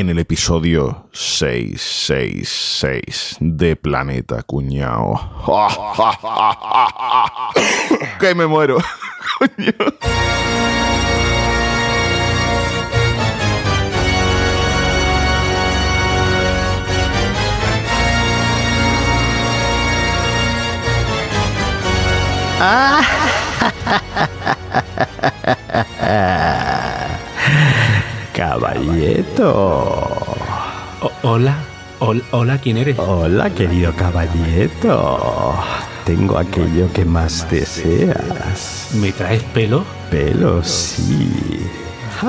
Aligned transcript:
en 0.00 0.10
el 0.10 0.18
episodio 0.18 1.06
666 1.12 3.36
de 3.38 3.76
Planeta 3.76 4.42
Cuñao. 4.42 5.44
que 8.18 8.34
me 8.34 8.48
muero. 8.48 8.78
Coño. 28.34 28.50
Caballito. 28.50 29.50
O- 31.00 31.12
hola, 31.22 31.54
Hol- 32.00 32.22
hola, 32.32 32.58
¿quién 32.58 32.76
eres? 32.78 32.98
Hola, 32.98 33.48
querido 33.50 33.92
caballito. 33.94 35.54
Tengo 36.04 36.36
aquello 36.38 36.92
que 36.92 37.04
más 37.04 37.48
deseas. 37.50 38.88
¿Me 38.94 39.12
traes 39.12 39.42
pelo? 39.44 39.84
Pelo, 40.10 40.62
sí. 40.62 41.60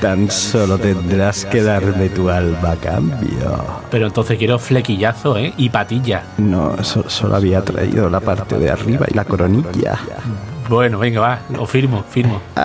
Tan 0.00 0.30
solo 0.30 0.78
tendrás 0.78 1.44
que 1.44 1.60
darme 1.62 2.08
tu 2.08 2.30
alma 2.30 2.70
a 2.72 2.76
cambio. 2.76 3.64
Pero 3.90 4.06
entonces 4.06 4.38
quiero 4.38 4.58
flequillazo, 4.58 5.36
¿eh? 5.36 5.52
Y 5.56 5.68
patilla. 5.70 6.22
No, 6.38 6.82
so- 6.84 7.08
solo 7.10 7.36
había 7.36 7.62
traído 7.62 8.08
la 8.08 8.20
parte 8.20 8.58
de 8.58 8.70
arriba 8.70 9.06
y 9.10 9.14
la 9.14 9.24
coronilla. 9.24 9.98
Bueno, 10.68 10.98
venga, 10.98 11.20
va, 11.20 11.38
lo 11.50 11.64
firmo, 11.66 12.04
firmo. 12.10 12.40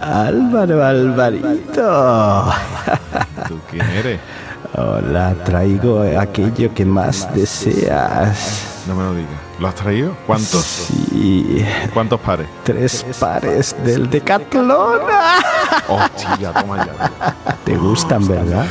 Álvaro 0.00 0.84
Alvarito. 0.84 2.52
¿Tú 3.48 3.58
quién 3.70 3.84
eres? 3.90 4.20
Hola, 4.76 5.34
traigo 5.44 6.02
aquello 6.18 6.72
que 6.72 6.84
más 6.84 7.32
deseas. 7.34 8.82
No 8.86 8.94
me 8.94 9.02
lo 9.02 9.14
digas. 9.14 9.30
¿Lo 9.58 9.66
has 9.68 9.74
traído? 9.74 10.16
¿Cuántos? 10.26 10.64
Sí, 10.64 11.66
¿Cuántos 11.92 12.20
pares? 12.20 12.46
tres 12.62 13.04
pares 13.18 13.74
del 13.84 14.08
Decathlon. 14.08 15.00
Hostia, 15.88 16.52
toma 16.52 16.86
ya. 16.86 17.12
¿Te 17.64 17.76
gustan, 17.76 18.26
verdad? 18.28 18.64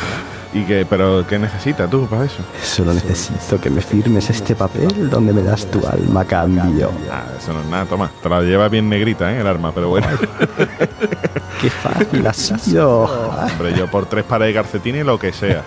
¿Y 0.52 0.64
qué? 0.64 0.86
¿Pero 0.90 1.26
qué 1.28 1.38
necesitas 1.38 1.90
tú 1.90 2.08
para 2.08 2.26
eso? 2.26 2.42
Solo 2.64 2.94
necesito 2.94 3.62
que 3.62 3.70
me 3.70 3.82
firmes 3.82 4.30
este 4.32 4.56
papel 4.56 5.10
donde 5.10 5.32
me 5.32 5.44
das 5.44 5.66
tu 5.68 5.86
alma 5.86 6.22
a 6.22 6.26
cambio. 6.26 6.92
Ah, 7.12 7.26
eso 7.38 7.54
no 7.54 7.62
es 7.62 7.68
nada, 7.68 7.86
toma. 7.86 8.10
Te 8.22 8.30
la 8.30 8.42
lleva 8.42 8.68
bien 8.68 8.90
negrita, 8.90 9.32
¿eh? 9.32 9.42
El 9.42 9.48
arma, 9.48 9.72
pero 9.72 9.90
bueno. 9.90 10.08
¡Qué 11.62 11.70
fácil 11.70 12.26
ha 12.26 12.34
sido! 12.34 13.04
Hombre, 13.04 13.76
yo 13.78 13.88
por 13.92 14.08
tres 14.08 14.24
pares 14.24 14.48
de 14.48 14.54
calcetines 14.56 15.06
lo 15.06 15.20
que 15.20 15.32
sea. 15.32 15.64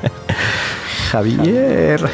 Javier, 1.13 2.05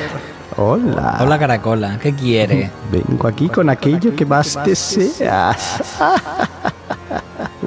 hola. 0.57 1.19
Hola 1.21 1.39
Caracola, 1.39 1.99
¿qué 1.99 2.15
quiere? 2.15 2.71
Vengo 2.91 3.29
aquí 3.29 3.49
con 3.49 3.71
aquello 3.71 4.15
que 4.15 4.27
más 4.27 4.59
deseas. 4.65 5.81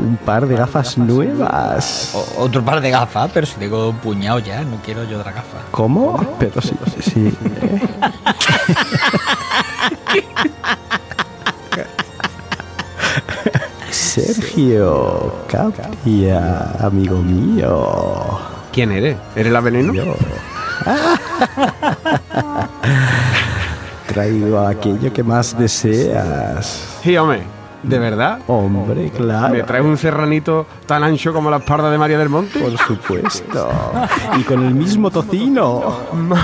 Un 0.02 0.18
par 0.18 0.48
de 0.48 0.56
gafas 0.56 0.98
nuevas. 0.98 2.12
O- 2.14 2.44
otro 2.44 2.64
par 2.66 2.82
de 2.82 2.90
gafas, 2.90 3.30
pero 3.34 3.46
si 3.46 3.56
tengo 3.56 3.90
un 3.90 3.98
puñado 3.98 4.40
ya, 4.40 4.62
no 4.64 4.78
quiero 4.84 5.04
yo 5.06 5.20
otra 5.20 5.32
gafa. 5.32 5.58
¿Cómo? 5.72 6.20
Pero 6.40 6.60
sí, 6.62 6.74
sí, 6.96 7.02
sí. 7.12 7.38
Sergio 13.92 15.34
Capia, 15.48 16.72
amigo 16.80 17.18
mío. 17.18 18.40
¿Quién 18.72 18.92
eres? 18.92 19.18
¿Eres 19.36 19.52
la 19.52 19.60
veneno? 19.60 19.94
Yo. 19.94 20.16
Traigo 24.08 24.60
aquello 24.60 25.12
que 25.14 25.24
más 25.24 25.58
deseas. 25.58 26.84
Sí, 27.04 27.16
hombre. 27.18 27.44
¿De 27.84 28.00
verdad? 28.00 28.40
Hombre, 28.48 29.10
claro. 29.10 29.54
¿Me 29.54 29.64
traes 29.64 29.84
un 29.84 29.98
serranito 29.98 30.68
tan 30.86 31.04
ancho 31.04 31.34
como 31.34 31.50
la 31.50 31.58
espalda 31.58 31.90
de 31.90 31.98
María 31.98 32.18
del 32.18 32.30
Monte? 32.30 32.60
Por 32.60 32.78
supuesto. 32.78 33.70
Y 34.38 34.44
con 34.44 34.64
el 34.66 34.76
mismo 34.76 35.10
tocino. 35.10 35.98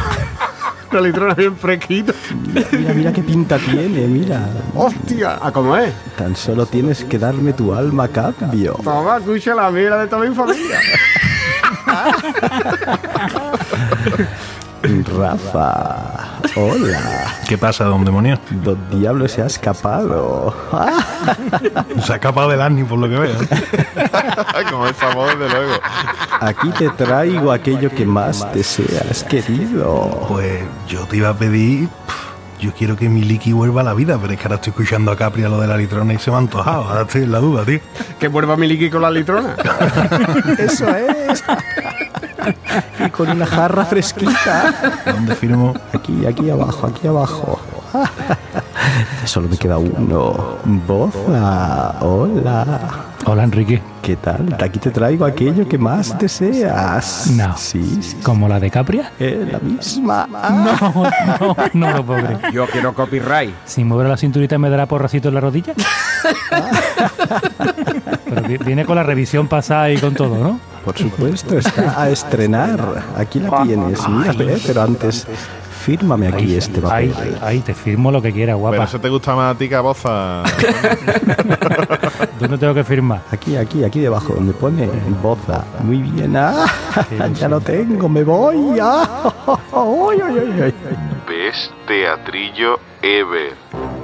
Una 0.89 1.01
litrona 1.01 1.33
bien 1.33 1.55
fresquita. 1.57 2.13
Mira, 2.71 2.93
mira 2.93 3.11
qué 3.11 3.21
pinta 3.21 3.57
tiene, 3.57 4.07
mira. 4.07 4.47
¡Hostia! 4.73 5.37
¿A 5.41 5.51
cómo 5.51 5.75
es? 5.75 5.93
Tan 6.17 6.33
solo 6.35 6.65
tienes 6.65 7.03
que 7.03 7.19
darme 7.19 7.51
tu 7.53 7.73
alma 7.73 8.05
a 8.05 8.07
cambio. 8.07 8.73
Toma, 8.83 9.17
escucha 9.17 9.53
la 9.53 9.69
mira 9.69 9.99
de 9.99 10.07
toda 10.07 10.27
mi 10.27 10.33
familia. 10.33 10.79
Rafa, 14.83 16.39
hola. 16.55 17.35
¿Qué 17.47 17.57
pasa, 17.57 17.85
don 17.85 18.05
demonio? 18.05 18.39
Don 18.63 18.77
Diablo 18.91 19.27
se 19.27 19.41
ha 19.41 19.47
escapado. 19.47 20.55
Se 22.03 22.13
ha 22.13 22.15
escapado 22.15 22.49
del 22.49 22.85
por 22.85 22.99
lo 22.99 23.09
que 23.09 23.17
veo. 23.17 23.35
Como 24.69 24.87
es 24.87 24.95
famoso, 24.95 25.37
desde 25.37 25.55
luego. 25.55 25.73
Aquí 26.39 26.69
te 26.69 26.89
traigo 26.89 27.51
aquello 27.51 27.89
que 27.89 28.05
más 28.05 28.53
deseas, 28.53 29.23
querido. 29.23 30.25
Pues 30.27 30.63
yo 30.87 31.05
te 31.05 31.17
iba 31.17 31.29
a 31.29 31.37
pedir. 31.37 31.89
Yo 32.59 32.73
quiero 32.73 32.95
que 32.95 33.07
mi 33.07 33.21
Liki 33.21 33.51
vuelva 33.53 33.81
a 33.81 33.83
la 33.83 33.93
vida, 33.93 34.17
pero 34.19 34.33
es 34.33 34.39
que 34.39 34.45
ahora 34.45 34.55
estoy 34.55 34.71
escuchando 34.71 35.11
a 35.11 35.15
Capri 35.15 35.43
a 35.43 35.49
lo 35.49 35.59
de 35.61 35.67
la 35.67 35.77
litrona 35.77 36.13
y 36.13 36.17
se 36.17 36.31
me 36.31 36.37
ha 36.37 36.39
antojado. 36.39 36.85
Ahora 36.85 37.01
estoy 37.03 37.23
en 37.23 37.31
la 37.31 37.39
duda, 37.39 37.63
tío. 37.63 37.79
que 38.19 38.27
vuelva 38.27 38.57
mi 38.57 38.67
liqui 38.67 38.89
con 38.89 39.03
la 39.03 39.11
litrona. 39.11 39.55
Eso 40.57 40.87
es. 40.87 41.43
Y 43.05 43.09
con 43.09 43.29
una 43.29 43.45
jarra 43.45 43.85
fresquita. 43.85 44.73
¿Dónde 45.05 45.35
firmo? 45.35 45.73
Aquí, 45.93 46.25
aquí 46.25 46.49
abajo, 46.49 46.87
aquí 46.87 47.07
abajo. 47.07 47.59
Solo 49.25 49.47
me 49.49 49.57
queda 49.57 49.77
uno. 49.77 50.57
Boza, 50.65 51.95
hola. 52.01 52.65
Hola, 53.25 53.43
Enrique. 53.43 53.81
¿Qué 54.01 54.15
tal? 54.15 54.55
Aquí 54.63 54.79
te 54.79 54.89
traigo 54.91 55.25
aquello 55.25 55.67
que 55.67 55.77
más 55.77 56.17
deseas. 56.17 57.27
No. 57.31 57.57
Sí, 57.57 57.99
sí. 58.01 58.15
¿Como 58.23 58.47
la 58.47 58.57
de 58.59 58.71
Capria? 58.71 59.11
Eh, 59.19 59.49
la 59.51 59.59
misma. 59.59 60.27
No, 60.31 61.03
no, 61.39 61.55
no 61.73 61.91
lo 61.97 62.05
puedo 62.05 62.23
creer. 62.25 62.53
Yo 62.53 62.65
quiero 62.67 62.93
copyright. 62.93 63.53
Si 63.65 63.83
muevo 63.83 64.03
la 64.03 64.15
cinturita 64.15 64.57
me 64.57 64.69
dará 64.69 64.85
porracito 64.85 65.27
en 65.27 65.33
la 65.35 65.41
rodilla. 65.41 65.73
Pero 68.25 68.41
vi- 68.47 68.57
viene 68.57 68.85
con 68.85 68.95
la 68.95 69.03
revisión 69.03 69.47
pasada 69.47 69.89
y 69.91 69.97
con 69.97 70.13
todo, 70.13 70.37
¿no? 70.37 70.59
Por 70.87 70.97
supuesto, 70.97 71.57
está 71.57 72.01
a 72.01 72.09
estrenar. 72.09 73.03
Aquí 73.17 73.41
la 73.41 73.63
tienes. 73.63 74.07
Mira, 74.07 74.33
pero 74.65 74.81
antes, 74.81 75.27
fírmame 75.81 76.29
aquí 76.29 76.55
este 76.55 76.79
papel. 76.79 77.13
ahí, 77.41 77.59
te 77.59 77.73
firmo 77.73 78.09
lo 78.09 78.21
que 78.21 78.31
quieras, 78.31 78.55
Pero 78.55 78.59
guapa. 78.69 78.83
eso 78.85 78.99
te 79.01 79.09
gusta 79.09 79.35
más 79.35 79.53
a 79.53 79.57
ti 79.57 79.67
que 79.67 79.75
a 79.75 79.81
Boza. 79.81 80.43
¿Dónde 82.39 82.57
tengo 82.57 82.73
que 82.73 82.85
firmar? 82.85 83.21
Aquí, 83.31 83.57
aquí, 83.57 83.83
aquí 83.83 83.99
debajo, 83.99 84.33
donde 84.33 84.53
pone 84.53 84.87
Boza. 85.21 85.65
Muy 85.83 85.97
bien. 85.97 86.37
Ah, 86.37 86.65
ya 87.33 87.49
lo 87.49 87.59
tengo, 87.59 88.07
me 88.07 88.23
voy. 88.23 88.79
Ah, 88.81 89.33
ay, 89.73 90.19
ay, 90.23 90.37
ay, 90.39 90.61
ay. 90.63 90.73
Best 91.27 91.71
teatrillo 91.85 92.79
ever. 93.01 93.96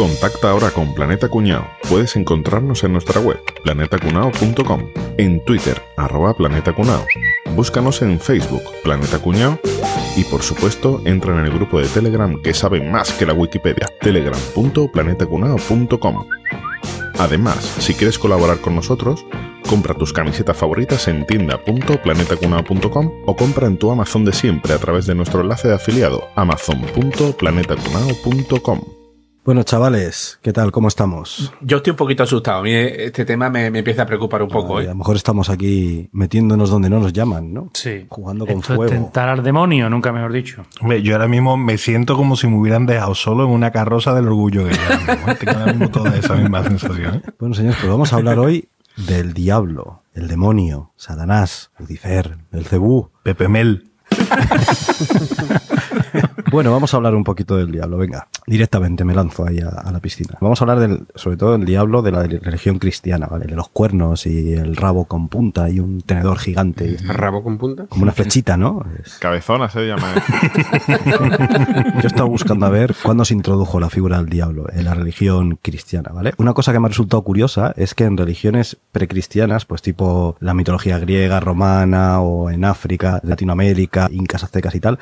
Contacta 0.00 0.48
ahora 0.48 0.70
con 0.70 0.94
Planeta 0.94 1.28
Cuñao. 1.28 1.68
Puedes 1.86 2.16
encontrarnos 2.16 2.82
en 2.84 2.94
nuestra 2.94 3.20
web, 3.20 3.38
planetacunao.com, 3.62 4.80
en 5.18 5.44
Twitter, 5.44 5.82
arroba 5.98 6.32
Planeta 6.32 6.72
Cunao. 6.72 7.04
Búscanos 7.54 8.00
en 8.00 8.18
Facebook, 8.18 8.62
Planeta 8.82 9.18
Cuñao, 9.18 9.60
y 10.16 10.24
por 10.24 10.40
supuesto, 10.40 11.02
entra 11.04 11.38
en 11.38 11.44
el 11.44 11.52
grupo 11.52 11.78
de 11.78 11.86
Telegram 11.86 12.40
que 12.40 12.54
sabe 12.54 12.80
más 12.80 13.12
que 13.12 13.26
la 13.26 13.34
Wikipedia, 13.34 13.88
telegram.planetacunao.com. 14.00 16.26
Además, 17.18 17.62
si 17.80 17.92
quieres 17.92 18.18
colaborar 18.18 18.62
con 18.62 18.74
nosotros, 18.74 19.26
compra 19.68 19.92
tus 19.92 20.14
camisetas 20.14 20.56
favoritas 20.56 21.08
en 21.08 21.26
tienda.planetacunao.com 21.26 23.10
o 23.26 23.36
compra 23.36 23.66
en 23.66 23.76
tu 23.76 23.90
Amazon 23.90 24.24
de 24.24 24.32
siempre 24.32 24.72
a 24.72 24.78
través 24.78 25.04
de 25.04 25.14
nuestro 25.14 25.42
enlace 25.42 25.68
de 25.68 25.74
afiliado 25.74 26.30
amazon.planetacunao.com. 26.36 28.99
Bueno, 29.50 29.64
chavales, 29.64 30.38
¿qué 30.42 30.52
tal? 30.52 30.70
¿Cómo 30.70 30.86
estamos? 30.86 31.52
Yo 31.60 31.78
estoy 31.78 31.90
un 31.90 31.96
poquito 31.96 32.22
asustado. 32.22 32.60
A 32.60 32.62
mí 32.62 32.72
este 32.72 33.24
tema 33.24 33.50
me, 33.50 33.68
me 33.72 33.80
empieza 33.80 34.02
a 34.02 34.06
preocupar 34.06 34.44
un 34.44 34.48
poco, 34.48 34.78
Ay, 34.78 34.84
a 34.84 34.86
¿eh? 34.86 34.90
lo 34.90 34.94
mejor 34.98 35.16
estamos 35.16 35.50
aquí 35.50 36.08
metiéndonos 36.12 36.70
donde 36.70 36.88
no 36.88 37.00
nos 37.00 37.12
llaman, 37.12 37.52
¿no? 37.52 37.68
Sí. 37.74 38.06
Jugando 38.08 38.46
con 38.46 38.58
Esto 38.60 38.74
es 38.74 38.76
fuego. 38.76 38.92
tentar 38.92 39.28
al 39.28 39.42
demonio, 39.42 39.90
nunca 39.90 40.12
mejor 40.12 40.32
dicho. 40.32 40.64
Hombre, 40.80 41.02
yo 41.02 41.14
ahora 41.14 41.26
mismo 41.26 41.56
me 41.56 41.78
siento 41.78 42.16
como 42.16 42.36
si 42.36 42.46
me 42.46 42.58
hubieran 42.58 42.86
dejado 42.86 43.16
solo 43.16 43.42
en 43.42 43.50
una 43.50 43.72
carroza 43.72 44.14
del 44.14 44.28
orgullo 44.28 44.66
que 44.68 44.70
¿eh? 44.70 45.36
Tengo 45.40 45.58
ahora 45.58 45.72
mismo 45.72 45.90
toda 45.90 46.16
esa 46.16 46.36
misma 46.36 46.62
sensación. 46.62 47.16
¿eh? 47.16 47.22
Bueno, 47.40 47.56
señores, 47.56 47.76
pues 47.80 47.90
vamos 47.90 48.12
a 48.12 48.16
hablar 48.18 48.38
hoy 48.38 48.68
del 49.08 49.32
diablo, 49.34 50.04
el 50.14 50.28
demonio, 50.28 50.92
Satanás, 50.94 51.72
Lucifer, 51.76 52.36
el 52.52 52.66
cebú. 52.66 53.10
Pepe 53.24 53.48
Mel. 53.48 53.90
Bueno, 56.50 56.72
vamos 56.72 56.92
a 56.92 56.96
hablar 56.96 57.14
un 57.14 57.24
poquito 57.24 57.56
del 57.56 57.70
diablo. 57.70 57.96
Venga, 57.98 58.26
directamente 58.46 59.04
me 59.04 59.14
lanzo 59.14 59.46
ahí 59.46 59.60
a, 59.60 59.68
a 59.68 59.92
la 59.92 60.00
piscina. 60.00 60.36
Vamos 60.40 60.60
a 60.60 60.64
hablar 60.64 60.80
del, 60.80 61.06
sobre 61.14 61.36
todo 61.36 61.52
del 61.52 61.64
diablo 61.64 62.02
de 62.02 62.12
la 62.12 62.22
religión 62.24 62.78
cristiana, 62.78 63.26
¿vale? 63.26 63.46
De 63.46 63.54
los 63.54 63.68
cuernos 63.68 64.26
y 64.26 64.52
el 64.54 64.76
rabo 64.76 65.04
con 65.04 65.28
punta 65.28 65.68
y 65.70 65.80
un 65.80 66.00
tenedor 66.02 66.38
gigante, 66.38 66.96
Rabo 67.06 67.42
con 67.42 67.58
punta. 67.58 67.86
como 67.88 68.02
una 68.02 68.12
flechita, 68.12 68.56
¿no? 68.56 68.84
Es- 69.02 69.18
Cabezona 69.18 69.68
se 69.68 69.86
llama. 69.86 70.12
Yo 71.06 72.00
he 72.02 72.06
estado 72.06 72.28
buscando 72.28 72.66
a 72.66 72.70
ver 72.70 72.94
cuándo 73.02 73.24
se 73.24 73.34
introdujo 73.34 73.80
la 73.80 73.90
figura 73.90 74.18
del 74.18 74.28
diablo 74.28 74.66
en 74.72 74.84
la 74.84 74.94
religión 74.94 75.58
cristiana, 75.60 76.10
¿vale? 76.12 76.32
Una 76.38 76.52
cosa 76.54 76.72
que 76.72 76.80
me 76.80 76.86
ha 76.86 76.88
resultado 76.88 77.22
curiosa 77.22 77.72
es 77.76 77.94
que 77.94 78.04
en 78.04 78.16
religiones 78.16 78.76
precristianas, 78.92 79.64
pues 79.64 79.82
tipo 79.82 80.36
la 80.40 80.54
mitología 80.54 80.98
griega, 80.98 81.40
romana 81.40 82.20
o 82.20 82.50
en 82.50 82.64
África, 82.64 83.20
Latinoamérica, 83.22 84.08
incas 84.12 84.44
aztecas 84.44 84.74
y 84.74 84.80
tal, 84.80 84.98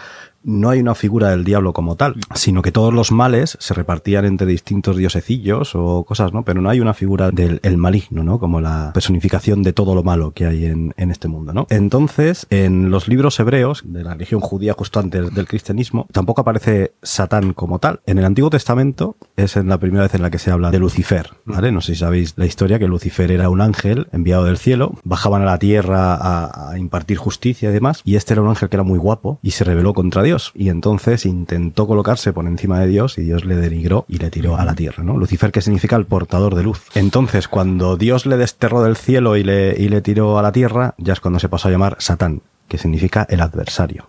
no 0.49 0.71
hay 0.71 0.81
una 0.81 0.95
figura 0.95 1.31
del 1.31 1.45
diablo 1.45 1.73
como 1.73 1.97
tal, 1.97 2.17
sino 2.35 2.63
que 2.63 2.73
todos 2.73 2.93
los 2.93 3.13
males 3.13 3.59
se 3.61 3.75
repartían 3.75 4.25
entre 4.25 4.47
distintos 4.47 4.97
diosecillos 4.97 5.75
o 5.75 6.05
cosas, 6.05 6.33
¿no? 6.33 6.43
Pero 6.45 6.63
no 6.63 6.71
hay 6.71 6.81
una 6.81 6.95
figura 6.95 7.31
del 7.31 7.61
el 7.63 7.77
maligno, 7.77 8.25
¿no? 8.25 8.39
Como 8.39 8.61
la 8.61 8.93
personificación 8.95 9.63
de 9.63 9.75
todo 9.75 9.95
lo 9.95 10.03
malo 10.03 10.33
que 10.33 10.47
hay 10.47 10.65
en, 10.65 10.95
en 10.97 11.11
este 11.11 11.29
mundo, 11.29 11.53
¿no? 11.53 11.67
Entonces, 11.69 12.47
en 12.49 12.91
los 12.91 13.09
libros 13.09 13.39
hebreos 13.41 13.83
de 13.85 14.03
la 14.03 14.15
religión 14.15 14.41
judía 14.41 14.73
justo 14.73 15.01
antes 15.01 15.35
del 15.35 15.47
cristianismo, 15.47 16.07
tampoco 16.13 16.41
aparece 16.41 16.95
Satán 17.03 17.53
como 17.53 17.79
tal. 17.79 18.01
En 18.07 18.19
el 18.19 18.25
Antiguo 18.25 18.49
Testamento 18.49 19.17
es 19.37 19.57
en 19.57 19.69
la 19.69 19.79
primera 19.79 20.05
vez 20.05 20.15
en 20.15 20.23
la 20.23 20.31
que 20.31 20.39
se 20.39 20.51
habla 20.51 20.71
de 20.71 20.79
Lucifer, 20.79 21.31
¿vale? 21.45 21.73
No 21.73 21.83
sé 21.83 21.93
si 21.93 22.01
sabéis 22.01 22.35
la 22.37 22.47
historia, 22.47 22.79
que 22.79 22.89
Lucifer 22.89 23.31
era 23.31 23.51
un 23.51 23.61
ángel 23.61 24.09
enviado 24.13 24.45
del 24.45 24.57
cielo, 24.57 24.95
bajaban 25.05 25.43
a 25.43 25.47
la 25.47 25.59
tierra 25.59 26.15
a, 26.15 26.71
a 26.71 26.79
impartir 26.79 27.19
justicia 27.19 27.69
y 27.69 27.73
demás, 27.73 28.01
y 28.05 28.17
este 28.17 28.33
era 28.33 28.43
un 28.43 28.49
ángel 28.49 28.71
que 28.71 28.77
era 28.77 28.83
muy 28.83 28.99
guapo 28.99 29.39
y 29.43 29.51
se 29.51 29.65
rebeló 29.65 29.93
contra 29.93 30.23
Dios, 30.23 30.38
y 30.55 30.69
entonces 30.69 31.27
intentó 31.27 31.87
colocarse 31.87 32.33
por 32.33 32.47
encima 32.47 32.81
de 32.81 32.87
Dios 32.87 33.19
y 33.19 33.23
Dios 33.23 33.45
le 33.45 33.57
denigró 33.57 34.05
y 34.09 34.19
le 34.19 34.31
tiró 34.31 34.57
a 34.57 34.65
la 34.65 34.75
tierra, 34.75 35.03
¿no? 35.05 35.17
Lucifer 35.17 35.53
que 35.53 35.61
significa 35.63 35.97
el 35.97 36.07
portador 36.07 36.55
de 36.55 36.63
luz. 36.63 36.83
Entonces, 36.95 37.49
cuando 37.49 37.97
Dios 37.97 38.27
le 38.27 38.37
desterró 38.37 38.83
del 38.83 38.97
cielo 38.97 39.37
y 39.37 39.45
le, 39.45 39.75
y 39.79 39.89
le 39.89 40.01
tiró 40.01 40.39
a 40.39 40.43
la 40.43 40.53
tierra, 40.53 40.95
ya 40.99 41.13
es 41.13 41.21
cuando 41.21 41.39
se 41.41 41.49
pasó 41.49 41.69
a 41.69 41.71
llamar 41.71 41.97
Satán, 41.99 42.43
que 42.69 42.79
significa 42.79 43.27
el 43.29 43.41
adversario. 43.41 44.09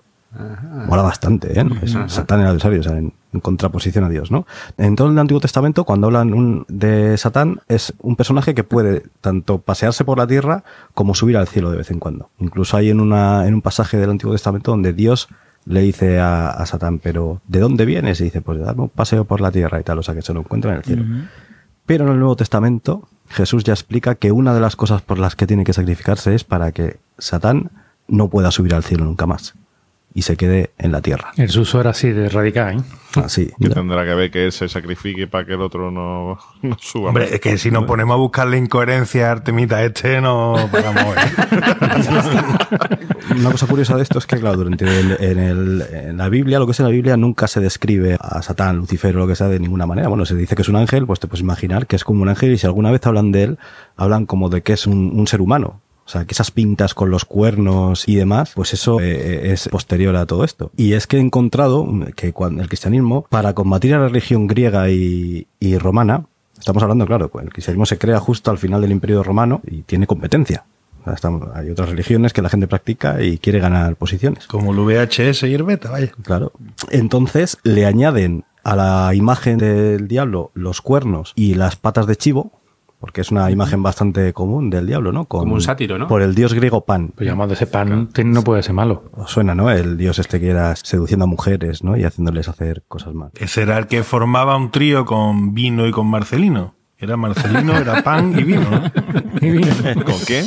Mola 0.88 1.02
bastante, 1.02 1.60
¿eh? 1.60 1.66
Es 1.82 1.98
Satán 2.08 2.42
el 2.42 2.46
adversario, 2.46 2.82
o 2.82 2.84
sea, 2.84 2.96
en, 3.00 3.14
en 3.34 3.40
contraposición 3.40 4.04
a 4.04 4.10
Dios, 4.10 4.30
¿no? 4.30 4.46
En 4.78 4.96
todo 4.96 5.10
el 5.10 5.18
Antiguo 5.18 5.42
Testamento, 5.42 5.86
cuando 5.86 6.06
hablan 6.06 6.36
un- 6.36 6.66
de 6.68 7.18
Satán, 7.18 7.62
es 7.68 7.94
un 8.00 8.16
personaje 8.16 8.54
que 8.54 8.64
puede 8.64 9.06
tanto 9.22 9.58
pasearse 9.58 10.06
por 10.06 10.20
la 10.20 10.28
tierra 10.28 10.64
como 10.94 11.16
subir 11.16 11.36
al 11.36 11.48
cielo 11.48 11.72
de 11.72 11.78
vez 11.78 11.90
en 11.90 11.98
cuando. 11.98 12.30
Incluso 12.38 12.78
hay 12.78 12.92
en, 12.92 13.00
una, 13.00 13.48
en 13.48 13.56
un 13.56 13.64
pasaje 13.64 13.98
del 13.98 14.12
Antiguo 14.12 14.34
Testamento 14.36 14.70
donde 14.70 14.94
Dios 14.94 15.30
le 15.70 15.82
dice 15.82 16.20
a, 16.20 16.50
a 16.50 16.66
Satán, 16.66 16.98
pero 16.98 17.42
¿de 17.48 17.60
dónde 17.60 17.86
vienes? 17.86 18.20
Y 18.22 18.26
dice, 18.26 18.42
pues 18.42 18.58
de 18.58 18.66
darme 18.66 18.84
un 18.84 18.90
paseo 18.90 19.26
por 19.26 19.40
la 19.40 19.52
tierra 19.52 19.80
y 19.80 19.84
tal, 19.84 20.00
o 20.00 20.04
sea 20.04 20.16
que 20.16 20.24
se 20.24 20.34
lo 20.34 20.40
encuentra 20.40 20.72
en 20.72 20.78
el 20.78 20.84
cielo. 20.84 21.06
Pero 21.86 22.06
en 22.06 22.14
el 22.14 22.20
Nuevo 22.20 22.36
Testamento, 22.36 23.08
Jesús 23.30 23.64
ya 23.64 23.74
explica 23.74 24.16
que 24.16 24.32
una 24.32 24.56
de 24.56 24.62
las 24.62 24.76
cosas 24.76 25.04
por 25.04 25.20
las 25.20 25.36
que 25.36 25.46
tiene 25.46 25.64
que 25.64 25.74
sacrificarse 25.74 26.34
es 26.34 26.44
para 26.44 26.72
que 26.72 26.98
Satán 27.20 27.70
no 28.08 28.30
pueda 28.30 28.50
subir 28.50 28.74
al 28.74 28.84
cielo 28.84 29.06
nunca 29.06 29.28
más 29.28 29.54
y 30.14 30.24
se 30.24 30.36
quede 30.38 30.72
en 30.78 30.92
la 30.92 31.02
tierra. 31.02 31.32
El 31.38 31.50
suso 31.50 31.80
era 31.80 31.92
así 31.92 32.10
de 32.12 32.30
radical, 32.30 32.78
¿eh? 32.78 32.82
Así. 33.24 33.50
Que 33.60 33.70
tendrá 33.70 34.06
que 34.06 34.14
ver 34.14 34.30
que 34.30 34.46
él 34.46 34.52
se 34.52 34.70
sacrifique 34.70 35.26
para 35.26 35.44
que 35.46 35.54
el 35.54 35.62
otro 35.62 35.90
no, 35.92 36.38
no 36.62 36.78
suba. 36.80 37.10
Hombre, 37.10 37.34
es 37.34 37.40
que 37.40 37.58
si 37.58 37.72
nos 37.72 37.86
ponemos 37.86 38.14
a 38.14 38.18
buscar 38.18 38.48
la 38.48 38.58
incoherencia 38.58 39.30
a 39.30 39.32
Artemita 39.32 39.84
este, 39.84 40.22
no 40.22 40.56
pagamos. 40.72 41.16
¿eh? 41.16 42.40
Una 43.40 43.52
cosa 43.52 43.68
curiosa 43.68 43.96
de 43.96 44.04
esto 44.04 44.20
es 44.20 44.26
que, 44.26 44.40
claro, 44.40 44.58
durante 44.58 44.86
el- 44.86 45.18
en, 45.20 45.40
el- 45.40 45.86
en 45.92 46.18
la 46.18 46.30
Biblia, 46.30 46.60
lo 46.60 46.66
que 46.66 46.72
es 46.72 46.80
en 46.80 46.86
la 46.86 46.92
Biblia, 46.92 47.18
nunca 47.18 47.48
se 47.48 47.60
describe 47.60 48.18
a 48.20 48.42
Satán, 48.42 48.78
Lucifer 48.78 49.16
o 49.16 49.20
lo 49.20 49.28
que 49.28 49.36
sea 49.36 49.48
de 49.48 49.60
ninguna 49.60 49.86
manera. 49.86 50.08
Bueno, 50.08 50.26
se 50.26 50.36
dice 50.36 50.56
que 50.56 50.62
es 50.64 50.70
un 50.70 50.76
ángel, 50.76 51.06
pues 51.06 51.20
te 51.20 51.28
puedes 51.28 51.42
imaginar 51.42 51.88
que 51.88 51.96
es 51.96 52.04
como 52.04 52.22
un 52.22 52.30
ángel 52.30 52.52
y 52.54 52.58
si 52.58 52.66
alguna 52.68 52.92
vez 52.92 53.06
hablan 53.06 53.32
de 53.32 53.44
él, 53.44 53.60
hablan 53.98 54.26
como 54.26 54.50
de 54.50 54.62
que 54.62 54.74
es 54.74 54.88
un, 54.88 55.12
un 55.14 55.28
ser 55.28 55.42
humano. 55.42 55.82
O 56.10 56.12
sea, 56.12 56.26
que 56.26 56.34
esas 56.34 56.50
pintas 56.50 56.96
con 56.96 57.12
los 57.12 57.24
cuernos 57.24 58.08
y 58.08 58.16
demás, 58.16 58.54
pues 58.56 58.74
eso 58.74 59.00
eh, 59.00 59.52
es 59.54 59.70
posterior 59.70 60.16
a 60.16 60.26
todo 60.26 60.44
esto. 60.44 60.72
Y 60.76 60.94
es 60.94 61.06
que 61.06 61.18
he 61.18 61.20
encontrado 61.20 61.88
que 62.16 62.34
cuando 62.34 62.64
el 62.64 62.68
cristianismo, 62.68 63.28
para 63.30 63.54
combatir 63.54 63.94
a 63.94 64.00
la 64.00 64.08
religión 64.08 64.48
griega 64.48 64.90
y, 64.90 65.46
y 65.60 65.78
romana, 65.78 66.26
estamos 66.58 66.82
hablando, 66.82 67.06
claro, 67.06 67.30
el 67.44 67.54
cristianismo 67.54 67.86
se 67.86 68.00
crea 68.00 68.20
justo 68.20 68.50
al 68.50 68.58
final 68.58 68.82
del 68.82 68.92
imperio 68.92 69.22
romano 69.22 69.62
y 69.68 69.84
tiene 69.84 70.08
competencia. 70.08 70.66
Estamos- 71.06 71.48
hay 71.54 71.70
otras 71.70 71.90
religiones 71.90 72.34
que 72.34 72.42
la 72.42 72.50
gente 72.50 72.68
practica 72.68 73.22
y 73.22 73.38
quiere 73.38 73.60
ganar 73.60 73.96
posiciones. 73.96 74.48
Como 74.48 74.72
el 74.74 74.80
VHS 74.80 75.44
y 75.44 75.54
el 75.54 75.62
beta, 75.62 75.92
vaya. 75.92 76.12
Claro. 76.24 76.54
Entonces 76.90 77.58
le 77.64 77.86
añaden 77.86 78.46
a 78.64 78.76
la 78.76 79.14
imagen 79.14 79.58
del 79.58 80.08
diablo 80.08 80.52
los 80.54 80.82
cuernos 80.82 81.34
y 81.36 81.54
las 81.54 81.76
patas 81.76 82.08
de 82.08 82.16
chivo, 82.16 82.52
porque 83.00 83.22
es 83.22 83.32
una 83.32 83.50
imagen 83.50 83.82
bastante 83.82 84.34
común 84.34 84.70
del 84.70 84.86
diablo, 84.88 85.12
¿no? 85.12 85.26
Con- 85.26 85.42
Como 85.42 85.54
un 85.56 85.62
sátiro, 85.62 85.98
¿no? 85.98 86.08
Por 86.08 86.22
el 86.22 86.36
dios 86.36 86.54
griego 86.54 86.86
Pan. 86.86 87.12
Pues 87.16 87.28
llamado 87.28 87.54
ese 87.54 87.66
pan 87.68 88.10
no 88.26 88.44
puede 88.44 88.62
ser 88.64 88.74
malo. 88.74 89.04
Os 89.14 89.32
suena, 89.32 89.56
¿no? 89.56 89.72
El 89.72 89.98
dios 89.98 90.20
este 90.20 90.40
que 90.40 90.50
era 90.50 90.76
seduciendo 90.76 91.24
a 91.26 91.28
mujeres, 91.28 91.84
¿no? 91.84 91.96
Y 91.98 92.04
haciéndoles 92.04 92.48
hacer 92.50 92.84
cosas 92.88 93.14
malas. 93.14 93.34
Ese 93.40 93.62
era 93.62 93.78
el 93.78 93.88
que 93.88 94.04
formaba 94.04 94.58
un 94.58 94.72
trío 94.72 95.06
con 95.06 95.54
Vino 95.54 95.88
y 95.88 95.92
con 95.92 96.08
Marcelino. 96.08 96.76
Era 97.02 97.16
Marcelino, 97.16 97.78
era 97.78 98.04
pan 98.04 98.38
y 98.38 98.44
vino, 98.44 98.70
¿no? 98.70 98.82
¿Con 100.04 100.16
qué? 100.28 100.44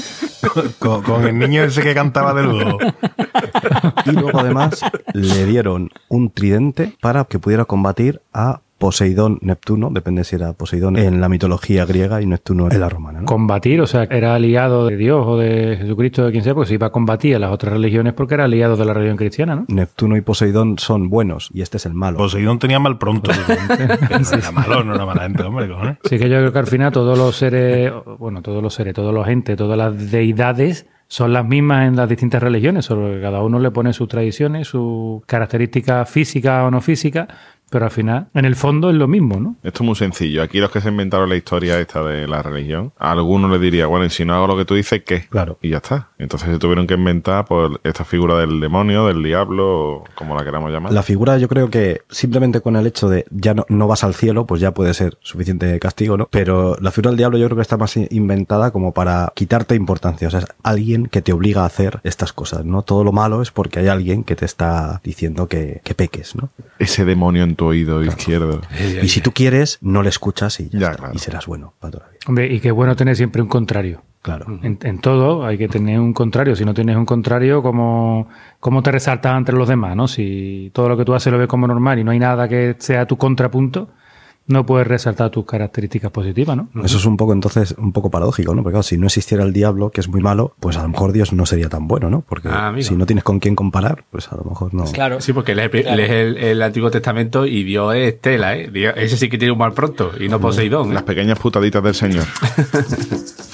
Con, 0.79 1.03
con 1.03 1.25
el 1.27 1.39
niño 1.39 1.63
ese 1.65 1.81
que 1.81 1.95
cantaba 1.95 2.35
de 2.35 2.43
lujo. 2.43 2.77
Y 4.05 4.11
luego 4.13 4.39
además 4.39 4.83
le 5.15 5.47
dieron 5.47 5.89
un 6.09 6.31
tridente 6.31 6.95
para 7.01 7.25
que 7.25 7.39
pudiera 7.39 7.65
combatir 7.65 8.21
a 8.35 8.61
Poseidón, 8.83 9.39
Neptuno, 9.43 9.91
depende 9.93 10.25
si 10.25 10.35
era 10.35 10.55
Poseidón 10.55 10.97
en 10.97 11.21
la 11.21 11.29
mitología 11.29 11.85
griega 11.85 12.21
y 12.21 12.27
Neptuno 12.27 12.69
en 12.69 12.81
la 12.81 12.89
romana, 12.89 13.21
¿no? 13.21 13.27
Combatir, 13.27 13.81
o 13.81 13.87
sea, 13.87 14.09
era 14.11 14.35
aliado 14.35 14.89
de 14.89 14.97
Dios 14.97 15.25
o 15.25 15.39
de 15.39 15.77
Jesucristo, 15.77 16.25
de 16.25 16.33
quien 16.33 16.43
sea, 16.43 16.53
porque 16.53 16.67
se 16.67 16.75
iba 16.75 16.89
a 16.89 16.91
combatir 16.91 17.37
a 17.37 17.39
las 17.39 17.53
otras 17.53 17.75
religiones 17.75 18.13
porque 18.13 18.35
era 18.35 18.43
aliado 18.43 18.77
de 18.77 18.85
la 18.85 18.93
religión 18.93 19.17
cristiana, 19.17 19.55
¿no? 19.55 19.67
Neptuno 19.69 20.17
y 20.17 20.21
Poseidón 20.23 20.81
son 20.81 21.11
buenos 21.11 21.49
y 21.55 21.63
este 21.63 21.77
es 21.77 21.87
el 21.87 21.95
malo. 21.95 22.17
Poseidón 22.17 22.59
tenía 22.59 22.81
mal 22.81 22.99
pronto. 22.99 23.31
no 24.11 24.37
era 24.37 24.51
malo, 24.51 24.83
no 24.83 24.97
era 24.97 25.07
mala 25.07 25.23
gente, 25.23 25.45
hombre, 25.45 25.69
cojones. 25.69 25.99
Así 26.05 26.19
que 26.19 26.29
yo 26.29 26.39
creo 26.39 26.53
que 26.53 26.59
al 26.59 26.67
final 26.67 26.91
todos 26.91 27.17
los 27.17 27.37
seres, 27.37 27.93
bueno, 28.19 28.43
todos 28.43 28.61
los 28.65 28.75
seres, 28.75 28.95
todos 28.95 29.15
los 29.15 29.29
entes, 29.29 29.57
todas 29.57 29.79
las 29.79 30.11
deidades 30.11 30.89
son 31.07 31.35
las 31.35 31.47
mismas 31.47 31.87
en 31.89 31.95
las 31.95 32.09
distintas 32.09 32.43
religiones, 32.43 32.87
solo 32.87 33.13
que 33.13 33.21
cada 33.21 33.43
uno 33.43 33.59
le 33.59 33.71
pone 33.71 33.93
sus 33.93 34.09
tradiciones, 34.09 34.67
sus 34.67 35.23
características 35.27 36.11
físicas 36.11 36.65
o 36.65 36.71
no 36.71 36.81
físicas, 36.81 37.29
pero 37.73 37.87
al 37.87 37.91
final, 37.91 38.27
en 38.35 38.45
el 38.45 38.55
fondo 38.55 38.91
es 38.91 38.97
lo 38.97 39.09
mismo, 39.09 39.41
¿no? 39.41 39.57
Esto 39.63 39.83
es 39.83 39.87
muy 39.87 39.97
sencillo. 39.97 40.43
Aquí 40.43 40.59
los 40.61 40.71
que 40.71 40.81
se 40.81 40.89
inventaron 40.91 41.29
la 41.29 41.37
historia 41.37 41.81
esta 41.81 42.05
de 42.05 42.29
la 42.29 42.43
religión, 42.43 42.93
a 42.99 43.11
alguno 43.13 43.49
le 43.49 43.59
diría, 43.59 43.87
bueno, 43.87 44.05
y 44.05 44.11
si 44.11 44.25
no 44.25 44.35
hago 44.35 44.47
lo 44.47 44.57
que 44.57 44.65
tú 44.65 44.75
dices, 44.75 45.03
¿qué? 45.05 45.27
Claro. 45.29 45.59
Y 45.63 45.71
ya 45.71 45.79
está. 45.79 46.11
Entonces 46.19 46.51
se 46.51 46.59
tuvieron 46.59 46.87
que 46.87 46.95
inventar 46.95 47.45
pues, 47.47 47.71
esta 47.83 48.05
figura 48.05 48.37
del 48.39 48.61
demonio, 48.61 49.07
del 49.07 49.23
diablo, 49.23 49.81
o 49.97 50.05
como 50.15 50.37
la 50.37 50.45
queramos 50.45 50.71
llamar. 50.71 50.93
La 50.93 51.03
figura 51.03 51.39
yo 51.39 51.49
creo 51.49 51.71
que 51.71 52.03
simplemente 52.11 52.61
con 52.61 52.77
el 52.77 52.87
hecho 52.87 53.09
de 53.09 53.25
ya 53.31 53.55
no, 53.55 53.65
no 53.69 53.89
vas 53.89 54.05
al 54.05 54.15
cielo, 54.15 54.47
pues 54.47 54.61
ya 54.61 54.73
puede 54.75 54.93
ser 54.95 55.17
suficiente 55.23 55.79
castigo, 55.81 56.17
¿no? 56.17 56.29
Pero 56.31 56.77
la 56.81 56.91
figura 56.91 57.11
del 57.11 57.19
diablo 57.19 57.39
yo 57.39 57.47
creo 57.47 57.57
que 57.57 57.63
está 57.63 57.77
más 57.79 57.97
i- 57.97 58.07
inventada 58.11 58.71
como 58.71 58.93
para 58.93 59.33
quitarte 59.35 59.75
importancia. 59.75 60.29
O 60.29 60.31
sea, 60.31 60.41
es 60.41 60.47
alguien 60.63 61.07
que 61.07 61.23
te 61.23 61.33
obliga 61.33 61.63
a 61.63 61.67
hacer 61.67 62.01
estas 62.05 62.33
cosas, 62.33 62.65
¿no? 62.65 62.83
Todo 62.83 63.03
lo 63.05 63.13
malo 63.13 63.41
es 63.43 63.51
porque 63.51 63.81
hay 63.81 63.89
alguien 63.89 64.25
que 64.25 64.37
te 64.37 64.45
está 64.45 65.01
diciendo 65.03 65.49
que, 65.49 65.81
que 65.85 65.95
peques, 65.95 66.37
¿no? 66.37 66.51
Ese 66.79 67.05
demonio 67.05 67.45
en 67.45 67.55
tu 67.57 67.62
oído 67.67 68.03
izquierdo. 68.03 68.61
Y 69.03 69.09
si 69.09 69.21
tú 69.21 69.33
quieres, 69.33 69.79
no 69.81 70.03
le 70.03 70.09
escuchas 70.09 70.61
y 70.61 70.69
ya, 70.69 70.79
Ya, 70.79 70.87
está, 70.91 70.99
claro. 70.99 71.15
y 71.15 71.19
serás 71.19 71.47
bueno 71.47 71.75
para 71.79 71.93
toda 71.93 72.05
la 72.07 72.11
vida. 72.13 72.21
Hombre, 72.29 72.47
y 72.53 72.61
qué 72.61 72.71
bueno 72.71 72.95
tener 72.97 73.17
siempre 73.17 73.43
un 73.43 73.49
contrario. 73.49 74.03
Claro. 74.23 74.47
En, 74.63 74.79
en 74.83 74.99
todo 75.01 75.45
hay 75.45 75.59
que 75.59 75.67
tener 75.69 75.99
un 75.99 76.13
contrario. 76.13 76.55
Si 76.55 76.65
no 76.65 76.75
tienes 76.75 76.97
un 76.97 77.05
contrario, 77.05 77.61
¿cómo, 77.63 78.29
¿cómo 78.61 78.81
te 78.83 78.93
resaltas 78.93 79.37
entre 79.37 79.57
los 79.57 79.67
demás? 79.69 79.97
¿no? 79.97 80.07
Si 80.07 80.71
todo 80.73 80.89
lo 80.89 80.97
que 80.97 81.05
tú 81.05 81.13
haces 81.15 81.33
lo 81.33 81.39
ves 81.39 81.49
como 81.49 81.67
normal 81.67 81.99
y 81.99 82.05
no 82.05 82.13
hay 82.13 82.21
nada 82.21 82.47
que 82.49 82.77
sea 82.79 83.05
tu 83.07 83.17
contrapunto, 83.17 83.91
no 84.47 84.67
puedes 84.67 84.87
resaltar 84.87 85.31
tus 85.31 85.45
características 85.47 86.11
positivas, 86.11 86.57
¿no? 86.57 86.69
Eso 86.85 86.97
es 86.99 87.05
un 87.05 87.17
poco 87.17 87.33
entonces 87.33 87.75
un 87.79 87.93
poco 87.93 88.11
paradójico, 88.11 88.55
¿no? 88.55 88.63
Porque 88.63 88.75
claro, 88.75 88.83
si 88.83 88.99
no 88.99 89.07
existiera 89.07 89.45
el 89.45 89.53
diablo, 89.53 89.91
que 89.91 90.01
es 90.01 90.09
muy 90.09 90.21
malo, 90.21 90.55
pues 90.61 90.77
a 90.77 90.83
lo 90.83 90.89
mejor 90.89 91.13
Dios 91.13 91.33
no 91.33 91.47
sería 91.47 91.69
tan 91.69 91.87
bueno, 91.89 92.11
¿no? 92.11 92.23
Porque 92.23 92.49
Ah, 92.51 92.73
si 92.81 92.97
no 92.97 93.07
tienes 93.07 93.25
con 93.25 93.39
quién 93.41 93.55
comparar, 93.55 94.05
pues 94.11 94.31
a 94.33 94.37
lo 94.37 94.45
mejor 94.45 94.75
no. 94.75 94.85
Claro. 94.85 95.21
Sí, 95.21 95.33
porque 95.33 95.55
lees, 95.55 95.71
Claro. 95.71 95.97
lees 95.97 96.11
el, 96.11 96.37
el 96.39 96.63
Antiguo 96.63 96.91
Testamento 96.91 97.47
y 97.47 97.63
Dios 97.65 97.95
es 97.95 98.21
tela, 98.21 98.57
¿eh? 98.57 98.69
Dios- 98.73 98.95
ese 98.97 99.17
sí 99.17 99.29
que 99.29 99.39
tiene 99.39 99.53
un 99.53 99.59
mal 99.59 99.73
pronto 99.73 100.11
y 100.21 100.29
no 100.29 100.41
Poseidón. 100.41 100.91
¿eh? 100.91 100.95
Las 100.95 101.05
pequeñas 101.05 101.39
putaditas 101.39 101.83
del 101.83 101.95
Señor. 101.95 102.25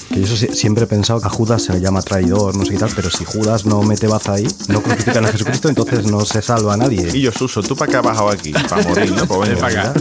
Que 0.08 0.22
yo 0.22 0.26
siempre 0.36 0.84
he 0.84 0.86
pensado 0.86 1.20
que 1.20 1.26
a 1.26 1.30
Judas 1.30 1.62
se 1.62 1.74
le 1.74 1.80
llama 1.82 2.00
traidor, 2.00 2.56
no 2.56 2.64
sé 2.64 2.72
qué 2.72 2.78
tal, 2.78 2.88
pero 2.96 3.10
si 3.10 3.26
Judas 3.26 3.66
no 3.66 3.82
mete 3.82 4.06
baza 4.06 4.32
ahí, 4.32 4.46
no 4.68 4.80
crucifican 4.80 5.26
a 5.26 5.28
Jesucristo, 5.28 5.68
entonces 5.68 6.10
no 6.10 6.20
se 6.22 6.40
salva 6.40 6.72
a 6.72 6.76
nadie. 6.78 7.10
Y 7.12 7.20
yo, 7.20 7.30
Suso, 7.30 7.62
¿tú 7.62 7.76
para 7.76 7.90
qué 7.90 7.98
has 7.98 8.02
bajado 8.02 8.30
aquí? 8.30 8.52
Para 8.52 8.82
morir, 8.88 9.12
¿no? 9.12 9.26
Pues 9.28 9.50
venga, 9.50 9.60
para 9.60 9.90
acá. 9.90 10.00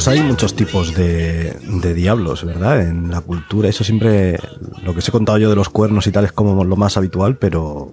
Pues 0.00 0.08
hay 0.08 0.22
muchos 0.22 0.56
tipos 0.56 0.94
de, 0.94 1.54
de 1.62 1.92
diablos, 1.92 2.42
¿verdad? 2.46 2.88
En 2.88 3.10
la 3.10 3.20
cultura, 3.20 3.68
eso 3.68 3.84
siempre, 3.84 4.38
lo 4.82 4.94
que 4.94 5.00
os 5.00 5.08
he 5.10 5.12
contado 5.12 5.36
yo 5.36 5.50
de 5.50 5.56
los 5.56 5.68
cuernos 5.68 6.06
y 6.06 6.10
tal 6.10 6.24
es 6.24 6.32
como 6.32 6.64
lo 6.64 6.74
más 6.74 6.96
habitual, 6.96 7.36
pero 7.36 7.92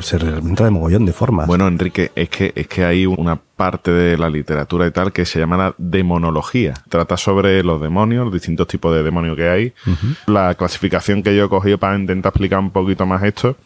se 0.00 0.18
representa 0.18 0.64
de 0.64 0.70
mogollón 0.70 1.06
de 1.06 1.12
formas. 1.12 1.46
Bueno, 1.46 1.68
Enrique, 1.68 2.10
es 2.16 2.28
que, 2.28 2.52
es 2.56 2.66
que 2.66 2.84
hay 2.84 3.06
una 3.06 3.36
parte 3.36 3.92
de 3.92 4.18
la 4.18 4.28
literatura 4.28 4.88
y 4.88 4.90
tal 4.90 5.12
que 5.12 5.24
se 5.24 5.38
llama 5.38 5.56
la 5.56 5.74
demonología. 5.78 6.74
Trata 6.88 7.16
sobre 7.16 7.62
los 7.62 7.80
demonios, 7.80 8.24
los 8.24 8.34
distintos 8.34 8.66
tipos 8.66 8.92
de 8.92 9.04
demonios 9.04 9.36
que 9.36 9.48
hay. 9.48 9.72
La 10.26 10.56
clasificación 10.56 11.22
que 11.22 11.36
yo 11.36 11.44
he 11.44 11.48
cogido 11.48 11.78
para 11.78 11.96
intentar 11.96 12.30
explicar 12.30 12.58
un 12.58 12.72
poquito 12.72 13.06
más 13.06 13.22
esto 13.22 13.56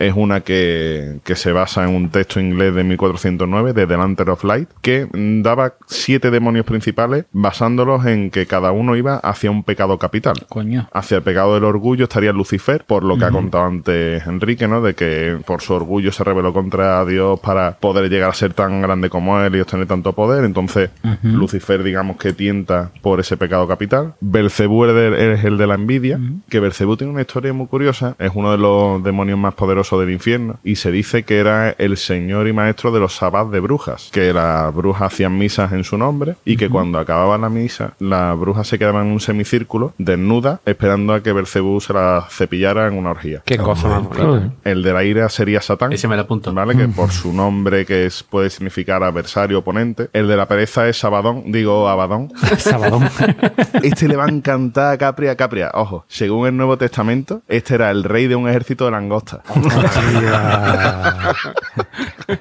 es 0.00 0.14
una 0.16 0.40
que, 0.40 1.18
que 1.24 1.36
se 1.36 1.52
basa 1.52 1.84
en 1.88 1.94
un 1.94 2.08
texto 2.10 2.40
inglés 2.40 2.74
de 2.74 2.82
1409 2.84 3.72
de 3.74 3.86
The 3.86 3.96
Lantern 3.96 4.30
of 4.30 4.44
Light 4.44 4.68
que 4.82 5.06
daba 5.42 5.74
siete 5.86 6.30
demonios 6.30 6.64
principales 6.66 7.26
basándolos 7.32 8.06
en 8.06 8.30
que 8.30 8.46
cada 8.46 8.72
uno 8.72 8.96
iba 8.96 9.16
hacia 9.16 9.50
un 9.50 9.62
pecado 9.62 9.98
capital. 9.98 10.34
Coño. 10.48 10.88
Hacia 10.92 11.18
el 11.18 11.22
pecado 11.22 11.54
del 11.54 11.64
orgullo 11.64 12.04
estaría 12.04 12.32
Lucifer, 12.32 12.84
por 12.84 13.04
lo 13.04 13.16
que 13.18 13.24
ha 13.26 13.30
contado 13.30 13.64
antes 13.66 14.26
Enrique, 14.26 14.66
¿no? 14.66 14.80
De 14.80 14.94
que 14.94 15.38
por 15.46 15.60
su 15.60 15.74
orgullo 15.74 16.12
se 16.12 16.24
rebeló 16.24 16.52
contra 16.52 17.04
Dios 17.04 17.38
para 17.40 17.76
poder 17.78 18.08
llegar 18.10 18.30
a 18.30 18.34
ser 18.34 18.54
tan 18.54 18.80
grande 18.82 19.10
como 19.10 19.38
él 19.40 19.54
y 19.54 19.60
obtener 19.60 19.86
tanto 19.86 20.12
poder. 20.14 20.44
Entonces, 20.44 20.90
Lucifer, 21.22 21.82
digamos 21.82 22.16
que 22.16 22.32
tienta 22.32 22.90
por 23.02 23.20
ese 23.20 23.36
pecado 23.36 23.66
capital. 23.68 24.14
Belcebú 24.20 24.84
es 24.86 24.90
el- 24.96 25.14
es 25.14 25.44
el 25.44 25.58
de 25.58 25.66
la 25.66 25.74
envidia, 25.74 26.18
que 26.48 26.60
Belcebú 26.60 26.96
tiene 26.96 27.12
una 27.12 27.20
historia 27.22 27.52
muy 27.52 27.66
curiosa. 27.66 28.14
Es 28.18 28.30
uno 28.34 28.50
de 28.52 28.58
los 28.58 29.02
demonios 29.02 29.38
más 29.38 29.54
poderosos 29.54 29.89
del 29.98 30.10
infierno 30.10 30.58
y 30.62 30.76
se 30.76 30.90
dice 30.92 31.22
que 31.22 31.38
era 31.38 31.70
el 31.70 31.96
señor 31.96 32.48
y 32.48 32.52
maestro 32.52 32.92
de 32.92 33.00
los 33.00 33.16
sabbats 33.16 33.50
de 33.50 33.60
brujas, 33.60 34.10
que 34.12 34.32
las 34.32 34.74
brujas 34.74 35.12
hacían 35.12 35.36
misas 35.36 35.72
en 35.72 35.84
su 35.84 35.96
nombre 35.96 36.36
y 36.44 36.56
que 36.56 36.68
cuando 36.68 36.98
acababa 36.98 37.38
la 37.38 37.48
misa, 37.48 37.94
las 37.98 38.38
brujas 38.38 38.68
se 38.68 38.78
quedaban 38.78 39.06
en 39.06 39.12
un 39.12 39.20
semicírculo, 39.20 39.94
desnudas, 39.98 40.60
esperando 40.66 41.14
a 41.14 41.22
que 41.22 41.32
Belcebú 41.32 41.80
se 41.80 41.92
la 41.92 42.26
cepillara 42.30 42.86
en 42.86 42.94
una 42.94 43.10
orgía. 43.10 43.42
Qué 43.44 43.58
cosa 43.58 43.88
más 43.88 44.04
bonita. 44.04 44.52
El 44.64 44.82
de 44.82 44.92
la 44.92 45.04
ira 45.04 45.28
sería 45.28 45.60
Satán. 45.60 45.92
Ese 45.92 46.08
me 46.08 46.16
lo 46.16 46.22
apunto. 46.22 46.52
¿Vale? 46.52 46.76
Que 46.76 46.88
por 46.88 47.10
su 47.10 47.32
nombre, 47.32 47.86
que 47.86 48.06
es, 48.06 48.22
puede 48.22 48.50
significar 48.50 49.02
adversario, 49.02 49.58
oponente. 49.58 50.08
El 50.12 50.28
de 50.28 50.36
la 50.36 50.46
pereza 50.46 50.88
es 50.88 50.98
Sabadón, 50.98 51.50
digo 51.52 51.88
Abadón. 51.88 52.32
Sabadón. 52.58 53.08
Este 53.82 54.08
le 54.08 54.16
va 54.16 54.26
a 54.26 54.28
encantar 54.28 54.92
a 54.92 54.98
Capria. 54.98 55.36
Capria, 55.36 55.70
ojo, 55.74 56.04
según 56.08 56.46
el 56.46 56.56
Nuevo 56.56 56.76
Testamento, 56.76 57.42
este 57.48 57.74
era 57.74 57.90
el 57.90 58.04
rey 58.04 58.26
de 58.26 58.36
un 58.36 58.48
ejército 58.48 58.84
de 58.84 58.90
langostas. 58.90 59.40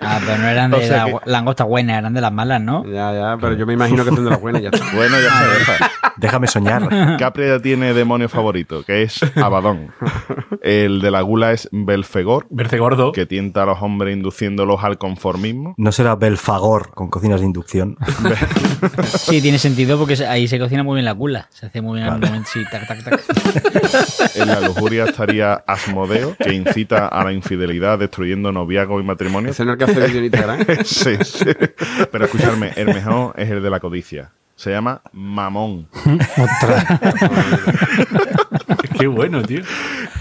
Ah, 0.02 0.20
pero 0.26 0.38
no 0.38 0.48
eran 0.48 0.74
O 0.74 0.78
de 0.78 0.88
sea 0.88 1.06
la 1.08 1.20
que- 1.20 1.30
langosta 1.30 1.64
buenas, 1.64 1.98
eran 1.98 2.14
de 2.14 2.22
las 2.22 2.32
malas, 2.32 2.62
¿no? 2.62 2.86
Ya, 2.86 3.14
ya, 3.14 3.38
pero 3.40 3.54
yo 3.54 3.66
me 3.66 3.74
imagino 3.74 4.04
que 4.06 4.12
tendrá 4.12 4.38
buena 4.38 4.60
ya 4.60 4.70
está. 4.70 4.86
bueno, 4.96 5.16
ya 5.20 5.28
está, 5.28 5.46
ya 5.68 5.74
está. 5.76 5.92
Déjame 6.18 6.48
soñar. 6.48 7.18
Capria 7.18 7.48
ya 7.58 7.60
tiene 7.62 7.94
demonio 7.94 8.28
favorito, 8.30 8.84
que 8.84 9.04
es 9.04 9.20
Abadón. 9.38 9.92
El 10.62 11.02
de 11.02 11.12
la 11.12 11.22
gula 11.22 11.54
es 11.54 11.70
Belfegor, 11.72 12.46
Berce 12.50 12.78
gordo. 12.78 13.12
que 13.14 13.26
tienta 13.26 13.64
a 13.64 13.66
los 13.66 13.82
hombres 13.82 14.16
induciéndolos 14.16 14.84
al 14.84 14.98
conformismo. 14.98 15.74
No 15.78 15.92
será 15.92 16.16
Belfagor 16.16 16.92
con 16.92 17.10
cocinas 17.10 17.40
de 17.40 17.46
inducción. 17.46 17.98
Sí, 19.06 19.42
tiene 19.42 19.58
sentido 19.60 19.98
porque 19.98 20.16
se- 20.16 20.28
ahí 20.28 20.48
se 20.48 20.60
cocina 20.60 20.84
muy 20.84 20.96
bien 20.96 21.06
la 21.06 21.14
gula. 21.14 21.48
Se 21.52 21.66
hace 21.68 21.82
muy 21.82 22.00
bien 22.00 22.10
al 22.12 22.20
momento, 22.20 22.50
sí, 22.52 22.64
tac, 22.70 22.86
tac, 22.88 23.04
tac. 23.04 23.22
En 24.36 24.48
la 24.48 24.60
lujuria 24.62 25.06
estaría 25.06 25.54
Asmodeo, 25.66 26.36
que 26.38 26.54
incita 26.54 27.08
a 27.08 27.19
la 27.24 27.34
infidelidad 27.34 28.00
destruyendo 28.00 28.52
noviazgo 28.52 29.00
y 29.00 29.04
matrimonio. 29.04 29.52
Ese 29.52 29.66
no 29.66 29.74
es 29.74 29.82
el 29.82 29.86
que 29.86 29.92
hace 29.92 30.00
sí, 30.86 31.18
sí. 31.24 31.46
Pero 32.12 32.26
escuchadme, 32.26 32.72
el 32.76 32.88
mejor 32.88 33.34
es 33.38 33.50
el 33.50 33.62
de 33.62 33.70
la 33.70 33.80
codicia. 33.80 34.32
Se 34.56 34.72
llama 34.72 35.02
Mamón. 35.14 35.88
Qué 39.00 39.08
bueno, 39.08 39.42
tío. 39.44 39.62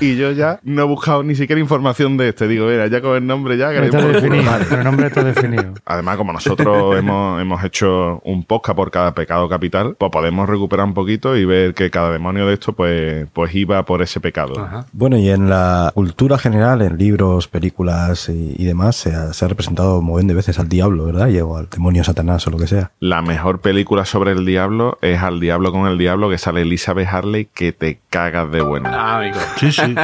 Y 0.01 0.15
yo 0.15 0.31
ya 0.31 0.61
no 0.63 0.83
he 0.83 0.85
buscado 0.85 1.25
ni 1.25 1.35
siquiera 1.35 1.59
información 1.61 2.17
de 2.17 2.29
este. 2.29 2.47
Digo, 2.47 2.67
mira, 2.67 2.87
ya 2.87 3.01
con 3.01 3.17
el 3.17 3.27
nombre 3.27 3.57
ya. 3.57 3.73
que 3.73 3.87
Está 3.87 4.07
definido. 4.07 4.53
El 4.71 4.85
nombre 4.85 5.09
está 5.09 5.25
definido. 5.25 5.75
Además, 5.87 6.17
como 6.17 6.33
nosotros 6.33 6.97
hemos, 6.99 7.41
hemos 7.41 7.65
hecho 7.65 8.21
un 8.25 8.45
podcast 8.45 8.77
por 8.77 8.93
cada 8.93 9.13
pecado 9.13 9.49
capital, 9.49 9.97
pues 9.99 10.13
podemos 10.13 10.49
recuperar 10.49 10.87
un 10.87 10.95
poquito 10.95 11.37
y 11.37 11.45
ver 11.45 11.75
que 11.75 11.91
cada 11.91 12.13
demonio 12.13 12.47
de 12.47 12.55
esto 12.55 12.75
pues, 12.75 13.27
pues 13.33 13.53
iba 13.57 13.83
por 13.85 14.01
ese 14.03 14.21
pecado. 14.21 14.61
Ajá. 14.61 14.87
Bueno, 14.93 15.19
y 15.19 15.31
en 15.31 15.51
la 15.51 15.91
cultura 15.95 16.39
general, 16.39 16.81
en 16.83 16.97
libros, 16.97 17.49
películas 17.49 18.29
y, 18.29 18.55
y 18.57 18.65
demás, 18.67 18.95
se 18.95 19.13
ha, 19.13 19.33
se 19.33 19.45
ha 19.45 19.49
representado 19.49 19.99
un 19.99 20.05
montón 20.05 20.29
de 20.29 20.35
veces 20.35 20.59
al 20.59 20.69
diablo, 20.69 21.07
¿verdad? 21.07 21.29
Y 21.29 21.41
o 21.41 21.57
al 21.57 21.69
demonio 21.69 22.05
Satanás 22.05 22.47
o 22.47 22.51
lo 22.51 22.59
que 22.59 22.67
sea. 22.67 22.91
La 23.01 23.23
mejor 23.23 23.61
película 23.61 24.05
sobre 24.05 24.33
el 24.33 24.45
diablo 24.45 24.99
es 25.01 25.21
Al 25.23 25.41
Diablo 25.41 25.73
con 25.73 25.87
el 25.87 25.99
Diablo, 25.99 26.29
que 26.29 26.39
sale 26.39 26.63
Elizabeth 26.63 27.09
Harley, 27.09 27.47
que 27.47 27.73
te 27.73 28.01
cagas 28.11 28.51
de 28.51 28.63
buena. 28.69 28.91
Ah, 28.93 29.19
amigo. 29.19 29.39
Sí, 29.57 29.73
sí. 29.73 29.95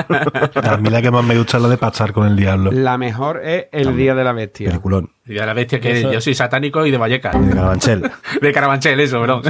A 0.63 0.77
mí 0.77 0.91
la 0.91 1.03
que 1.03 1.11
más 1.11 1.25
me 1.25 1.37
gusta 1.37 1.59
es 1.59 1.63
la 1.63 1.69
de 1.69 1.77
pasar 1.79 2.13
con 2.13 2.27
el 2.27 2.37
diablo. 2.37 2.73
La 2.73 2.99
mejor 2.99 3.41
es 3.45 3.67
El 3.73 3.97
Día 3.97 4.15
de 4.15 4.25
la 4.25 4.33
Bestia. 4.33 4.69
Peliculón. 4.71 5.11
Y 5.27 5.39
a 5.39 5.47
la 5.47 5.55
bestia 5.55 5.81
que 5.81 6.03
yo 6.03 6.21
soy 6.21 6.35
satánico 6.35 6.85
y 6.85 6.91
de 6.91 6.99
Vallecas. 6.99 7.33
De 7.41 7.49
Carabanchel. 7.55 8.03
De 8.43 8.53
Carabanchel, 8.53 9.01
eso, 9.01 9.23
bro. 9.23 9.41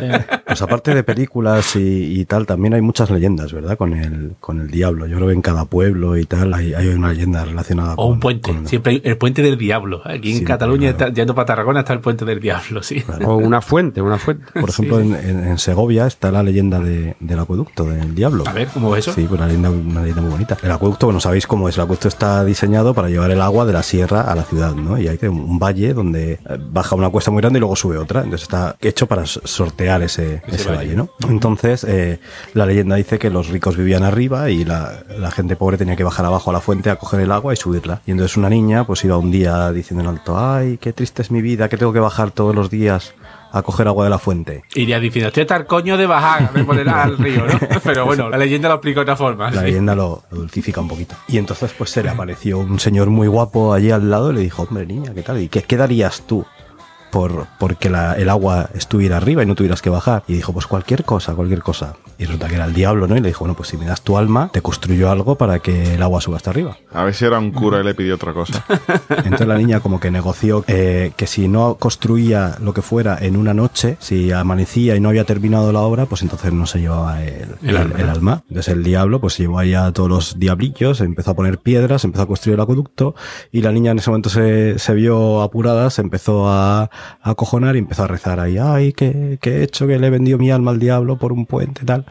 Pues 0.46 0.62
aparte 0.62 0.94
de 0.94 1.02
películas 1.02 1.74
y, 1.74 2.20
y 2.20 2.24
tal, 2.26 2.46
también 2.46 2.74
hay 2.74 2.80
muchas 2.80 3.10
leyendas, 3.10 3.52
¿verdad? 3.52 3.76
Con 3.76 3.92
el, 3.94 4.34
con 4.38 4.60
el 4.60 4.70
diablo. 4.70 5.06
Yo 5.08 5.16
creo 5.16 5.28
que 5.28 5.34
en 5.34 5.42
cada 5.42 5.64
pueblo 5.64 6.16
y 6.16 6.26
tal 6.26 6.54
hay, 6.54 6.74
hay 6.74 6.86
una 6.88 7.08
leyenda 7.08 7.44
relacionada 7.44 7.94
O 7.94 7.96
con 7.96 8.12
un 8.12 8.20
puente. 8.20 8.52
con- 8.52 8.68
Siempre 8.68 8.92
hay 8.92 9.02
el 9.04 9.16
puente 9.18 9.42
del 9.42 9.58
diablo. 9.58 10.00
Aquí 10.04 10.30
en 10.32 10.38
Sí, 10.38 10.44
Cataluña, 10.44 10.92
claro. 10.92 11.06
está- 11.08 11.20
yendo 11.20 11.34
para 11.34 11.46
Tarragona, 11.46 11.80
está 11.80 11.92
el 11.92 12.00
puente 12.00 12.24
del 12.24 12.38
diablo, 12.38 12.80
sí. 12.84 13.02
O 13.24 13.34
una 13.36 13.60
fuente, 13.60 14.00
una 14.00 14.18
fuente. 14.18 14.44
Por 14.60 14.70
ejemplo, 14.70 15.00
En, 15.00 15.14
en- 15.16 15.44
en 15.44 15.58
Segovia 15.58 16.06
está 16.06 16.30
la 16.30 16.44
leyenda 16.44 16.78
de- 16.78 17.16
del 17.18 17.38
acueducto, 17.40 17.82
del 17.84 18.14
diablo. 18.14 18.44
A 18.46 18.52
ver, 18.52 18.68
¿cómo 18.68 18.94
es 18.94 19.08
eso? 19.08 19.12
Sí, 19.16 19.22
pues 19.28 19.40
una 19.40 19.48
leyenda, 19.48 19.70
una 19.70 20.00
leyenda 20.02 20.22
muy 20.22 20.30
bonita. 20.30 20.56
El 20.62 20.70
acueducto, 20.70 21.06
bueno, 21.06 21.18
sabéis 21.18 21.48
cómo 21.48 21.68
es. 21.68 21.76
El 21.76 21.82
acueducto 21.82 22.06
está 22.06 22.44
diseñado 22.44 22.94
para 22.94 23.08
llevar 23.08 23.32
el 23.32 23.40
agua 23.40 23.64
de 23.66 23.72
la 23.72 23.82
sierra 23.82 24.20
a 24.20 24.36
la 24.36 24.44
ciudad, 24.44 24.72
¿no? 24.76 24.98
Y 24.98 25.08
hay 25.08 25.18
que 25.18 25.28
un, 25.28 25.40
un 25.40 25.58
valle 25.64 25.94
donde 25.94 26.32
eh, 26.32 26.38
baja 26.58 26.94
una 26.94 27.10
cuesta 27.10 27.30
muy 27.30 27.40
grande 27.40 27.58
y 27.58 27.60
luego 27.60 27.76
sube 27.76 27.98
otra. 27.98 28.20
Entonces 28.20 28.42
está 28.42 28.76
hecho 28.80 29.06
para 29.06 29.26
sortear 29.26 30.02
ese, 30.02 30.42
ese 30.46 30.68
valle. 30.68 30.76
valle, 30.76 30.96
¿no? 30.96 31.08
Entonces, 31.28 31.84
eh, 31.84 32.20
la 32.52 32.66
leyenda 32.66 32.96
dice 32.96 33.18
que 33.18 33.30
los 33.30 33.48
ricos 33.48 33.76
vivían 33.76 34.02
arriba 34.02 34.50
y 34.50 34.64
la, 34.64 35.04
la 35.18 35.30
gente 35.30 35.56
pobre 35.56 35.78
tenía 35.78 35.96
que 35.96 36.04
bajar 36.04 36.26
abajo 36.26 36.50
a 36.50 36.52
la 36.52 36.60
fuente 36.60 36.90
a 36.90 36.96
coger 36.96 37.20
el 37.20 37.32
agua 37.32 37.52
y 37.52 37.56
subirla. 37.56 38.02
Y 38.06 38.12
entonces 38.12 38.36
una 38.36 38.50
niña, 38.50 38.86
pues 38.86 39.04
iba 39.04 39.16
un 39.16 39.30
día 39.30 39.72
diciendo 39.72 40.02
en 40.04 40.10
alto, 40.10 40.38
ay, 40.38 40.78
qué 40.78 40.92
triste 40.92 41.22
es 41.22 41.30
mi 41.30 41.42
vida, 41.42 41.68
que 41.68 41.76
tengo 41.76 41.92
que 41.92 42.00
bajar 42.00 42.30
todos 42.30 42.54
los 42.54 42.70
días 42.70 43.14
a 43.54 43.62
coger 43.62 43.86
agua 43.86 44.04
de 44.04 44.10
la 44.10 44.18
fuente. 44.18 44.64
Iría 44.74 44.98
diciendo, 44.98 45.28
estoy 45.28 45.46
el 45.56 45.66
coño 45.66 45.96
de 45.96 46.06
bajar, 46.06 46.52
de 46.52 46.64
poner 46.64 46.88
al 46.90 47.16
río, 47.16 47.46
¿no? 47.46 47.58
Pero 47.84 48.04
bueno, 48.04 48.28
la 48.28 48.36
leyenda 48.36 48.68
lo 48.68 48.74
explica 48.74 49.00
de 49.00 49.02
otra 49.02 49.16
forma. 49.16 49.50
La 49.50 49.60
sí. 49.60 49.66
leyenda 49.66 49.94
lo, 49.94 50.24
lo 50.30 50.38
dulcifica 50.38 50.80
un 50.80 50.88
poquito. 50.88 51.14
Y 51.28 51.38
entonces 51.38 51.72
pues 51.76 51.90
se 51.90 52.02
le 52.02 52.10
apareció 52.10 52.58
un 52.58 52.80
señor 52.80 53.10
muy 53.10 53.28
guapo 53.28 53.72
allí 53.72 53.90
al 53.90 54.10
lado 54.10 54.32
y 54.32 54.34
le 54.34 54.40
dijo, 54.40 54.62
hombre 54.64 54.86
niña, 54.86 55.14
¿qué 55.14 55.22
tal? 55.22 55.40
¿Y 55.40 55.48
qué, 55.48 55.62
qué 55.62 55.76
darías 55.76 56.22
tú 56.22 56.44
por 57.14 57.46
porque 57.60 57.88
la- 57.90 58.14
el 58.14 58.28
agua 58.28 58.68
estuviera 58.74 59.16
arriba 59.18 59.44
y 59.44 59.46
no 59.46 59.54
tuvieras 59.54 59.80
que 59.82 59.88
bajar? 59.90 60.24
Y 60.26 60.32
dijo, 60.34 60.52
pues 60.52 60.66
cualquier 60.66 61.04
cosa, 61.04 61.32
cualquier 61.34 61.62
cosa. 61.62 61.94
Y 62.18 62.24
resulta 62.24 62.48
que 62.48 62.56
era 62.56 62.64
el 62.64 62.74
diablo, 62.74 63.06
¿no? 63.06 63.16
Y 63.16 63.20
le 63.20 63.28
dijo, 63.28 63.40
bueno, 63.44 63.54
pues 63.54 63.68
si 63.68 63.76
me 63.76 63.86
das 63.86 64.02
tu 64.02 64.18
alma, 64.18 64.50
te 64.52 64.60
construyo 64.62 65.10
algo 65.10 65.36
para 65.36 65.58
que 65.60 65.94
el 65.94 66.02
agua 66.02 66.20
suba 66.20 66.36
hasta 66.36 66.50
arriba. 66.50 66.76
A 66.92 67.04
ver 67.04 67.14
si 67.14 67.24
era 67.24 67.38
un 67.38 67.50
cura 67.52 67.80
y 67.80 67.84
le 67.84 67.94
pidió 67.94 68.14
otra 68.16 68.32
cosa. 68.32 68.64
Entonces 69.08 69.46
la 69.46 69.56
niña 69.58 69.80
como 69.80 69.98
que 70.00 70.10
negoció 70.10 70.64
eh, 70.66 71.12
que 71.16 71.26
si 71.26 71.48
no 71.48 71.76
construía 71.76 72.56
lo 72.60 72.72
que 72.74 72.82
fuera 72.82 73.16
en 73.20 73.36
una 73.36 73.54
noche, 73.54 73.96
si 74.00 74.30
amanecía 74.32 74.96
y 74.96 75.00
no 75.00 75.08
había 75.08 75.24
terminado 75.24 75.72
la 75.72 75.80
obra, 75.80 76.06
pues 76.06 76.22
entonces 76.22 76.52
no 76.52 76.66
se 76.66 76.80
llevaba 76.80 77.22
el, 77.22 77.56
El 77.62 77.70
el- 77.70 77.76
alma. 77.76 77.98
el 77.98 78.08
alma. 78.10 78.42
Entonces 78.48 78.72
el 78.74 78.82
diablo 78.84 79.20
pues 79.20 79.38
llevó 79.38 79.58
ahí 79.58 79.74
a 79.74 79.90
todos 79.92 80.08
los 80.08 80.38
diablillos, 80.38 81.00
empezó 81.00 81.30
a 81.32 81.34
poner 81.34 81.58
piedras, 81.58 82.04
empezó 82.04 82.22
a 82.22 82.26
construir 82.26 82.54
el 82.54 82.60
acueducto 82.62 83.14
y 83.52 83.60
la 83.62 83.72
niña 83.72 83.92
en 83.92 83.98
ese 83.98 84.10
momento 84.10 84.28
se, 84.30 84.78
se 84.78 84.94
vio 84.94 85.42
apurada, 85.42 85.90
se 85.90 86.00
empezó 86.02 86.48
a, 86.48 86.90
a 87.22 87.30
acojonar 87.30 87.76
y 87.76 87.80
empezó 87.80 88.04
a 88.04 88.08
rezar 88.08 88.40
ahí, 88.40 88.58
ay, 88.58 88.92
¿qué, 88.92 89.38
qué 89.40 89.58
he 89.58 89.62
hecho? 89.62 89.86
Que 89.86 89.98
le 89.98 90.06
he 90.06 90.10
vendido 90.10 90.38
mi 90.38 90.50
alma 90.50 90.70
al 90.70 90.78
diablo 90.78 91.18
por 91.18 91.32
un 91.32 91.46
puente 91.46 91.84
tal. 91.84 92.06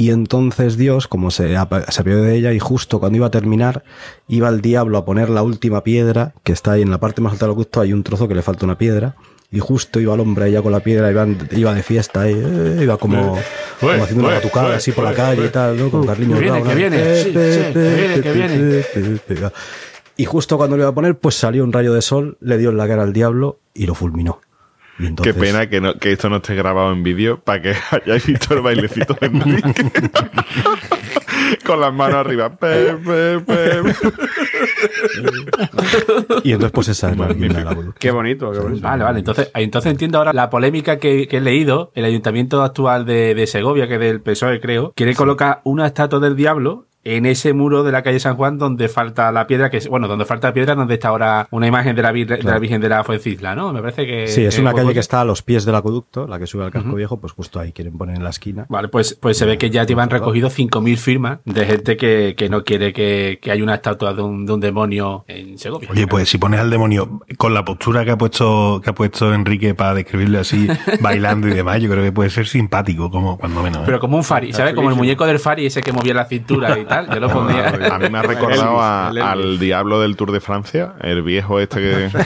Y 0.00 0.10
entonces 0.10 0.76
Dios, 0.76 1.08
como 1.08 1.32
se, 1.32 1.48
se 1.48 2.00
apiadó 2.00 2.22
de 2.22 2.36
ella, 2.36 2.52
y 2.52 2.60
justo 2.60 3.00
cuando 3.00 3.16
iba 3.16 3.26
a 3.26 3.30
terminar, 3.30 3.82
iba 4.28 4.48
el 4.48 4.60
diablo 4.60 4.96
a 4.96 5.04
poner 5.04 5.28
la 5.28 5.42
última 5.42 5.82
piedra, 5.82 6.34
que 6.44 6.52
está 6.52 6.72
ahí 6.72 6.82
en 6.82 6.90
la 6.90 6.98
parte 6.98 7.20
más 7.20 7.32
alta 7.32 7.46
del 7.46 7.52
acueducto, 7.52 7.80
hay 7.80 7.92
un 7.92 8.04
trozo 8.04 8.28
que 8.28 8.36
le 8.36 8.42
falta 8.42 8.64
una 8.64 8.78
piedra, 8.78 9.16
Y 9.50 9.58
justo 9.60 9.98
iba 9.98 10.14
el 10.14 10.20
hombre 10.20 10.44
allá 10.44 10.62
con 10.62 10.70
la 10.72 10.80
piedra, 10.80 11.10
iba, 11.10 11.26
iba 11.50 11.74
de 11.74 11.82
fiesta, 11.82 12.28
eh, 12.28 12.78
iba 12.80 12.96
como, 12.98 13.38
haciendo 13.80 14.24
una 14.24 14.34
batucada 14.34 14.76
así 14.76 14.92
por 14.92 15.04
la 15.04 15.14
calle 15.14 15.46
y 15.46 15.48
tal, 15.48 15.76
¿no? 15.76 15.90
Con 15.90 16.06
Carliños 16.06 16.38
que 16.38 16.74
viene, 16.74 17.02
que 17.02 17.32
eh, 17.34 18.12
que 18.14 18.20
que 18.22 18.32
viene. 18.32 18.84
Y 20.18 20.24
justo 20.24 20.56
cuando 20.58 20.76
lo 20.76 20.82
iba 20.82 20.90
a 20.90 20.94
poner, 20.94 21.16
pues 21.16 21.36
salió 21.36 21.62
un 21.62 21.72
rayo 21.72 21.94
de 21.94 22.02
sol, 22.02 22.38
le 22.40 22.58
dio 22.58 22.70
en 22.70 22.76
la 22.76 22.88
cara 22.88 23.04
al 23.04 23.12
diablo 23.12 23.60
y 23.72 23.86
lo 23.86 23.94
fulminó. 23.94 24.40
Y 24.98 25.06
entonces, 25.06 25.32
Qué 25.32 25.40
pena 25.40 25.68
que, 25.68 25.80
no, 25.80 25.94
que 25.94 26.10
esto 26.10 26.28
no 26.28 26.38
esté 26.38 26.56
grabado 26.56 26.92
en 26.92 27.04
vídeo 27.04 27.38
para 27.38 27.62
que 27.62 27.74
hayáis 27.92 28.26
visto 28.26 28.54
el 28.54 28.62
bailecito 28.62 29.14
de 29.14 29.26
Enrique. 29.28 29.72
Con 31.64 31.80
las 31.80 31.94
manos 31.94 32.16
arriba. 32.16 32.50
Pe, 32.50 32.94
pe, 32.94 33.38
pe. 33.46 33.82
Y 36.42 36.50
entonces, 36.52 36.72
pues 36.72 36.88
esa 36.88 37.10
es. 37.10 37.16
Qué 38.00 38.10
bonito, 38.10 38.50
qué 38.50 38.58
bonito. 38.58 38.82
Vale, 38.82 39.04
vale. 39.04 39.20
Entonces, 39.20 39.52
entonces 39.54 39.92
entiendo 39.92 40.18
ahora 40.18 40.32
la 40.32 40.50
polémica 40.50 40.98
que, 40.98 41.28
que 41.28 41.36
he 41.36 41.40
leído. 41.40 41.92
El 41.94 42.04
ayuntamiento 42.04 42.64
actual 42.64 43.06
de, 43.06 43.36
de 43.36 43.46
Segovia, 43.46 43.86
que 43.86 43.94
es 43.94 44.00
del 44.00 44.20
PSOE, 44.20 44.60
creo, 44.60 44.92
quiere 44.96 45.14
colocar 45.14 45.60
una 45.62 45.86
estatua 45.86 46.18
del 46.18 46.34
diablo 46.34 46.87
en 47.16 47.26
ese 47.26 47.52
muro 47.52 47.82
de 47.82 47.92
la 47.92 48.02
calle 48.02 48.20
San 48.20 48.36
Juan 48.36 48.58
donde 48.58 48.88
falta 48.88 49.30
la 49.32 49.46
piedra, 49.46 49.70
que 49.70 49.78
es, 49.78 49.88
bueno, 49.88 50.08
donde 50.08 50.24
falta 50.24 50.48
la 50.48 50.54
piedra, 50.54 50.74
donde 50.74 50.94
está 50.94 51.08
ahora 51.08 51.48
una 51.50 51.66
imagen 51.66 51.94
de 51.96 52.02
la, 52.02 52.12
vir- 52.12 52.26
de 52.26 52.42
la 52.42 52.58
Virgen 52.58 52.80
de 52.80 52.88
la 52.88 53.04
Fuencisla, 53.04 53.54
¿no? 53.54 53.72
Me 53.72 53.80
parece 53.80 54.06
que... 54.06 54.26
Sí, 54.28 54.44
es 54.44 54.58
una 54.58 54.72
calle 54.74 54.92
que 54.94 55.00
está 55.00 55.20
a 55.20 55.24
los 55.24 55.42
pies 55.42 55.64
del 55.64 55.74
acueducto, 55.74 56.26
la 56.26 56.38
que 56.38 56.46
sube 56.46 56.64
al 56.64 56.70
casco 56.70 56.94
viejo, 56.94 57.18
pues 57.20 57.32
justo 57.32 57.60
ahí 57.60 57.72
quieren 57.72 57.96
poner 57.96 58.16
en 58.16 58.24
la 58.24 58.30
esquina. 58.30 58.66
Vale, 58.68 58.88
pues, 58.88 59.14
pues 59.20 59.36
se 59.38 59.46
ve 59.46 59.58
que 59.58 59.70
ya 59.70 59.84
llevan 59.84 60.10
recogido 60.10 60.48
5.000 60.50 60.96
firmas 60.96 61.38
de 61.44 61.66
gente 61.66 61.96
que, 61.96 62.34
que 62.36 62.48
no 62.48 62.64
quiere 62.64 62.92
que, 62.92 63.38
que 63.40 63.50
haya 63.50 63.62
una 63.62 63.74
estatua 63.76 64.12
de 64.14 64.22
un, 64.22 64.44
de 64.46 64.52
un 64.52 64.60
demonio 64.60 65.24
en 65.28 65.58
Segovia. 65.58 65.88
Oye, 65.90 66.06
pues 66.06 66.28
si 66.28 66.38
pones 66.38 66.60
al 66.60 66.70
demonio 66.70 67.20
con 67.36 67.54
la 67.54 67.64
postura 67.64 68.04
que 68.04 68.10
ha 68.10 68.18
puesto 68.18 68.80
que 68.82 68.90
ha 68.90 68.94
puesto 68.94 69.32
Enrique 69.32 69.74
para 69.74 69.94
describirle 69.94 70.38
así, 70.38 70.66
bailando 71.00 71.48
y 71.48 71.52
demás, 71.54 71.80
yo 71.80 71.90
creo 71.90 72.02
que 72.02 72.12
puede 72.12 72.30
ser 72.30 72.46
simpático, 72.46 73.10
como 73.10 73.38
cuando 73.38 73.62
menos. 73.62 73.78
¿eh? 73.82 73.84
Pero 73.86 74.00
como 74.00 74.16
un 74.16 74.24
Fari, 74.24 74.52
¿sabes? 74.52 74.74
Como 74.74 74.90
el 74.90 74.96
muñeco 74.96 75.24
del 75.26 75.38
Fari, 75.38 75.66
ese 75.66 75.82
que 75.82 75.92
movía 75.92 76.14
la 76.14 76.24
cintura 76.26 76.78
y 76.78 76.84
tal. 76.84 76.97
Yo 77.12 77.20
lo 77.20 77.28
pondría. 77.30 77.68
A 77.92 77.98
mí 77.98 78.08
me 78.10 78.18
ha 78.18 78.22
recordado 78.22 78.80
a- 78.80 79.08
al 79.08 79.58
diablo 79.58 80.00
del 80.00 80.16
Tour 80.16 80.32
de 80.32 80.40
Francia, 80.40 80.94
el 81.00 81.22
viejo 81.22 81.60
este 81.60 81.80
que... 81.80 82.10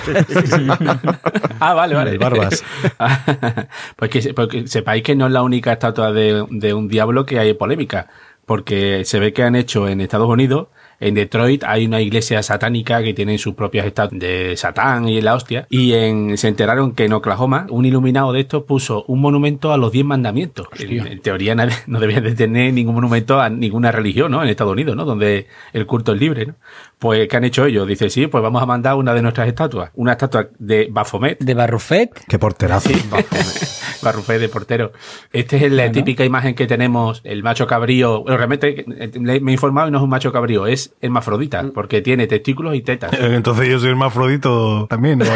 Ah, 1.60 1.74
vale, 1.74 1.94
vale. 1.94 2.10
El 2.12 2.18
Barbas. 2.18 2.64
pues 3.96 4.10
que, 4.10 4.22
se- 4.22 4.34
porque 4.34 4.66
sepáis 4.66 5.02
que 5.02 5.14
no 5.14 5.26
es 5.26 5.32
la 5.32 5.42
única 5.42 5.72
estatua 5.72 6.12
de, 6.12 6.44
de 6.50 6.74
un 6.74 6.88
diablo 6.88 7.24
que 7.26 7.38
hay 7.38 7.54
polémica. 7.54 8.08
Porque 8.46 9.04
se 9.04 9.20
ve 9.20 9.32
que 9.32 9.44
han 9.44 9.54
hecho 9.54 9.88
en 9.88 10.00
Estados 10.00 10.28
Unidos, 10.28 10.68
en 11.02 11.14
Detroit, 11.14 11.64
hay 11.64 11.86
una 11.86 12.00
iglesia 12.00 12.42
satánica 12.42 13.02
que 13.02 13.12
tiene 13.14 13.36
sus 13.38 13.54
propias 13.54 13.86
estatuas 13.86 14.20
de 14.20 14.56
Satán 14.56 15.08
y 15.08 15.20
la 15.20 15.34
hostia. 15.34 15.66
Y 15.68 15.92
en, 15.94 16.38
se 16.38 16.48
enteraron 16.48 16.92
que 16.92 17.04
en 17.04 17.12
Oklahoma, 17.12 17.66
un 17.70 17.84
iluminado 17.84 18.32
de 18.32 18.40
estos 18.40 18.62
puso 18.64 19.04
un 19.08 19.20
monumento 19.20 19.72
a 19.72 19.76
los 19.76 19.92
diez 19.92 20.04
mandamientos. 20.04 20.66
En, 20.78 21.06
en 21.06 21.20
teoría 21.20 21.54
nadie- 21.54 21.74
no 21.86 22.00
debía 22.00 22.20
de 22.20 22.34
tener 22.34 22.72
ningún 22.72 22.94
monumento 22.94 23.40
a 23.40 23.50
ninguna 23.50 23.90
religión, 23.92 24.30
¿no? 24.30 24.42
En 24.42 24.48
Estados 24.48 24.72
Unidos, 24.72 24.96
¿no? 24.96 25.04
Donde 25.04 25.46
el 25.72 25.86
culto 25.86 26.12
es 26.12 26.20
libre, 26.20 26.46
¿no? 26.46 26.54
Pues, 26.98 27.26
¿qué 27.28 27.36
han 27.36 27.44
hecho 27.44 27.66
ellos? 27.66 27.86
Dice, 27.88 28.08
sí, 28.10 28.28
pues 28.28 28.40
vamos 28.42 28.62
a 28.62 28.66
mandar 28.66 28.94
una 28.94 29.12
de 29.12 29.22
nuestras 29.22 29.48
estatuas. 29.48 29.90
Una 29.94 30.12
estatua 30.12 30.48
de 30.60 30.86
Baphomet, 30.88 31.38
De 31.40 31.54
Barrufet. 31.54 32.10
Qué 32.28 32.38
porterazo. 32.38 32.90
Barrufé 34.02 34.38
de 34.38 34.48
portero. 34.48 34.92
Esta 35.32 35.56
es 35.56 35.70
la 35.72 35.90
típica 35.92 36.24
imagen 36.24 36.54
que 36.54 36.66
tenemos, 36.66 37.20
el 37.24 37.42
macho 37.42 37.66
cabrío. 37.66 38.22
Bueno, 38.22 38.36
realmente 38.36 38.84
eh, 38.88 39.10
me 39.18 39.34
he 39.36 39.52
informado 39.52 39.88
y 39.88 39.90
no 39.92 39.98
es 39.98 40.04
un 40.04 40.10
macho 40.10 40.32
cabrío, 40.32 40.66
es 40.66 40.91
hermafrodita, 41.00 41.64
porque 41.74 42.02
tiene 42.02 42.26
testículos 42.26 42.74
y 42.74 42.82
tetas. 42.82 43.12
Entonces 43.18 43.68
yo 43.68 43.78
soy 43.78 43.90
hermafrodito 43.90 44.86
también, 44.88 45.18
¿no? 45.18 45.24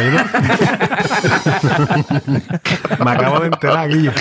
Me 3.05 3.11
acabo 3.11 3.41
de 3.41 3.47
enterar, 3.47 3.89
Guillo. 3.89 4.13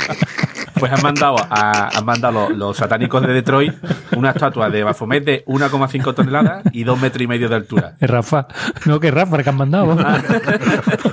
Pues 0.90 1.00
han 1.00 1.04
mandado 1.04 1.36
a, 1.50 1.90
han 1.98 2.06
mandado 2.06 2.50
los, 2.50 2.58
los 2.58 2.78
satánicos 2.78 3.22
de 3.22 3.34
Detroit 3.34 3.74
una 4.16 4.30
estatua 4.32 4.70
de 4.70 4.84
Baphomet 4.84 5.24
de 5.24 5.46
1,5 5.46 6.14
toneladas 6.16 6.64
y 6.72 6.84
2 6.84 7.00
metros 7.02 7.22
y 7.22 7.28
medio 7.28 7.50
de 7.50 7.56
altura. 7.56 7.94
Es 8.00 8.10
Rafa. 8.10 8.48
No, 8.86 9.00
que 9.00 9.12
Rafa 9.12 9.42
que 9.44 9.50
han 9.50 9.58
mandado. 9.58 9.96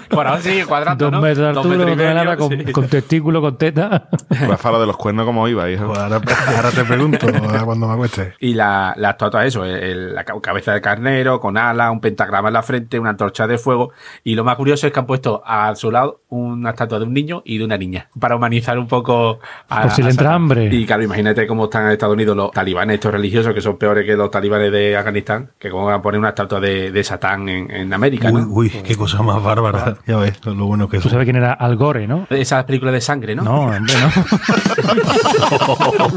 Por 0.08 0.26
ahora 0.26 0.40
cuadrando, 0.66 1.04
Dos 1.06 1.12
¿no? 1.12 1.20
metros 1.20 1.38
de 1.38 1.46
altura, 1.48 1.68
metros 1.68 1.86
y 1.86 1.90
dos 1.90 1.96
toneladas, 1.96 2.24
medio, 2.38 2.38
con, 2.58 2.66
sí. 2.66 2.72
con 2.72 2.88
testículo, 2.88 3.40
con 3.40 3.56
teta. 3.58 4.08
Rafa, 4.30 4.70
lo 4.70 4.80
de 4.80 4.86
los 4.86 4.96
cuernos, 4.96 5.24
¿cómo 5.24 5.48
iba, 5.48 5.70
hijo? 5.70 5.86
Pues 5.86 5.98
ahora, 5.98 6.20
ahora 6.56 6.70
te 6.70 6.84
pregunto 6.84 7.26
cuando 7.64 7.86
me 7.86 7.92
acueste. 7.94 8.34
Y 8.40 8.54
la, 8.54 8.94
la 8.96 9.10
estatua, 9.10 9.46
eso, 9.46 9.64
el- 9.64 10.14
la 10.14 10.24
ca- 10.24 10.34
cabeza 10.40 10.72
de 10.72 10.80
carnero, 10.80 11.40
con 11.40 11.56
ala, 11.56 11.90
un 11.90 12.00
pentagrama 12.00 12.48
en 12.48 12.54
la 12.54 12.62
frente, 12.62 12.98
una 12.98 13.10
antorcha 13.10 13.46
de 13.46 13.58
fuego. 13.58 13.92
Y 14.24 14.34
lo 14.34 14.44
más 14.44 14.56
curioso 14.56 14.86
es 14.86 14.92
que 14.92 14.98
han 15.00 15.06
puesto 15.06 15.42
a 15.44 15.74
su 15.74 15.90
lado 15.90 16.20
una 16.28 16.70
estatua 16.70 16.98
de 16.98 17.04
un 17.06 17.14
niño 17.14 17.42
y 17.44 17.58
de 17.58 17.64
una 17.64 17.78
niña. 17.78 18.08
Para 18.18 18.36
humanizar 18.36 18.78
un 18.78 18.88
poco 18.88 19.38
a. 19.68 19.82
Por 19.82 19.90
si 19.92 20.02
le 20.02 20.10
entra 20.10 20.34
hambre. 20.34 20.68
Y 20.72 20.86
claro, 20.86 21.02
imagínate 21.02 21.46
cómo 21.46 21.64
están 21.64 21.86
en 21.86 21.92
Estados 21.92 22.14
Unidos 22.14 22.36
los 22.36 22.50
talibanes, 22.50 22.94
estos 22.94 23.12
religiosos, 23.12 23.54
que 23.54 23.60
son 23.60 23.76
peores 23.76 24.04
que 24.06 24.14
los 24.16 24.30
talibanes 24.30 24.72
de 24.72 24.96
Afganistán, 24.96 25.50
que 25.58 25.70
como 25.70 25.86
van 25.86 25.94
a 25.96 26.02
poner 26.02 26.18
una 26.18 26.30
estatua 26.30 26.60
de, 26.60 26.90
de 26.92 27.04
Satán 27.04 27.48
en, 27.48 27.70
en 27.70 27.92
América, 27.92 28.30
Uy, 28.30 28.40
¿no? 28.40 28.48
uy, 28.48 28.70
qué 28.70 28.94
cosa 28.96 29.22
más 29.22 29.42
bárbara. 29.42 29.96
Ya 30.06 30.18
ves, 30.18 30.44
lo 30.44 30.66
bueno 30.66 30.88
que 30.88 30.98
es. 30.98 31.02
Tú 31.02 31.08
sabes 31.08 31.24
quién 31.24 31.36
era 31.36 31.52
Al 31.52 31.76
Gore, 31.76 32.06
¿no? 32.06 32.26
Esas 32.30 32.64
películas 32.64 32.94
de 32.94 33.00
sangre, 33.00 33.34
¿no? 33.34 33.42
No, 33.42 33.60
hombre, 33.62 33.80
no. 34.00 34.12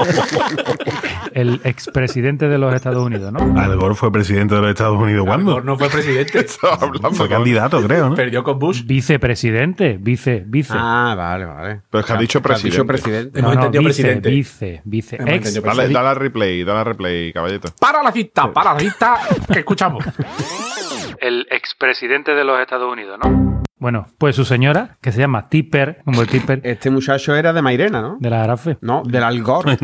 El 1.33 1.62
expresidente 1.63 2.47
de 2.47 2.57
los 2.57 2.73
Estados 2.73 3.03
Unidos, 3.03 3.31
¿no? 3.33 3.59
Al 3.59 3.75
Gore 3.77 3.95
fue 3.95 4.12
presidente 4.12 4.55
de 4.55 4.62
los 4.62 4.69
Estados 4.69 4.99
Unidos. 4.99 5.21
Al 5.21 5.27
¿Cuándo? 5.27 5.53
Gore 5.53 5.65
no 5.65 5.77
fue 5.77 5.89
presidente. 5.89 6.45
Hablando 6.79 7.12
Fue 7.12 7.29
candidato, 7.29 7.81
creo, 7.81 8.09
¿no? 8.09 8.15
Perdió 8.15 8.43
con 8.43 8.59
Bush. 8.59 8.83
Vicepresidente, 8.86 9.97
vice, 9.99 10.43
vice. 10.45 10.73
Ah, 10.75 11.15
vale, 11.17 11.45
vale. 11.45 11.81
Pero 11.89 12.01
es 12.01 12.05
que 12.05 12.13
ha 12.13 12.17
dicho 12.17 12.41
dicho 12.63 12.86
presidente. 13.03 13.05
presidente. 13.31 13.39
hemos 13.39 13.53
entendido 13.53 13.83
vice, 13.83 14.01
presidente. 14.01 14.29
vice, 14.29 14.81
vice. 14.85 15.15
Hemos 15.17 15.29
Ex, 15.29 15.47
entendido 15.47 15.75
Dale, 15.75 15.93
dale 15.93 16.09
a 16.09 16.13
replay, 16.13 16.63
dale 16.63 16.79
a 16.79 16.83
replay, 16.83 17.33
caballito. 17.33 17.69
Para 17.79 18.01
la 18.01 18.11
cita, 18.11 18.51
para 18.51 18.73
la 18.73 18.79
cita, 18.79 19.19
que 19.51 19.59
escuchamos. 19.59 20.03
el 21.19 21.45
expresidente 21.49 22.33
de 22.33 22.43
los 22.43 22.59
Estados 22.59 22.91
Unidos, 22.91 23.19
¿no? 23.23 23.61
Bueno, 23.77 24.07
pues 24.17 24.35
su 24.35 24.45
señora, 24.45 24.97
que 25.01 25.11
se 25.11 25.19
llama 25.19 25.49
Tipper, 25.49 26.01
como 26.05 26.21
el 26.21 26.27
Tipper 26.27 26.61
Este 26.63 26.89
muchacho 26.89 27.35
era 27.35 27.51
de 27.51 27.61
Mairena, 27.61 28.01
¿no? 28.01 28.17
de 28.19 28.29
la 28.29 28.43
Arafe. 28.43 28.77
No, 28.79 29.03
del 29.05 29.23
Algor. 29.23 29.65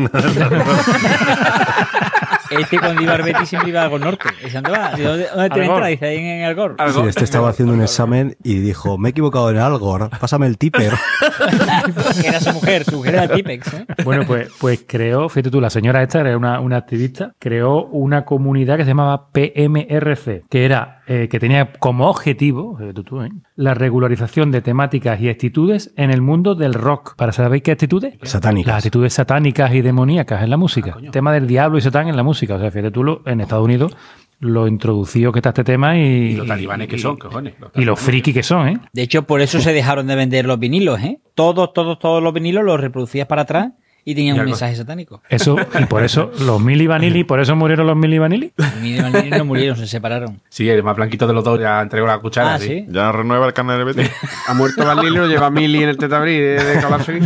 Este 2.50 2.78
cuando 2.78 3.02
iba 3.02 3.14
al 3.14 3.22
Betis 3.22 3.48
siempre 3.48 3.70
iba 3.70 3.82
al 3.82 3.90
Gol 3.90 4.00
Norte. 4.00 4.28
Dice, 4.42 4.60
¿dónde 4.60 4.70
va? 4.70 4.90
Dice, 4.90 5.02
¿Dónde, 5.04 5.26
dónde 5.34 5.48
te 5.50 5.60
Algor. 5.60 5.74
entra? 5.76 5.86
Dice, 5.86 6.06
ahí 6.06 6.16
en 6.18 6.42
el 6.42 6.54
Gol. 6.54 6.76
Sí, 6.92 7.00
este 7.08 7.24
estaba 7.24 7.50
haciendo 7.50 7.74
un 7.74 7.82
examen 7.82 8.36
y 8.42 8.54
dijo, 8.58 8.98
me 8.98 9.08
he 9.08 9.10
equivocado 9.10 9.50
en 9.50 9.58
algo, 9.58 9.98
pásame 10.20 10.46
el 10.46 10.58
tipper. 10.58 10.92
era 12.24 12.40
su 12.40 12.52
mujer, 12.52 12.84
su 12.84 12.96
mujer 12.96 13.14
era 13.14 13.28
Tipex, 13.28 13.74
¿eh? 13.74 13.86
Bueno, 14.04 14.24
pues, 14.26 14.50
pues 14.58 14.84
creó, 14.86 15.28
fíjate 15.28 15.50
tú, 15.50 15.60
la 15.60 15.70
señora 15.70 16.02
esta 16.02 16.20
era 16.20 16.36
una, 16.36 16.60
una 16.60 16.76
activista, 16.76 17.34
creó 17.38 17.86
una 17.86 18.24
comunidad 18.24 18.76
que 18.76 18.84
se 18.84 18.90
llamaba 18.90 19.28
PMRC, 19.32 20.44
que 20.48 20.64
era, 20.64 21.02
eh, 21.06 21.28
que 21.30 21.38
tenía 21.38 21.72
como 21.72 22.08
objetivo, 22.08 22.76
fíjate 22.76 23.02
tú, 23.02 23.22
¿eh? 23.22 23.30
la 23.56 23.74
regularización 23.74 24.50
de 24.50 24.62
temáticas 24.62 25.20
y 25.20 25.28
actitudes 25.28 25.92
en 25.96 26.10
el 26.10 26.22
mundo 26.22 26.54
del 26.54 26.74
rock. 26.74 27.14
¿Para 27.16 27.32
saber 27.32 27.62
qué 27.62 27.72
actitudes? 27.72 28.14
Satánicas. 28.22 28.68
Las 28.68 28.76
actitudes 28.78 29.12
satánicas 29.12 29.74
y 29.74 29.82
demoníacas 29.82 30.42
en 30.42 30.50
la 30.50 30.56
música. 30.56 30.96
tema 31.12 31.32
del 31.32 31.46
diablo 31.46 31.76
y 31.76 31.82
satán 31.82 32.08
en 32.08 32.16
la 32.16 32.22
música. 32.22 32.39
O 32.46 32.58
sea, 32.60 32.70
fíjate 32.70 32.90
tú, 32.90 33.02
lo- 33.04 33.22
en 33.26 33.40
Estados 33.40 33.64
Unidos 33.64 33.96
lo 34.40 34.66
introdució 34.66 35.32
que 35.32 35.40
está 35.40 35.50
este 35.50 35.64
tema 35.64 35.98
y... 35.98 36.00
Y 36.00 36.34
los 36.36 36.46
talibanes 36.46 36.88
que 36.88 36.98
son, 36.98 37.16
cojones. 37.18 37.54
Los 37.60 37.70
Y 37.74 37.84
los 37.84 38.00
friki 38.00 38.32
que 38.32 38.42
son, 38.42 38.68
¿eh? 38.68 38.78
De 38.92 39.02
hecho, 39.02 39.24
por 39.24 39.42
eso 39.42 39.60
se 39.60 39.72
dejaron 39.74 40.06
de 40.06 40.16
vender 40.16 40.46
los 40.46 40.58
vinilos, 40.58 40.98
¿eh? 41.00 41.20
Todos, 41.34 41.74
todos, 41.74 41.98
todos 41.98 42.22
los 42.22 42.32
vinilos 42.32 42.64
los 42.64 42.80
reproducías 42.80 43.26
para 43.26 43.42
atrás 43.42 43.72
y 44.04 44.14
tenían 44.14 44.36
Y 44.36 44.40
un 44.40 44.46
mensaje 44.46 44.74
satánico. 44.76 45.22
Eso, 45.28 45.56
y 45.78 45.84
por 45.86 46.02
eso 46.02 46.30
los 46.40 46.60
Mili 46.60 46.86
Vanilli, 46.86 47.24
por 47.24 47.40
eso 47.40 47.54
murieron 47.56 47.86
los 47.86 47.96
Mili 47.96 48.18
Vanilli. 48.18 48.52
Y 48.78 48.82
Miguel 48.82 49.02
Martínez 49.10 49.38
no 49.38 49.44
murieron, 49.44 49.76
se 49.76 49.86
separaron. 49.86 50.40
Sí, 50.48 50.68
el 50.68 50.82
más 50.82 50.96
blanquito 50.96 51.26
de 51.26 51.32
los 51.34 51.44
dos 51.44 51.60
ya 51.60 51.80
entregó 51.80 52.06
la 52.06 52.18
cuchara. 52.18 52.54
Ah, 52.54 52.58
sí. 52.58 52.86
¿Ya 52.88 53.12
renueva 53.12 53.46
el 53.46 53.52
canal 53.52 53.78
de 53.78 53.84
Betis? 53.84 54.10
Ha 54.48 54.54
muerto 54.54 54.84
Balilo, 54.84 55.26
lleva 55.26 55.50
Mili 55.50 55.82
en 55.82 55.90
el 55.90 55.96
tetabrí 55.98 56.36
de, 56.38 56.62
de 56.64 56.80
Calafrí. 56.80 57.20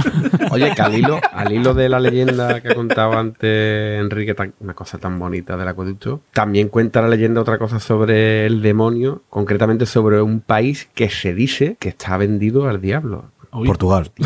Oye, 0.51 0.73
que 0.75 0.83
al 0.83 0.95
hilo, 0.95 1.21
al 1.33 1.53
hilo 1.53 1.75
de 1.75 1.89
la 1.89 2.01
leyenda 2.01 2.61
que 2.61 2.75
contaba 2.75 3.19
antes 3.19 4.01
Enrique, 4.01 4.35
tan- 4.35 4.55
una 4.61 4.75
cosa 4.75 4.99
tan 4.99 5.19
bonita 5.19 5.57
del 5.57 5.69
acueducto, 5.69 6.21
también 6.33 6.69
cuenta 6.69 7.01
la 7.01 7.09
leyenda 7.09 7.41
otra 7.41 7.59
cosa 7.59 7.81
sobre 7.81 8.47
el 8.47 8.61
demonio, 8.63 9.23
concretamente 9.31 9.87
sobre 9.87 10.21
un 10.21 10.41
país 10.41 10.89
que 10.95 11.09
se 11.09 11.35
dice 11.35 11.77
que 11.79 11.89
está 11.91 12.17
vendido 12.17 12.69
al 12.69 12.81
diablo. 12.81 13.31
Uy, 13.55 13.67
Portugal. 13.67 14.11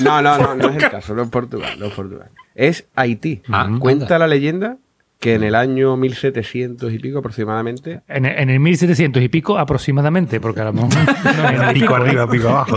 No, 0.00 0.20
no, 0.20 0.38
no, 0.38 0.54
no 0.54 0.68
es 0.70 0.82
el 0.82 0.90
caso, 0.90 1.14
no 1.14 1.22
es 1.22 1.28
Portugal, 1.28 1.78
no 1.78 1.86
es 1.86 1.92
Portugal. 1.92 2.28
Es 2.54 2.86
Haití. 2.94 3.42
Ah, 3.48 3.68
Cuenta 3.78 4.18
la 4.18 4.26
leyenda 4.26 4.78
que 5.22 5.36
en 5.36 5.44
el 5.44 5.54
año 5.54 5.96
1700 5.96 6.92
y 6.92 6.98
pico 6.98 7.20
aproximadamente 7.20 8.00
En, 8.08 8.26
en 8.26 8.50
el 8.50 8.58
1700 8.58 9.22
y 9.22 9.28
pico 9.28 9.56
aproximadamente, 9.56 10.40
porque 10.40 10.60
a 10.62 10.64
lo 10.64 10.72
mejor... 10.72 10.90
no, 11.24 11.52
no, 11.52 11.66
no, 11.66 11.72
Pico 11.72 11.92
¿eh? 11.92 12.00
arriba, 12.00 12.28
pico 12.28 12.48
abajo. 12.48 12.76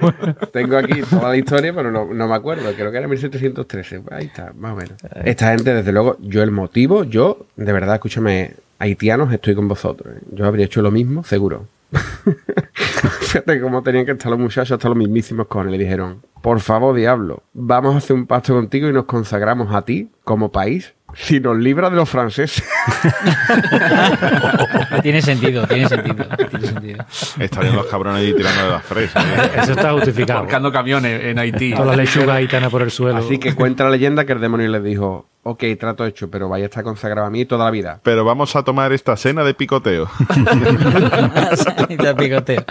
Tengo 0.52 0.76
aquí 0.76 1.00
toda 1.08 1.30
la 1.30 1.36
historia, 1.38 1.74
pero 1.74 1.90
no, 1.90 2.12
no 2.12 2.28
me 2.28 2.34
acuerdo. 2.34 2.70
Creo 2.74 2.92
que 2.92 2.98
era 2.98 3.08
1713. 3.08 4.00
Pues 4.00 4.12
ahí 4.12 4.26
está, 4.26 4.52
más 4.58 4.74
o 4.74 4.76
menos. 4.76 4.92
Esta 5.24 5.52
gente, 5.52 5.72
desde 5.72 5.90
luego, 5.90 6.18
yo 6.20 6.42
el 6.42 6.50
motivo, 6.50 7.04
yo, 7.04 7.46
de 7.56 7.72
verdad, 7.72 7.94
escúchame, 7.94 8.56
haitianos, 8.78 9.32
estoy 9.32 9.54
con 9.54 9.66
vosotros. 9.66 10.16
¿eh? 10.16 10.20
Yo 10.32 10.44
habría 10.44 10.66
hecho 10.66 10.82
lo 10.82 10.90
mismo, 10.90 11.24
seguro. 11.24 11.66
Fíjate 12.72 13.60
cómo 13.60 13.82
tenían 13.82 14.06
que 14.06 14.12
estar 14.12 14.30
los 14.30 14.40
muchachos 14.40 14.72
hasta 14.72 14.88
los 14.88 14.96
mismísimos 14.96 15.46
con 15.46 15.70
Le 15.70 15.78
dijeron, 15.78 16.22
por 16.42 16.60
favor, 16.60 16.94
diablo, 16.94 17.42
vamos 17.52 17.94
a 17.94 17.98
hacer 17.98 18.16
un 18.16 18.26
pacto 18.26 18.54
contigo 18.54 18.88
y 18.88 18.92
nos 18.92 19.04
consagramos 19.04 19.74
a 19.74 19.82
ti 19.82 20.10
como 20.24 20.50
país 20.50 20.96
si 21.16 21.40
nos 21.40 21.56
libra 21.56 21.88
de 21.88 21.96
los 21.96 22.08
franceses. 22.08 22.62
tiene 25.02 25.22
sentido, 25.22 25.66
tiene 25.66 25.88
sentido. 25.88 26.26
Tiene 26.50 26.66
sentido. 26.66 27.04
Estarían 27.38 27.76
los 27.76 27.86
cabrones 27.86 28.20
ahí 28.20 28.34
tirando 28.34 28.64
de 28.64 28.70
las 28.70 28.82
fresas. 28.82 29.24
¿eh? 29.24 29.50
Eso 29.62 29.72
está 29.72 29.92
justificado. 29.92 30.42
Buscando 30.42 30.70
camiones 30.70 31.24
en 31.24 31.38
Haití. 31.38 31.72
Toda 31.72 31.86
la 31.86 31.96
lechuga 31.96 32.38
gitana 32.40 32.68
por 32.68 32.82
el 32.82 32.90
suelo. 32.90 33.18
Así 33.18 33.38
que 33.38 33.54
cuenta 33.54 33.84
la 33.84 33.90
leyenda 33.90 34.26
que 34.26 34.34
el 34.34 34.40
demonio 34.40 34.68
les 34.68 34.84
dijo, 34.84 35.26
ok, 35.46 35.62
trato 35.78 36.04
hecho, 36.04 36.28
pero 36.28 36.48
vaya 36.48 36.64
a 36.64 36.66
estar 36.66 36.82
consagrado 36.82 37.28
a 37.28 37.30
mí 37.30 37.44
toda 37.44 37.66
la 37.66 37.70
vida. 37.70 38.00
Pero 38.02 38.24
vamos 38.24 38.56
a 38.56 38.64
tomar 38.64 38.92
esta 38.92 39.16
cena 39.16 39.44
de 39.44 39.54
picoteo. 39.54 40.10
Te 41.88 42.14
picoteo. 42.16 42.64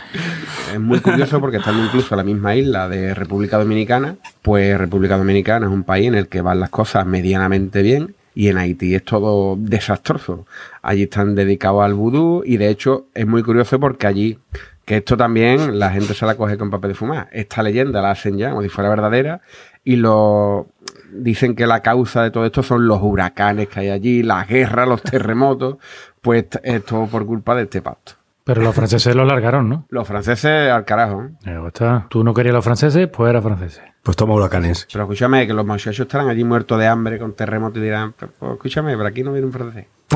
Es 0.74 0.80
muy 0.80 1.00
curioso 1.00 1.40
porque 1.40 1.58
estando 1.58 1.86
incluso 1.86 2.14
en 2.14 2.18
la 2.18 2.24
misma 2.26 2.54
isla 2.54 2.90
de 2.90 3.14
República 3.14 3.58
Dominicana, 3.58 4.18
pues 4.42 4.78
República 4.78 5.18
Dominicana 5.18 5.68
es 5.68 5.72
un 5.72 5.84
país 5.84 6.08
en 6.08 6.16
el 6.16 6.28
que 6.28 6.42
van 6.42 6.60
las 6.60 6.70
cosas 6.70 7.06
medianamente 7.06 7.82
bien 7.82 8.14
y 8.34 8.50
en 8.50 8.58
Haití 8.58 8.94
es 8.94 9.06
todo 9.06 9.56
desastroso. 9.58 10.46
Allí 10.82 11.04
están 11.04 11.34
dedicados 11.34 11.82
al 11.82 11.94
vudú 11.94 12.44
y 12.46 12.58
de 12.58 12.70
hecho 12.70 13.06
es 13.14 13.26
muy 13.26 13.42
curioso 13.42 13.80
porque 13.80 14.06
allí, 14.06 14.38
que 14.84 14.98
esto 14.98 15.16
también 15.16 15.80
la 15.80 15.92
gente 15.92 16.14
se 16.14 16.26
la 16.26 16.36
coge 16.36 16.58
con 16.58 16.70
papel 16.70 16.90
de 16.90 16.96
fumar. 16.96 17.30
Esta 17.32 17.64
leyenda 17.64 18.02
la 18.02 18.12
hacen 18.12 18.38
ya 18.38 18.50
como 18.50 18.64
si 18.64 18.68
fuera 18.68 18.90
verdadera 18.90 19.40
y 19.86 19.96
lo 19.96 20.68
dicen 21.16 21.56
que 21.56 21.68
la 21.68 21.82
causa 21.82 22.24
de 22.24 22.32
todo 22.32 22.46
esto 22.46 22.64
son 22.64 22.88
los 22.88 23.00
huracanes 23.02 23.68
que 23.70 23.80
hay 23.82 23.90
allí, 23.90 24.24
las 24.24 24.48
guerras, 24.48 24.88
los 24.88 25.02
terremotos, 25.04 25.78
pues 26.22 26.46
es 26.64 26.84
todo 26.86 27.08
por 27.08 27.26
culpa 27.26 27.56
de 27.56 27.64
este 27.64 27.82
pacto. 27.82 28.14
Pero 28.44 28.62
los 28.62 28.76
franceses 28.76 29.16
lo 29.16 29.26
largaron, 29.26 29.68
¿no? 29.68 29.86
Los 29.90 30.08
franceses 30.08 30.70
al 30.70 30.86
carajo. 30.86 31.24
¿eh? 31.24 31.30
Eh, 31.48 31.60
está. 31.68 32.06
Tú 32.10 32.24
no 32.24 32.32
querías 32.32 32.54
los 32.54 32.64
franceses, 32.64 33.08
pues 33.08 33.32
era 33.32 33.42
franceses. 33.42 33.82
Pues 34.04 34.16
toma 34.16 34.36
huracanes. 34.36 34.88
Pero 34.92 35.06
escúchame, 35.06 35.48
que 35.48 35.54
los 35.54 35.66
muchachos 35.66 36.02
estarán 36.02 36.30
allí 36.30 36.44
muertos 36.44 36.78
de 36.78 36.86
hambre 36.86 37.18
con 37.18 37.34
terremoto 37.34 37.80
y 37.80 37.82
dirán, 37.82 38.14
pues, 38.14 38.30
pues, 38.38 38.52
escúchame, 38.54 38.96
pero 38.96 39.08
aquí 39.08 39.24
no 39.24 39.32
viene 39.32 39.48
un 39.48 39.54
francés. 39.54 39.88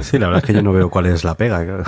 Sí, 0.00 0.18
la 0.18 0.26
verdad 0.26 0.42
es 0.42 0.46
que 0.46 0.52
yo 0.52 0.62
no 0.62 0.72
veo 0.72 0.90
cuál 0.90 1.06
es 1.06 1.24
la 1.24 1.34
pega. 1.34 1.64
claro. 1.64 1.84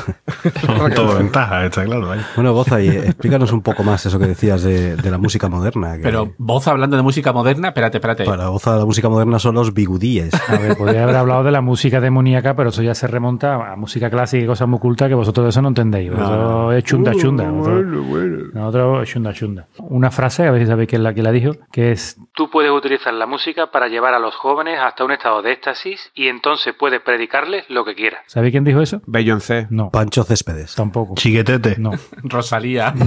Todo 0.95 1.19
ventaja, 1.19 1.65
está 1.67 1.85
claro. 1.85 2.09
vaya. 2.09 2.27
Bueno, 2.37 2.53
Boza, 2.53 2.81
y 2.81 2.89
explícanos 2.89 3.53
un 3.53 3.63
poco 3.63 3.83
más 3.83 4.05
eso 4.07 4.19
que 4.19 4.27
decías 4.27 4.63
de, 4.63 4.97
de 4.97 5.11
la 5.11 5.19
música 5.19 5.49
moderna. 5.49 5.97
que 5.97 6.03
Pero 6.03 6.33
voz 6.39 6.67
hablando 6.69 6.97
de 6.97 7.03
música 7.03 7.33
moderna, 7.33 7.69
espérate, 7.69 7.99
espérate. 7.99 8.25
para 8.25 8.49
Boza 8.49 8.77
la 8.77 8.85
música 8.85 9.09
moderna 9.09 9.39
son 9.39 9.55
los 9.57 9.75
bigudíes. 9.75 10.33
A 10.49 10.57
ver, 10.57 10.77
podría 10.77 11.03
haber 11.05 11.17
hablado 11.17 11.43
de 11.45 11.51
la 11.51 11.61
música 11.61 12.01
demoníaca, 12.01 12.55
pero 12.55 12.71
eso 12.71 12.83
ya 12.83 12.95
se 12.95 13.07
remonta 13.07 13.73
a 13.73 13.77
música 13.77 14.11
clásica 14.11 14.45
y 14.45 14.47
cosas 14.47 14.69
muy 14.69 14.79
cultas 14.79 15.09
que 15.09 15.15
vosotros 15.15 15.45
de 15.45 15.51
eso 15.51 15.63
no 15.63 15.69
entendéis. 15.69 16.13
Eso 16.13 16.73
es 16.73 16.85
chunda 16.85 17.13
chunda. 17.15 17.45
Nosotros, 17.45 18.55
nosotros 18.55 19.03
es 19.03 19.09
chunda 19.13 19.33
chunda. 19.33 19.67
Una 19.79 20.11
frase, 20.11 20.47
a 20.47 20.51
ver 20.51 20.63
si 20.63 20.67
sabéis 20.67 20.89
quién 20.89 21.01
es 21.01 21.05
la 21.05 21.15
que 21.15 21.23
la 21.23 21.33
dijo, 21.33 21.53
que 21.73 21.93
es 21.93 22.17
Tú 22.35 22.51
puedes 22.51 22.71
utilizar 22.73 23.13
la 23.15 23.27
música 23.27 23.71
para 23.71 23.89
llevar 23.89 24.15
a 24.15 24.19
los 24.19 24.35
jóvenes 24.35 24.79
hasta 24.95 25.05
un 25.05 25.11
estado 25.11 25.43
de 25.43 25.51
éxtasis 25.51 26.13
y 26.15 26.29
entonces 26.29 26.73
puedes 26.79 27.01
predicarles 27.01 27.65
lo 27.69 27.85
que 27.85 27.97
quieras. 27.97 28.21
¿Sabéis 28.29 28.53
quién 28.53 28.63
dijo 28.63 28.81
eso? 28.81 29.03
Beyoncé. 29.07 29.67
No, 29.71 29.91
Pancho 29.91 30.23
Céspedes. 30.23 30.77
tampoco. 30.77 31.17
Chiquetete. 31.17 31.75
No. 31.79 31.91
Rosalía. 32.23 32.93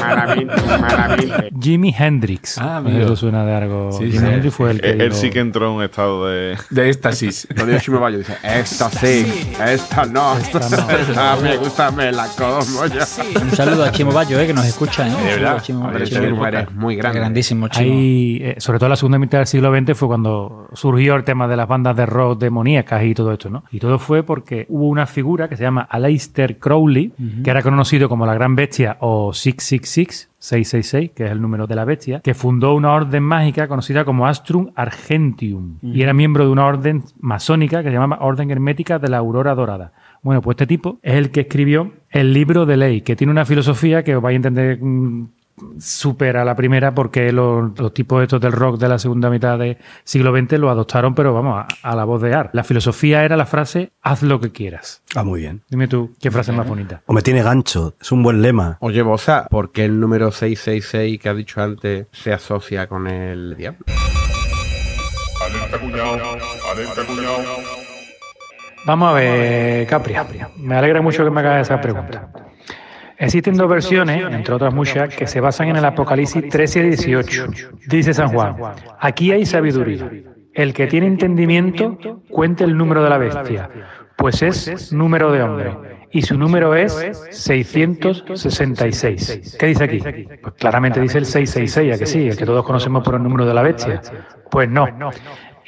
Maravilla, 0.00 0.54
maravilla. 0.80 1.44
Jimi 1.60 1.94
Hendrix. 1.98 2.56
Ah, 2.56 2.78
amigo. 2.78 2.98
Eso 3.04 3.14
suena 3.16 3.44
de 3.44 3.54
algo. 3.54 3.92
Sí, 3.92 4.10
Jimi 4.10 4.18
sí. 4.18 4.24
Hendrix 4.26 4.54
fue 4.54 4.70
el 4.70 4.80
que. 4.80 4.90
Él 4.90 4.98
dijo- 5.10 5.14
sí 5.16 5.28
que 5.30 5.40
entró 5.40 5.66
en 5.66 5.72
un 5.72 5.82
estado 5.82 6.26
de... 6.28 6.56
De 6.70 6.88
éxtasis. 6.88 7.46
Lo 7.54 7.66
digo 7.66 7.78
Chimo 7.78 8.00
Bayo, 8.00 8.16
dice, 8.18 8.36
esta 8.42 8.88
sí, 8.90 9.54
esta 9.66 10.06
no, 10.06 10.36
esta, 10.38 11.36
me 11.42 11.56
gusta, 11.58 11.90
me 11.90 12.10
la 12.10 12.26
como 12.28 12.86
ya. 12.86 13.06
Un 13.42 13.50
saludo 13.50 13.84
a 13.84 13.92
Chimo 13.92 14.12
Bayo, 14.12 14.40
eh, 14.40 14.46
que 14.46 14.54
nos 14.54 14.64
escucha. 14.64 15.06
¿eh? 15.06 15.10
Un 15.10 15.16
De 15.16 15.30
saludo 15.30 15.36
verdad. 15.36 15.56
a 15.56 15.60
Chimo, 15.60 15.92
Chimo 16.04 16.20
Bayo. 16.20 16.34
mujer 16.36 16.54
es 16.54 16.72
muy 16.72 16.96
grande. 16.96 17.18
Grandísimo, 17.18 17.68
Chimo. 17.68 17.84
Hay, 17.94 18.38
eh, 18.42 18.54
sobre 18.58 18.78
todo 18.78 18.86
en 18.86 18.90
la 18.90 18.96
segunda 18.96 19.18
mitad 19.18 19.38
del 19.38 19.46
siglo 19.46 19.70
XX 19.76 19.96
fue 19.98 20.08
cuando 20.08 20.68
surgió 20.86 21.16
el 21.16 21.24
tema 21.24 21.48
de 21.48 21.56
las 21.56 21.66
bandas 21.66 21.96
de 21.96 22.06
rock 22.06 22.38
demoníacas 22.38 23.02
y 23.02 23.12
todo 23.12 23.32
esto, 23.32 23.50
¿no? 23.50 23.64
Y 23.72 23.80
todo 23.80 23.98
fue 23.98 24.22
porque 24.22 24.66
hubo 24.68 24.86
una 24.86 25.06
figura 25.06 25.48
que 25.48 25.56
se 25.56 25.64
llama 25.64 25.82
Aleister 25.82 26.58
Crowley, 26.58 27.12
que 27.42 27.50
era 27.50 27.60
conocido 27.60 28.08
como 28.08 28.24
la 28.24 28.34
Gran 28.34 28.54
Bestia 28.54 28.96
o 29.00 29.32
666, 29.32 30.30
666, 30.38 31.10
que 31.10 31.24
es 31.24 31.32
el 31.32 31.42
número 31.42 31.66
de 31.66 31.74
la 31.74 31.84
bestia, 31.84 32.20
que 32.20 32.34
fundó 32.34 32.74
una 32.74 32.92
orden 32.92 33.24
mágica 33.24 33.66
conocida 33.66 34.04
como 34.04 34.28
Astrum 34.28 34.70
Argentium 34.76 35.78
y 35.82 36.02
era 36.02 36.12
miembro 36.12 36.44
de 36.44 36.50
una 36.50 36.66
orden 36.66 37.02
masónica 37.18 37.82
que 37.82 37.88
se 37.88 37.94
llamaba 37.94 38.24
Orden 38.24 38.50
Hermética 38.52 39.00
de 39.00 39.08
la 39.08 39.18
Aurora 39.18 39.56
Dorada. 39.56 39.92
Bueno, 40.22 40.40
pues 40.40 40.54
este 40.54 40.68
tipo 40.68 41.00
es 41.02 41.14
el 41.14 41.32
que 41.32 41.40
escribió 41.40 41.92
el 42.10 42.32
libro 42.32 42.64
de 42.64 42.76
ley, 42.76 43.00
que 43.00 43.16
tiene 43.16 43.32
una 43.32 43.44
filosofía 43.44 44.04
que 44.04 44.14
os 44.14 44.22
vais 44.22 44.34
a 44.34 44.36
entender 44.36 44.78
mm, 44.80 45.28
supera 45.78 46.44
la 46.44 46.54
primera 46.54 46.94
porque 46.94 47.32
los, 47.32 47.78
los 47.78 47.94
tipos 47.94 48.22
estos 48.22 48.40
del 48.40 48.52
rock 48.52 48.78
de 48.78 48.88
la 48.88 48.98
segunda 48.98 49.30
mitad 49.30 49.58
del 49.58 49.78
siglo 50.04 50.36
XX 50.36 50.58
lo 50.58 50.70
adoptaron, 50.70 51.14
pero 51.14 51.32
vamos, 51.32 51.64
a, 51.82 51.90
a 51.90 51.96
la 51.96 52.04
voz 52.04 52.22
de 52.22 52.34
Ar. 52.34 52.50
La 52.52 52.64
filosofía 52.64 53.24
era 53.24 53.36
la 53.36 53.46
frase, 53.46 53.92
haz 54.02 54.22
lo 54.22 54.40
que 54.40 54.52
quieras. 54.52 55.02
Ah, 55.14 55.24
muy 55.24 55.40
bien. 55.40 55.62
Dime 55.68 55.88
tú, 55.88 56.14
¿qué 56.20 56.30
frase 56.30 56.52
más 56.52 56.68
bonita? 56.68 57.02
O 57.06 57.12
me 57.12 57.22
tiene 57.22 57.42
gancho. 57.42 57.94
Es 58.00 58.12
un 58.12 58.22
buen 58.22 58.42
lema. 58.42 58.78
Oye, 58.80 59.02
Bosa, 59.02 59.46
¿por 59.50 59.72
qué 59.72 59.84
el 59.84 59.98
número 59.98 60.30
666 60.30 61.20
que 61.20 61.28
has 61.28 61.36
dicho 61.36 61.62
antes 61.62 62.06
se 62.12 62.32
asocia 62.32 62.86
con 62.86 63.06
el 63.06 63.56
diablo? 63.56 63.84
Vamos 68.84 69.10
a 69.10 69.12
ver, 69.14 69.86
Capri. 69.86 70.14
Me 70.58 70.76
alegra 70.76 71.02
mucho 71.02 71.24
que 71.24 71.30
me 71.30 71.40
hagas 71.40 71.66
esa 71.66 71.80
pregunta. 71.80 72.30
Existen 73.18 73.56
dos 73.56 73.68
versiones, 73.68 74.22
entre 74.30 74.54
otras 74.54 74.74
muchas, 74.74 75.14
que 75.14 75.26
se 75.26 75.40
basan 75.40 75.68
en 75.68 75.76
el 75.76 75.84
Apocalipsis 75.84 76.48
13 76.48 76.80
y 76.80 76.82
18. 76.82 77.46
Dice 77.86 78.14
San 78.14 78.28
Juan, 78.28 78.56
aquí 79.00 79.32
hay 79.32 79.46
sabiduría. 79.46 80.10
El 80.52 80.72
que 80.72 80.86
tiene 80.86 81.06
entendimiento, 81.06 81.98
cuente 82.30 82.64
el 82.64 82.76
número 82.76 83.02
de 83.02 83.10
la 83.10 83.18
bestia, 83.18 83.68
pues 84.16 84.42
es 84.42 84.92
número 84.92 85.32
de 85.32 85.42
hombre. 85.42 85.76
Y 86.10 86.22
su 86.22 86.38
número 86.38 86.74
es 86.74 86.92
666. 87.30 89.56
¿Qué 89.58 89.66
dice 89.66 89.84
aquí? 89.84 90.00
Pues 90.40 90.54
claramente 90.54 91.00
dice 91.00 91.18
el 91.18 91.26
666, 91.26 91.94
¿a 91.94 91.98
que 91.98 92.06
sí? 92.06 92.28
El 92.28 92.36
que 92.36 92.46
todos 92.46 92.64
conocemos 92.64 93.04
por 93.04 93.16
el 93.16 93.22
número 93.22 93.44
de 93.44 93.52
la 93.52 93.60
bestia. 93.62 94.00
Pues 94.50 94.70
no. 94.70 94.86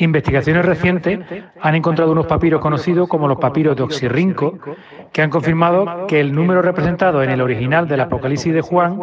Investigaciones 0.00 0.64
recientes 0.64 1.18
han 1.60 1.74
encontrado 1.74 2.12
unos 2.12 2.26
papiros 2.26 2.60
conocidos 2.60 3.08
como 3.08 3.26
los 3.26 3.38
papiros 3.38 3.76
de 3.76 3.82
Oxirrinco, 3.82 4.58
que 5.12 5.22
han 5.22 5.30
confirmado 5.30 6.06
que 6.06 6.20
el 6.20 6.32
número 6.32 6.62
representado 6.62 7.20
en 7.22 7.30
el 7.30 7.40
original 7.40 7.88
del 7.88 8.02
Apocalipsis 8.02 8.54
de 8.54 8.60
Juan 8.60 8.98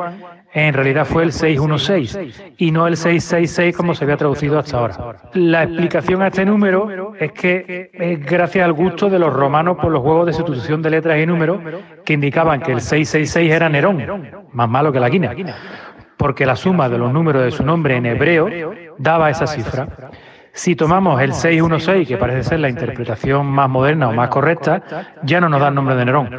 en 0.53 0.73
realidad 0.73 1.05
fue 1.05 1.23
el 1.23 1.33
616 1.33 2.53
y 2.57 2.71
no 2.71 2.87
el 2.87 2.95
666 2.95 3.75
como 3.75 3.93
se 3.93 4.05
había 4.05 4.15
traducido 4.15 4.57
hasta 4.57 4.77
ahora. 4.77 5.17
La 5.33 5.63
explicación 5.63 6.21
a 6.21 6.27
este 6.27 6.45
número 6.45 7.13
es 7.19 7.33
que 7.33 7.89
es 7.91 8.25
gracias 8.25 8.63
al 8.63 8.71
gusto 8.71 9.09
de 9.09 9.19
los 9.19 9.33
romanos 9.33 9.75
por 9.81 9.91
los 9.91 10.01
juegos 10.01 10.27
de 10.27 10.33
sustitución 10.33 10.81
de 10.81 10.91
letras 10.91 11.19
y 11.19 11.25
números 11.25 11.59
que 12.05 12.13
indicaban 12.13 12.61
que 12.61 12.71
el 12.71 12.79
666 12.79 13.51
era 13.51 13.67
Nerón, 13.67 14.01
más 14.53 14.69
malo 14.69 14.93
que 14.93 14.99
la 15.01 15.09
quina 15.09 15.35
porque 16.17 16.45
la 16.45 16.55
suma 16.55 16.89
de 16.89 16.97
los 16.97 17.11
números 17.11 17.43
de 17.43 17.51
su 17.51 17.63
nombre 17.63 17.97
en 17.97 18.05
hebreo 18.05 18.49
daba 18.97 19.29
esa 19.29 19.47
cifra. 19.47 19.87
Si 20.55 20.73
tomamos 20.75 21.21
el 21.21 21.33
616, 21.33 22.07
que 22.07 22.17
parece 22.17 22.43
ser 22.43 22.61
la 22.61 22.69
interpretación 22.69 23.45
más 23.45 23.69
moderna 23.69 24.07
o 24.07 24.13
más 24.13 24.29
correcta, 24.29 24.81
ya 25.21 25.41
no 25.41 25.49
nos 25.49 25.59
da 25.59 25.67
el 25.67 25.75
nombre 25.75 25.95
de 25.95 26.05
Nerón. 26.05 26.29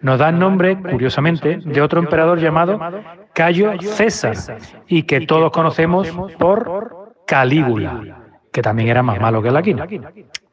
Nos 0.00 0.18
da 0.18 0.28
el 0.28 0.38
nombre, 0.38 0.76
curiosamente, 0.76 1.58
de 1.62 1.82
otro 1.82 1.98
emperador 1.98 2.38
llamado 2.38 2.78
Cayo 3.32 3.72
César, 3.82 4.36
y 4.86 5.02
que 5.02 5.26
todos 5.26 5.50
conocemos 5.50 6.08
por 6.38 7.14
Calígula, 7.26 8.00
que 8.52 8.62
también 8.62 8.88
era 8.88 9.02
más 9.02 9.20
malo 9.20 9.42
que 9.42 9.50
la 9.50 9.60
quina. 9.60 9.86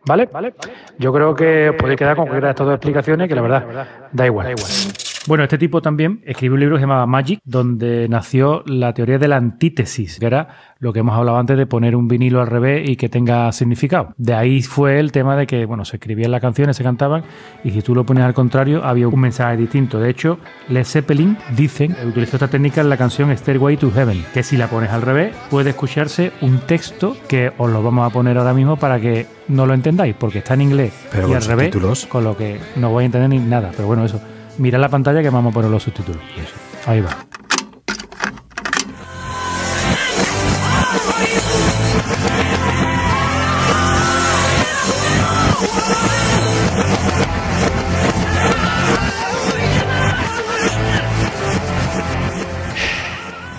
¿Vale? 0.03 0.27
Yo 0.97 1.13
creo 1.13 1.36
que 1.36 1.69
os 1.69 1.75
podéis 1.75 1.99
quedar 1.99 2.15
con 2.15 2.25
cualquiera 2.25 2.47
de 2.47 2.51
estas 2.51 2.65
dos 2.65 2.75
explicaciones, 2.75 3.27
que 3.27 3.36
la 3.36 3.41
verdad 3.41 3.88
da 4.12 4.25
igual. 4.25 4.55
Bueno, 5.27 5.43
este 5.43 5.60
tipo 5.60 5.84
también 5.84 6.21
escribió 6.25 6.55
un 6.55 6.60
libro 6.62 6.75
que 6.75 6.79
se 6.79 6.88
llamaba 6.88 7.05
Magic, 7.05 7.39
donde 7.45 8.10
nació 8.10 8.63
la 8.65 8.91
teoría 8.93 9.19
de 9.19 9.27
la 9.27 9.38
antítesis, 9.38 10.17
que 10.19 10.25
era 10.25 10.47
lo 10.79 10.91
que 10.91 10.99
hemos 10.99 11.15
hablado 11.15 11.38
antes 11.38 11.57
de 11.57 11.67
poner 11.67 11.95
un 11.95 12.07
vinilo 12.07 12.41
al 12.41 12.47
revés 12.47 12.89
y 12.89 12.95
que 12.95 13.07
tenga 13.07 13.51
significado. 13.51 14.15
De 14.17 14.34
ahí 14.34 14.63
fue 14.63 14.99
el 14.99 15.12
tema 15.12 15.36
de 15.36 15.45
que, 15.45 15.65
bueno, 15.65 15.86
se 15.86 15.97
escribían 15.97 16.31
las 16.31 16.41
canciones, 16.41 16.75
se 16.75 16.84
cantaban, 16.84 17.23
y 17.63 17.69
si 17.69 17.84
tú 17.84 17.93
lo 17.93 18.03
pones 18.03 18.23
al 18.23 18.34
contrario, 18.34 18.84
había 18.84 19.07
un 19.07 19.19
mensaje 19.19 19.57
distinto. 19.57 19.99
De 19.99 20.10
hecho, 20.10 20.39
Led 20.69 20.86
Zeppelin, 20.86 21.38
dicen, 21.55 21.95
utilizó 22.03 22.38
esta 22.38 22.47
técnica 22.47 22.81
en 22.81 22.89
la 22.89 22.97
canción 22.97 23.36
Stairway 23.36 23.77
to 23.77 23.91
Heaven, 23.91 24.25
que 24.34 24.41
si 24.41 24.57
la 24.57 24.67
pones 24.67 24.89
al 24.89 25.03
revés, 25.03 25.36
puede 25.51 25.69
escucharse 25.69 26.31
un 26.41 26.62
texto 26.62 27.15
que 27.27 27.51
os 27.60 27.69
lo 27.69 27.84
vamos 27.84 28.10
a 28.10 28.12
poner 28.12 28.39
ahora 28.39 28.55
mismo 28.55 28.75
para 28.75 28.99
que 28.99 29.27
no 29.49 29.67
lo 29.67 29.75
entendáis, 29.75 30.15
porque 30.15 30.39
está 30.39 30.55
en 30.55 30.62
inglés 30.62 30.93
Pero 31.12 31.29
y 31.29 31.34
al 31.36 31.43
revés, 31.43 31.67
subtítulos. 31.67 32.05
con 32.07 32.23
lo 32.23 32.36
que 32.36 32.57
no 32.75 32.89
voy 32.89 33.03
a 33.03 33.05
entender 33.05 33.29
ni 33.29 33.38
nada. 33.38 33.69
Pero 33.75 33.86
bueno, 33.88 34.03
eso. 34.03 34.19
Mira 34.57 34.77
la 34.77 34.89
pantalla 34.89 35.21
que 35.21 35.29
vamos 35.29 35.51
a 35.51 35.53
poner 35.53 35.71
los 35.71 35.83
subtítulos. 35.83 36.21
Eso. 36.37 36.89
Ahí 36.89 37.01
va. 37.01 37.17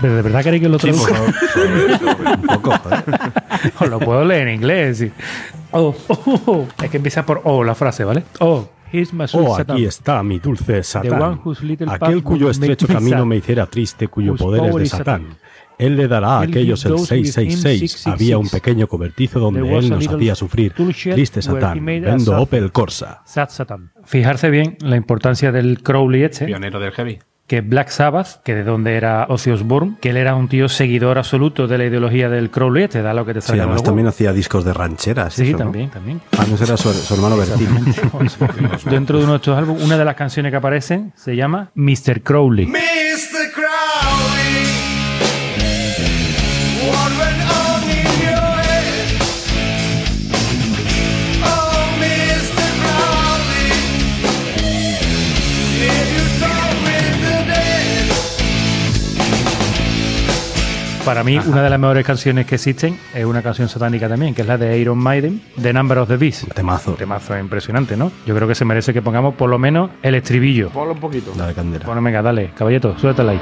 ¿De 0.02 0.08
verdad 0.08 0.42
queréis 0.42 0.62
que 0.62 0.68
lo 0.68 0.78
traduzca? 0.78 1.14
Sí, 1.54 1.60
lo 3.88 4.00
puedo 4.00 4.24
leer 4.24 4.48
en 4.48 4.54
inglés. 4.54 5.06
Oh 5.70 5.94
oh, 6.08 6.18
oh, 6.26 6.40
oh, 6.46 6.66
Es 6.82 6.90
que 6.90 6.96
empieza 6.96 7.24
por 7.24 7.42
oh 7.44 7.62
la 7.62 7.76
frase, 7.76 8.02
¿vale? 8.02 8.24
Oh. 8.40 8.66
Oh, 9.32 9.56
aquí 9.56 9.84
está 9.84 10.22
mi 10.22 10.38
dulce 10.38 10.82
Satán. 10.82 11.40
Aquel 11.88 12.22
cuyo 12.22 12.50
estrecho 12.50 12.86
camino 12.86 13.24
me 13.24 13.36
hiciera 13.36 13.66
triste, 13.66 14.08
cuyo 14.08 14.36
poder 14.36 14.66
es 14.66 14.74
de 14.74 14.86
Satán. 14.86 15.22
Satan. 15.22 15.38
Él 15.78 15.96
le 15.96 16.06
dará 16.06 16.38
a 16.38 16.42
aquellos 16.42 16.84
el 16.84 16.92
those 16.92 17.14
with 17.14 17.18
him 17.18 17.32
666. 17.32 17.92
666. 17.92 18.06
Había 18.06 18.38
un 18.38 18.48
pequeño 18.48 18.86
cobertizo 18.86 19.40
donde 19.40 19.60
él 19.60 19.90
nos 19.90 20.06
hacía 20.06 20.34
sufrir. 20.34 20.72
Triste 20.74 21.42
Satán. 21.42 21.84
Vendo. 21.84 22.40
Opel 22.40 22.70
Corsa. 22.70 23.22
Fijarse 24.04 24.50
bien 24.50 24.76
la 24.80 24.96
importancia 24.96 25.50
del 25.50 25.82
Crowley 25.82 26.24
este, 26.24 26.46
Pionero 26.46 26.78
del 26.78 26.92
heavy. 26.92 27.18
Que 27.52 27.60
Black 27.60 27.90
Sabbath, 27.90 28.42
que 28.44 28.54
de 28.54 28.64
donde 28.64 28.94
era 28.94 29.26
Ozzy 29.28 29.50
Osbourne, 29.50 29.96
que 30.00 30.08
él 30.08 30.16
era 30.16 30.34
un 30.34 30.48
tío 30.48 30.70
seguidor 30.70 31.18
absoluto 31.18 31.66
de 31.66 31.76
la 31.76 31.84
ideología 31.84 32.30
del 32.30 32.48
Crowley 32.48 32.84
este, 32.84 33.02
da 33.02 33.12
lo 33.12 33.26
que 33.26 33.34
te 33.34 33.42
Sí, 33.42 33.48
salga 33.48 33.64
de 33.64 33.68
además 33.68 33.82
también 33.82 34.06
hacía 34.08 34.32
discos 34.32 34.64
de 34.64 34.72
rancheras. 34.72 35.34
Sí, 35.34 35.42
eso, 35.42 35.52
¿no? 35.52 35.58
también, 35.58 35.90
también. 35.90 36.22
Ah, 36.38 36.46
no, 36.48 36.56
su, 36.56 36.94
su 36.94 37.12
hermano 37.12 37.36
Bertín. 37.36 37.68
Dentro 38.90 39.18
de 39.18 39.24
uno 39.24 39.32
de 39.34 39.36
estos 39.36 39.58
álbumes, 39.58 39.84
una 39.84 39.98
de 39.98 40.04
las 40.06 40.14
canciones 40.14 40.48
que 40.50 40.56
aparecen 40.56 41.12
se 41.14 41.36
llama 41.36 41.70
Mr. 41.74 42.22
Crowley. 42.22 42.64
Mr. 42.68 42.78
Para 61.04 61.24
mí, 61.24 61.36
una 61.36 61.64
de 61.64 61.68
las 61.70 61.80
mejores 61.80 62.06
canciones 62.06 62.46
que 62.46 62.54
existen 62.54 62.96
es 63.12 63.24
una 63.24 63.42
canción 63.42 63.68
satánica 63.68 64.08
también, 64.08 64.34
que 64.34 64.42
es 64.42 64.46
la 64.46 64.56
de 64.56 64.78
Iron 64.78 64.98
Maiden, 64.98 65.42
The 65.60 65.72
Number 65.72 65.98
of 65.98 66.08
the 66.08 66.16
Beast. 66.16 66.52
Temazo. 66.54 66.92
Temazo 66.92 67.36
impresionante, 67.36 67.96
¿no? 67.96 68.12
Yo 68.24 68.36
creo 68.36 68.46
que 68.46 68.54
se 68.54 68.64
merece 68.64 68.92
que 68.92 69.02
pongamos 69.02 69.34
por 69.34 69.50
lo 69.50 69.58
menos 69.58 69.90
el 70.00 70.14
estribillo. 70.14 70.70
Ponlo 70.70 70.94
un 70.94 71.00
poquito. 71.00 71.32
La 71.36 71.48
de 71.48 71.54
Candela. 71.54 71.86
Bueno, 71.86 72.02
venga, 72.02 72.22
dale, 72.22 72.52
caballito, 72.56 72.96
suéltala 72.98 73.32
ahí. 73.32 73.40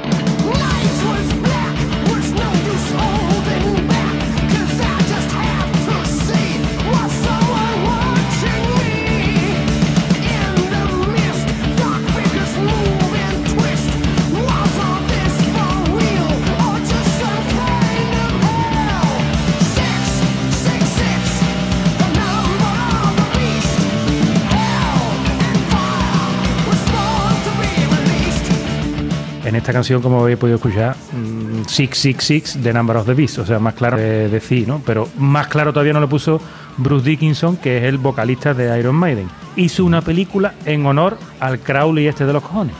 Esta 29.61 29.73
canción, 29.73 30.01
como 30.01 30.21
habéis 30.21 30.39
podido 30.39 30.55
escuchar, 30.55 30.95
mm, 31.13 31.65
666, 31.67 32.57
The 32.63 32.73
Number 32.73 32.97
of 32.97 33.05
the 33.05 33.13
Beast, 33.13 33.37
o 33.37 33.45
sea, 33.45 33.59
más 33.59 33.75
claro 33.75 33.95
de 33.95 34.27
decir, 34.27 34.67
¿no? 34.67 34.81
Pero 34.83 35.07
más 35.19 35.47
claro 35.47 35.71
todavía 35.71 35.93
no 35.93 35.99
lo 35.99 36.09
puso 36.09 36.41
Bruce 36.77 37.07
Dickinson, 37.07 37.57
que 37.57 37.77
es 37.77 37.83
el 37.83 37.99
vocalista 37.99 38.55
de 38.55 38.79
Iron 38.79 38.95
Maiden. 38.95 39.29
Hizo 39.55 39.85
una 39.85 40.01
película 40.01 40.55
en 40.65 40.87
honor 40.87 41.15
al 41.39 41.59
Crowley 41.59 42.07
este 42.07 42.25
de 42.25 42.33
los 42.33 42.41
cojones. 42.41 42.73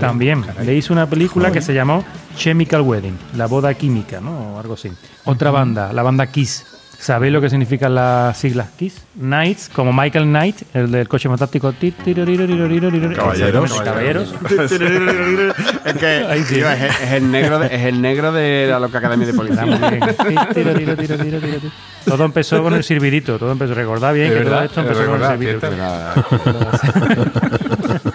También, 0.00 0.44
le 0.64 0.74
hizo 0.74 0.92
una 0.92 1.06
película 1.06 1.52
que 1.52 1.60
se 1.60 1.72
llamó 1.72 2.02
Chemical 2.36 2.80
Wedding, 2.80 3.16
la 3.36 3.46
boda 3.46 3.72
química, 3.74 4.20
¿no? 4.20 4.54
O 4.54 4.58
algo 4.58 4.74
así. 4.74 4.90
Otra 5.24 5.52
banda, 5.52 5.92
la 5.92 6.02
banda 6.02 6.26
Kiss. 6.26 6.66
¿Sabéis 7.04 7.34
lo 7.34 7.40
que 7.42 7.50
significan 7.50 7.94
las 7.94 8.38
siglas 8.38 8.70
Kiss? 8.78 9.02
Knights, 9.18 9.68
como 9.68 9.92
Michael 9.92 10.24
Knight, 10.24 10.62
el 10.72 10.90
del 10.90 11.06
coche 11.06 11.28
fantástico. 11.28 11.74
Caballeros. 13.14 13.82
Caballeros. 13.82 14.34
es 15.84 15.94
que 15.96 16.06
Ahí 16.06 16.42
sí. 16.44 16.54
tío, 16.54 16.70
es, 16.70 16.82
es 17.02 17.12
el 17.12 17.30
negro 17.30 17.58
de, 17.58 17.66
es 17.66 17.82
el 17.82 18.00
negro 18.00 18.32
de 18.32 18.68
la 18.70 18.80
loca 18.80 18.96
academia 18.96 19.26
de 19.26 19.34
policía. 19.34 19.66
Todo 22.06 22.24
empezó 22.24 22.62
con 22.62 22.72
el 22.72 22.82
servidito, 22.82 23.38
todo 23.38 23.52
empezó. 23.52 23.74
Recordad 23.74 24.14
bien 24.14 24.32
que 24.32 24.40
todo 24.40 24.62
esto 24.62 24.80
empezó 24.80 25.04
con 25.04 25.22
el 25.22 25.28
servidito. 25.28 25.68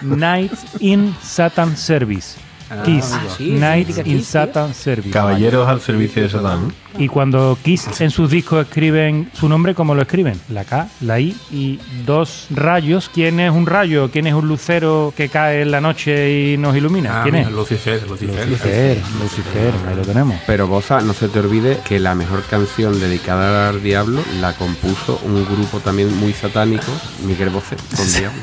Knights 0.02 0.66
in 0.80 1.14
Satan 1.22 1.76
Service. 1.76 2.49
Kiss. 2.84 3.12
Ah, 3.12 3.22
sí, 3.36 3.50
Knights 3.50 3.98
in 3.98 4.18
Kiss, 4.18 4.28
Service. 4.28 5.10
Caballeros 5.10 5.68
al 5.68 5.80
servicio 5.80 6.22
de 6.22 6.28
Satán. 6.28 6.72
Y 6.98 7.08
cuando 7.08 7.56
Kiss 7.62 8.00
en 8.00 8.10
sus 8.10 8.30
discos 8.30 8.66
escriben 8.66 9.30
su 9.32 9.48
nombre, 9.48 9.74
¿cómo 9.74 9.94
lo 9.94 10.02
escriben? 10.02 10.40
La 10.48 10.64
K, 10.64 10.88
la 11.00 11.20
I 11.20 11.36
y 11.50 11.78
dos 12.04 12.46
rayos. 12.50 13.10
¿Quién 13.12 13.40
es 13.40 13.50
un 13.52 13.66
rayo? 13.66 14.10
¿Quién 14.10 14.26
es 14.26 14.34
un 14.34 14.48
lucero 14.48 15.12
que 15.16 15.28
cae 15.28 15.62
en 15.62 15.70
la 15.70 15.80
noche 15.80 16.52
y 16.52 16.58
nos 16.58 16.76
ilumina? 16.76 17.20
Ah, 17.20 17.22
¿Quién 17.22 17.36
es? 17.36 17.50
Lucifer, 17.50 18.08
Lucifer. 18.08 18.48
Lucifer, 18.48 18.98
Lucifer, 19.20 19.72
ahí 19.88 19.96
lo 19.96 20.02
tenemos. 20.02 20.36
Pero 20.46 20.66
Bosa, 20.66 21.00
no 21.00 21.12
se 21.12 21.28
te 21.28 21.38
olvide 21.40 21.78
que 21.86 22.00
la 22.00 22.14
mejor 22.14 22.42
canción 22.44 22.98
dedicada 22.98 23.68
al 23.68 23.82
diablo 23.82 24.22
la 24.40 24.52
compuso 24.54 25.20
un 25.24 25.44
grupo 25.44 25.78
también 25.80 26.16
muy 26.18 26.32
satánico, 26.32 26.92
Miguel 27.24 27.50
Bosé, 27.50 27.76
con 27.96 28.06
diablo. 28.12 28.40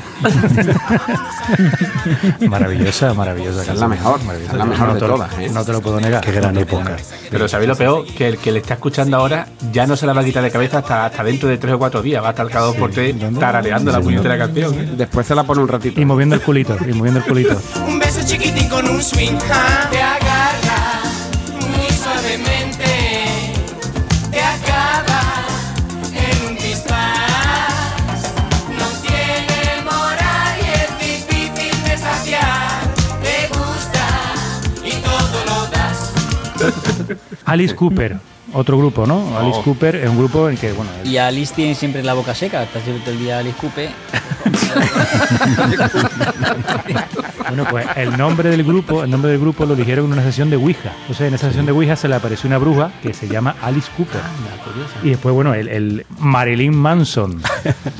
Maravillosa, 2.48 3.14
maravillosa. 3.14 3.72
Es 3.72 3.78
la 3.78 3.88
mejor, 3.88 4.17
esa 4.20 4.52
es 4.52 4.52
la 4.58 4.64
mejor 4.64 4.88
No 4.88 4.94
de 4.94 5.00
te 5.00 5.06
lo- 5.08 5.14
todas, 5.14 5.38
¿eh? 5.38 5.48
No 5.52 5.64
te 5.64 5.72
lo 5.72 5.80
puedo 5.80 6.00
negar. 6.00 6.24
Qué 6.24 6.32
gran 6.32 6.54
No 6.54 6.60
época. 6.60 6.96
Pero 7.30 7.48
sabéis 7.48 7.68
lo 7.68 7.76
peor, 7.76 8.04
que 8.06 8.28
el 8.28 8.38
que 8.38 8.52
le 8.52 8.58
está 8.60 8.74
escuchando 8.74 9.16
ahora 9.16 9.46
ya 9.72 9.86
no 9.86 9.96
se 9.96 10.06
la 10.06 10.12
va 10.12 10.20
a 10.20 10.24
quitar 10.24 10.42
de 10.42 10.50
cabeza 10.50 10.78
hasta, 10.78 11.06
hasta 11.06 11.22
dentro 11.24 11.48
de 11.48 11.58
tres 11.58 11.74
o 11.74 11.78
cuatro 11.78 12.02
días. 12.02 12.22
Va 12.22 12.28
a 12.28 12.30
estar 12.30 12.48
cada 12.48 12.66
dos 12.66 12.76
por 12.76 12.90
tres 12.90 13.14
tarareando 13.38 13.90
la 13.92 14.00
puñetera 14.00 14.38
canción. 14.38 14.74
¿eh? 14.74 14.88
Después 14.96 15.26
se 15.26 15.34
la 15.34 15.44
pone 15.44 15.62
un 15.62 15.68
ratito. 15.68 16.00
Y 16.00 16.04
moviendo 16.04 16.34
el 16.34 16.40
culito, 16.42 16.76
y 16.88 16.92
moviendo 16.92 17.20
el 17.20 17.26
culito. 17.26 17.60
Un 17.86 17.98
beso 17.98 18.20
chiquitín 18.24 18.68
con 18.68 18.88
un 18.88 19.02
swing, 19.02 19.36
¿ah? 19.50 19.88
Te 19.90 19.98
Alice 37.48 37.74
Cooper, 37.74 38.20
otro 38.58 38.78
grupo, 38.78 39.06
¿no? 39.06 39.36
Alice 39.38 39.60
Cooper 39.64 39.96
es 39.96 40.08
un 40.08 40.18
grupo 40.18 40.48
en 40.48 40.56
que, 40.56 40.72
bueno, 40.72 40.90
Y 41.04 41.16
Alice 41.16 41.54
tiene 41.54 41.74
siempre 41.74 42.02
la 42.02 42.14
boca 42.14 42.34
seca, 42.34 42.62
está 42.62 42.80
siempre 42.80 43.04
todo 43.04 43.14
el 43.14 43.20
día 43.20 43.38
Alice 43.38 43.56
Coupe. 43.60 43.88
bueno, 47.48 47.64
pues 47.70 47.86
el 47.96 48.16
nombre 48.16 48.50
del 48.50 48.64
grupo, 48.64 49.04
el 49.04 49.10
nombre 49.10 49.30
del 49.30 49.40
grupo 49.40 49.66
lo 49.66 49.74
dijeron 49.74 50.06
en 50.06 50.12
una 50.12 50.22
sesión 50.22 50.50
de 50.50 50.56
Ouija. 50.56 50.92
Entonces, 51.02 51.28
en 51.28 51.34
esa 51.34 51.46
sesión 51.48 51.66
de 51.66 51.72
Ouija 51.72 51.96
se 51.96 52.08
le 52.08 52.14
apareció 52.14 52.48
una 52.48 52.58
bruja 52.58 52.90
que 53.02 53.14
se 53.14 53.28
llama 53.28 53.56
Alice 53.62 53.88
Cooper. 53.96 54.20
Y 55.02 55.10
después, 55.10 55.34
bueno, 55.34 55.54
el, 55.54 55.68
el 55.68 56.06
Marilyn 56.18 56.76
Manson. 56.76 57.40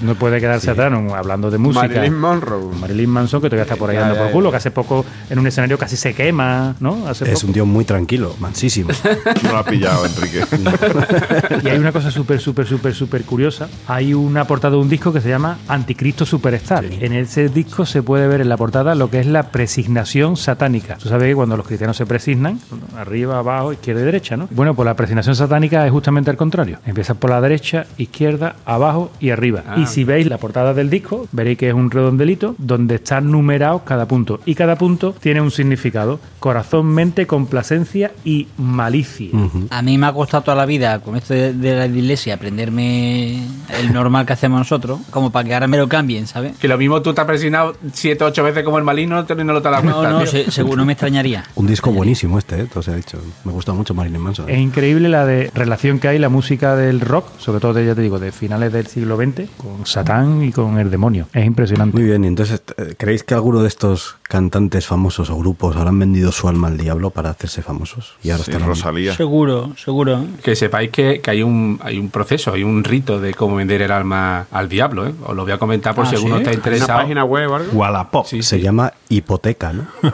No 0.03 0.15
puede 0.15 0.41
quedarse 0.41 0.71
atrás 0.71 0.91
¿no? 0.91 1.15
hablando 1.15 1.51
de 1.51 1.59
música. 1.59 1.87
Marilyn 1.87 2.19
Monroe. 2.19 2.75
Marilyn 2.79 3.11
Manson, 3.11 3.41
que 3.41 3.49
todavía 3.49 3.65
está 3.65 3.77
por 3.77 3.91
ahí 3.91 3.97
Ya, 3.97 4.03
dando 4.03 4.17
por 4.23 4.31
culo, 4.33 4.51
que 4.51 4.57
hace 4.57 4.71
poco 4.71 5.05
en 5.31 5.39
un 5.39 5.47
escenario 5.47 5.79
casi 5.79 5.97
se 5.97 6.15
quema, 6.15 6.75
¿no? 6.81 7.07
Hace 7.09 7.25
Es 7.25 7.35
poco. 7.41 7.47
un 7.49 7.53
tío 7.53 7.67
muy 7.67 7.85
tranquilo, 7.85 8.35
mansísimo. 8.41 8.91
No 9.43 9.53
lo 9.53 9.59
ha 9.59 9.65
pillado, 9.65 10.05
Enrique. 10.05 10.45
Y 11.63 11.69
hay 11.69 11.79
una 11.79 11.93
cosa 11.93 12.11
súper, 12.11 12.41
súper, 12.41 12.67
súper, 12.67 12.95
súper 12.95 13.23
curiosa. 13.25 13.69
Hay 13.87 14.15
una 14.15 14.45
portada 14.47 14.77
de 14.77 14.83
un 14.83 14.89
disco 14.89 15.13
que 15.13 15.21
se 15.21 15.29
llama 15.29 15.59
Anticristo 15.69 16.25
Superstar. 16.25 16.85
En 16.85 17.13
ese 17.13 17.49
disco 17.49 17.87
se 17.87 18.03
puede 18.03 18.29
ver 18.29 18.41
en 18.41 18.49
la 18.49 18.57
portada 18.57 18.95
lo 18.95 19.11
que 19.11 19.21
es 19.21 19.27
la 19.27 19.51
presignación 19.51 20.37
satánica. 20.37 20.97
Tú 20.97 21.09
sabes 21.09 21.29
que 21.29 21.35
cuando 21.35 21.57
los 21.57 21.67
cristianos 21.67 21.97
se 21.97 22.07
presignan, 22.07 22.61
arriba, 22.97 23.39
abajo, 23.39 23.73
izquierda 23.73 24.03
y 24.03 24.05
derecha, 24.05 24.37
¿no? 24.37 24.49
Bueno, 24.51 24.75
pues 24.75 24.87
la 24.87 24.95
presignación 24.95 25.35
satánica 25.35 25.85
es 25.87 25.93
justamente 25.93 26.31
al 26.31 26.37
contrario. 26.37 26.79
Empieza 26.87 27.15
por 27.15 27.31
la 27.31 27.41
derecha, 27.41 27.87
izquierda, 27.97 28.57
abajo 28.65 29.11
y 29.21 29.31
arriba. 29.31 29.65
Y 29.77 29.87
si 29.87 30.05
veis 30.05 30.27
la 30.27 30.39
portada 30.39 30.75
del 30.75 30.91
disco, 30.91 31.27
veréis 31.33 31.59
que 31.59 31.69
es 31.69 31.75
un 31.75 31.91
redondelito 31.91 32.55
donde 32.59 32.97
están 32.97 33.31
numerados 33.31 33.83
cada 33.83 34.07
punto. 34.07 34.41
Y 34.47 34.55
cada 34.55 34.77
punto 34.77 35.15
tiene 35.21 35.41
un 35.41 35.51
significado. 35.51 36.21
Corazón, 36.39 36.87
mente, 36.87 37.27
complacencia 37.27 38.13
y 38.25 38.49
malicia. 38.57 39.31
A 39.71 39.83
mí 39.83 39.99
me 39.99 40.07
ha 40.07 40.13
costado 40.13 40.28
toda 40.29 40.55
la 40.57 40.67
vida 40.67 41.01
con 41.01 41.17
esto 41.17 41.35
de, 41.35 41.53
de 41.53 41.77
la 41.77 41.87
iglesia 41.87 42.35
aprenderme 42.35 43.43
el 43.81 43.93
normal 43.93 44.27
que 44.27 44.33
hacemos 44.33 44.59
nosotros, 44.59 45.01
como 45.11 45.31
para 45.31 45.47
que 45.47 45.55
ahora 45.55 45.67
me 45.69 45.77
lo 45.77 45.89
cambien 45.89 46.09
bien, 46.09 46.27
¿sabes? 46.27 46.57
Que 46.57 46.69
lo 46.69 46.79
mismo 46.79 47.03
tú 47.03 47.13
te 47.13 47.21
has 47.21 47.27
presionado 47.27 47.77
siete 47.93 48.25
ocho 48.25 48.43
veces 48.43 48.65
como 48.65 48.79
el 48.79 48.85
maligno 48.85 49.27
y 49.29 49.35
no 49.45 49.53
lo 49.53 49.61
te 49.61 49.69
No, 49.71 49.83
cuenta, 49.83 50.11
no, 50.11 50.25
se- 50.27 50.51
seguro 50.51 50.87
me 50.87 50.93
extrañaría. 50.95 51.45
Un 51.55 51.67
disco 51.67 51.93
buenísimo 51.93 52.39
este, 52.39 52.63
¿eh? 52.63 52.67
todo 52.73 52.83
se 52.83 52.93
ha 52.93 52.95
dicho. 52.95 53.19
Me 53.45 53.53
gusta 53.53 53.75
mucho 53.75 53.93
Marilyn 53.93 54.23
Manson. 54.23 54.49
Es 54.49 54.59
increíble 54.59 55.11
la 55.11 55.27
de 55.27 55.51
relación 55.55 55.99
que 55.99 56.09
hay 56.09 56.19
la 56.19 56.31
música 56.31 56.77
del 56.77 57.01
rock, 57.01 57.27
sobre 57.39 57.61
todo 57.61 57.75
de, 57.75 57.85
ya 57.85 57.95
te 57.95 58.01
digo, 58.01 58.19
de 58.19 58.33
finales 58.33 58.73
del 58.73 58.87
siglo 58.87 59.17
XX, 59.19 59.51
con 59.59 59.85
Satán 59.85 60.43
y 60.45 60.51
con 60.53 60.79
el 60.79 60.91
demonio. 60.91 61.29
Es 61.35 61.45
impresionante. 61.45 61.95
Muy 61.95 62.07
bien, 62.07 62.25
y 62.25 62.29
entonces, 62.29 62.63
eh, 62.79 62.95
¿creéis 62.97 63.23
que 63.23 63.35
alguno 63.35 63.61
de 63.61 63.69
estos 63.69 64.17
cantantes 64.23 64.87
famosos 64.87 65.29
o 65.29 65.37
grupos 65.37 65.77
habrán 65.77 65.99
vendido 65.99 66.33
su 66.33 66.49
alma 66.49 66.69
al 66.69 66.79
diablo 66.79 67.11
para 67.11 67.29
hacerse 67.31 67.61
famosos? 67.61 68.15
Y 68.23 68.31
ahora 68.31 68.45
Sí, 68.45 68.51
están 68.53 68.67
Rosalía. 68.67 69.15
Seguro, 69.15 69.75
seguro. 69.77 70.18
Que 70.43 70.55
sepáis 70.57 70.91
que, 70.91 71.21
que 71.21 71.31
hay, 71.31 71.43
un, 71.43 71.79
hay 71.83 71.99
un 71.99 72.11
proceso, 72.11 72.53
hay 72.53 72.63
un 72.65 72.85
rito 72.85 73.21
de 73.21 73.35
cómo 73.35 73.57
vender 73.57 73.83
el 73.83 73.91
alma 73.93 74.47
al 74.51 74.69
diablo. 74.69 75.07
¿eh? 75.07 75.13
Os 75.25 75.35
lo 75.37 75.43
voy 75.45 75.53
a 75.53 75.59
comentar 75.59 75.95
por 75.95 76.07
Ah, 76.07 76.09
si 76.11 76.17
alguno 76.17 76.37
¿sí? 76.37 76.41
está 76.43 76.51
¿Una 76.51 76.57
interesado. 76.57 76.99
página 77.01 77.25
web 77.25 77.51
o 77.51 77.55
algo? 77.57 77.73
Wallapop. 77.73 78.27
Sí, 78.27 78.43
Se 78.43 78.57
sí. 78.57 78.63
llama 78.63 78.93
hipoteca, 79.09 79.73
¿no? 79.73 79.87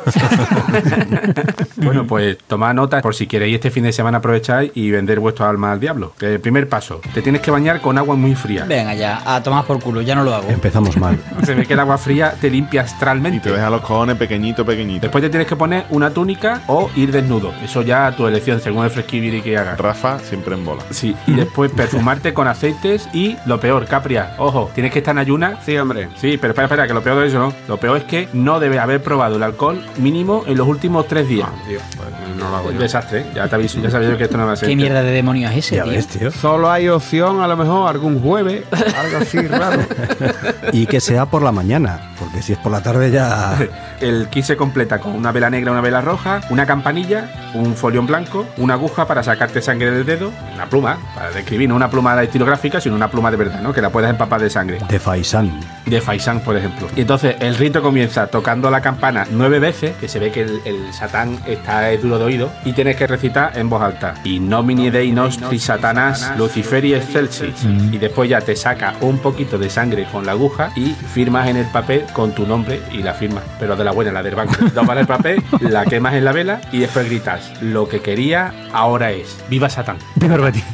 Bueno, 1.76 2.06
pues 2.06 2.38
tomad 2.46 2.74
nota 2.74 3.00
por 3.02 3.14
si 3.14 3.26
queréis 3.26 3.56
este 3.56 3.70
fin 3.70 3.84
de 3.84 3.92
semana 3.92 4.18
aprovechar 4.18 4.66
y 4.74 4.90
vender 4.90 5.20
vuestro 5.20 5.46
alma 5.46 5.72
al 5.72 5.80
diablo. 5.80 6.12
Que 6.18 6.34
el 6.34 6.40
primer 6.40 6.68
paso, 6.68 7.00
te 7.12 7.20
tienes 7.22 7.40
que 7.42 7.50
bañar 7.50 7.80
con 7.80 7.98
agua 7.98 8.16
muy 8.16 8.34
fría. 8.34 8.64
Venga 8.64 8.94
ya, 8.94 9.22
a 9.24 9.42
tomar 9.42 9.64
por 9.64 9.80
culo, 9.80 10.00
ya 10.00 10.14
no 10.14 10.24
lo 10.24 10.34
hago. 10.34 10.48
Empezamos 10.48 10.96
mal. 10.96 11.18
Se 11.44 11.54
ve 11.54 11.66
que 11.66 11.74
el 11.74 11.80
agua 11.80 11.98
fría 11.98 12.34
te 12.40 12.50
limpia 12.50 12.82
Y 12.82 12.84
astralmente. 12.84 13.40
te 13.40 13.52
deja 13.52 13.68
los 13.70 13.82
cojones 13.82 14.16
pequeñito, 14.16 14.64
pequeñito. 14.64 15.02
Después 15.02 15.22
te 15.22 15.30
tienes 15.30 15.46
que 15.46 15.56
poner 15.56 15.84
una 15.90 16.10
túnica 16.10 16.62
o 16.68 16.90
ir 16.96 17.12
desnudo. 17.12 17.52
Eso 17.62 17.82
ya 17.82 18.06
a 18.06 18.16
tu 18.16 18.26
elección, 18.26 18.60
según 18.60 18.84
el 18.84 18.90
fresquibiri 18.90 19.42
que 19.42 19.58
hagas. 19.58 19.76
Rafa 19.94 20.18
siempre 20.18 20.54
en 20.57 20.64
bola. 20.64 20.83
Sí, 20.90 21.14
y 21.26 21.33
después 21.37 21.70
perfumarte 21.70 22.35
con 22.35 22.48
aceites 22.48 23.09
y 23.12 23.37
lo 23.46 23.61
peor, 23.61 23.87
Capria, 23.87 24.35
ojo, 24.38 24.70
tienes 24.74 24.92
que 24.92 24.98
estar 24.98 25.12
en 25.12 25.18
ayuna. 25.18 25.59
Sí, 25.64 25.76
hombre. 25.78 26.09
Sí, 26.16 26.37
pero 26.37 26.50
espera, 26.52 26.64
espera, 26.66 26.87
que 26.88 26.94
lo 26.94 27.02
peor 27.02 27.20
de 27.20 27.28
eso 27.28 27.38
no. 27.38 27.52
Lo 27.68 27.76
peor 27.76 27.98
es 27.98 28.04
que 28.04 28.28
no 28.33 28.59
debe 28.59 28.78
haber 28.80 29.02
probado 29.02 29.37
el 29.37 29.42
alcohol 29.44 29.80
mínimo 29.98 30.42
en 30.48 30.57
los 30.59 30.66
últimos 30.66 31.07
tres 31.07 31.28
días. 31.28 31.48
Ah, 31.50 31.62
tío, 31.68 31.78
pues 31.96 32.09
no 32.37 32.50
lo 32.50 32.57
hago 32.57 32.68
Un 32.70 32.74
yo. 32.74 32.80
desastre, 32.80 33.20
¿eh? 33.20 33.26
ya 33.37 33.46
te 33.46 33.54
aviso, 33.54 33.80
ya 33.80 33.88
sabía 33.90 34.11
yo 34.11 34.18
que 34.18 34.24
esto 34.24 34.37
no 34.37 34.46
va 34.46 34.52
a 34.52 34.57
ser. 34.57 34.68
¿Qué 34.68 34.74
mierda 34.76 35.02
de 35.02 35.12
demonios 35.12 35.52
es 35.52 35.59
ese, 35.59 35.76
Ya 35.76 35.85
tío? 35.85 35.92
ves, 35.92 36.07
tío. 36.09 36.30
Solo 36.33 36.70
hay 36.70 36.88
opción, 36.88 37.40
a 37.40 37.46
lo 37.46 37.57
mejor, 37.57 37.88
algún 37.88 38.20
jueves, 38.20 38.64
algo 38.98 39.18
así 39.18 39.38
raro. 39.46 39.80
Y 40.72 40.87
que 40.87 41.00
sea 41.00 41.26
por 41.26 41.42
la 41.42 41.52
mañana, 41.52 42.00
porque 42.34 42.42
si 42.42 42.52
es 42.52 42.58
por 42.58 42.72
la 42.72 42.82
tarde 42.82 43.12
ya... 43.12 43.56
El 44.00 44.28
kit 44.28 44.44
se 44.44 44.56
completa 44.56 44.98
con 44.98 45.14
una 45.14 45.30
vela 45.30 45.48
negra, 45.50 45.70
una 45.70 45.80
vela 45.80 46.00
roja, 46.00 46.40
una 46.50 46.66
campanilla, 46.66 47.30
un 47.54 47.76
folio 47.76 48.00
en 48.00 48.06
blanco, 48.08 48.44
una 48.56 48.74
aguja 48.74 49.06
para 49.06 49.22
sacarte 49.22 49.62
sangre 49.62 49.92
del 49.92 50.04
dedo, 50.04 50.32
una 50.52 50.66
pluma 50.66 50.98
para 51.14 51.30
describir, 51.30 51.68
no 51.68 51.76
una 51.76 51.88
pluma 51.88 52.20
estilográfica, 52.20 52.80
sino 52.80 52.96
una 52.96 53.08
pluma 53.08 53.30
de 53.30 53.36
verdad, 53.36 53.60
¿no? 53.60 53.72
Que 53.72 53.80
la 53.80 53.90
puedas 53.90 54.10
empapar 54.10 54.40
de 54.40 54.50
sangre. 54.50 54.78
De 54.88 54.98
Faisán. 54.98 55.60
de 55.86 56.00
Faisán, 56.00 56.40
por 56.40 56.56
ejemplo. 56.56 56.88
Y 56.96 57.02
entonces 57.02 57.36
el 57.38 57.54
rito 57.54 57.80
comienza 57.82 58.26
tocando 58.26 58.68
la 58.68 58.80
campana 58.80 59.26
nueve 59.30 59.60
veces, 59.60 59.94
que 59.96 60.08
se 60.08 60.18
ve 60.18 60.32
que 60.32 60.42
el, 60.42 60.60
el 60.64 60.92
satán 60.92 61.38
está 61.46 61.88
duro 61.96 62.18
de 62.18 62.24
oído, 62.24 62.50
y 62.64 62.72
tienes 62.72 62.96
que 62.96 63.06
recitar 63.06 63.56
en 63.56 63.70
voz 63.70 63.80
alta. 63.80 64.14
In 64.24 64.48
nomine 64.48 64.90
Dei 64.90 65.12
nostri 65.12 65.60
satanás 65.60 66.32
luciferi 66.36 66.94
excelsis. 66.94 67.64
Y 67.92 67.98
después 67.98 68.28
ya 68.28 68.40
te 68.40 68.56
saca 68.56 68.94
un 69.02 69.18
poquito 69.18 69.56
de 69.56 69.70
sangre 69.70 70.06
con 70.10 70.26
la 70.26 70.32
aguja 70.32 70.72
y 70.74 70.90
firmas 70.90 71.48
en 71.48 71.56
el 71.56 71.66
papel 71.66 72.04
con 72.12 72.23
tu 72.32 72.46
nombre 72.46 72.80
y 72.92 73.02
la 73.02 73.14
firmas, 73.14 73.42
pero 73.58 73.74
de 73.76 73.84
la 73.84 73.90
buena, 73.90 74.12
la 74.12 74.22
del 74.22 74.34
banco. 74.34 74.54
Tomas 74.74 74.96
el 74.98 75.06
papel, 75.06 75.42
la 75.60 75.84
quemas 75.84 76.14
en 76.14 76.24
la 76.24 76.32
vela 76.32 76.60
y 76.72 76.78
después 76.78 77.06
gritas, 77.06 77.52
lo 77.60 77.88
que 77.88 78.00
quería 78.00 78.54
ahora 78.72 79.10
es, 79.10 79.37
viva 79.48 79.68
Satán. 79.68 79.98
Viva 80.14 80.37
el 80.37 80.40
Betis. 80.40 80.64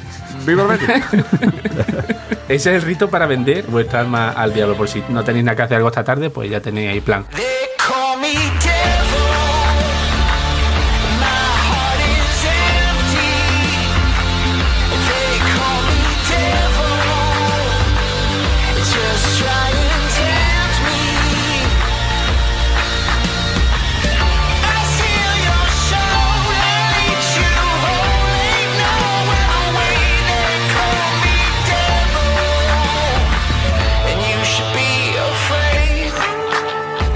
¡Viva 0.46 0.64
Betis! 0.64 0.88
Ese 2.48 2.74
es 2.74 2.82
el 2.82 2.82
rito 2.82 3.08
para 3.08 3.26
vender 3.26 3.64
vuestra 3.66 4.00
alma 4.00 4.30
al 4.30 4.52
diablo. 4.52 4.74
Por 4.76 4.88
si 4.88 5.02
no 5.08 5.22
tenéis 5.22 5.44
nada 5.44 5.56
que 5.56 5.62
hacer 5.62 5.76
algo 5.76 5.88
esta 5.88 6.02
tarde, 6.02 6.30
pues 6.30 6.50
ya 6.50 6.60
tenéis 6.60 6.90
ahí 6.90 7.00
plan. 7.00 7.24
They 7.30 7.44
call 7.78 8.18
me 8.18 8.59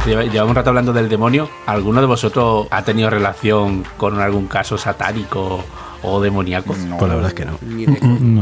Llevamos 0.04 0.50
un 0.50 0.54
rato 0.54 0.68
hablando 0.68 0.92
del 0.92 1.08
demonio. 1.08 1.48
¿Alguno 1.64 2.02
de 2.02 2.06
vosotros 2.06 2.66
ha 2.70 2.84
tenido 2.84 3.08
relación 3.08 3.84
con 3.96 4.20
algún 4.20 4.46
caso 4.48 4.76
satánico 4.76 5.64
o 6.04 6.20
demoníaco? 6.20 6.74
Pues 6.98 7.08
la 7.10 7.14
verdad 7.16 7.28
es 7.28 7.34
que 7.34 7.44
no. 7.44 7.58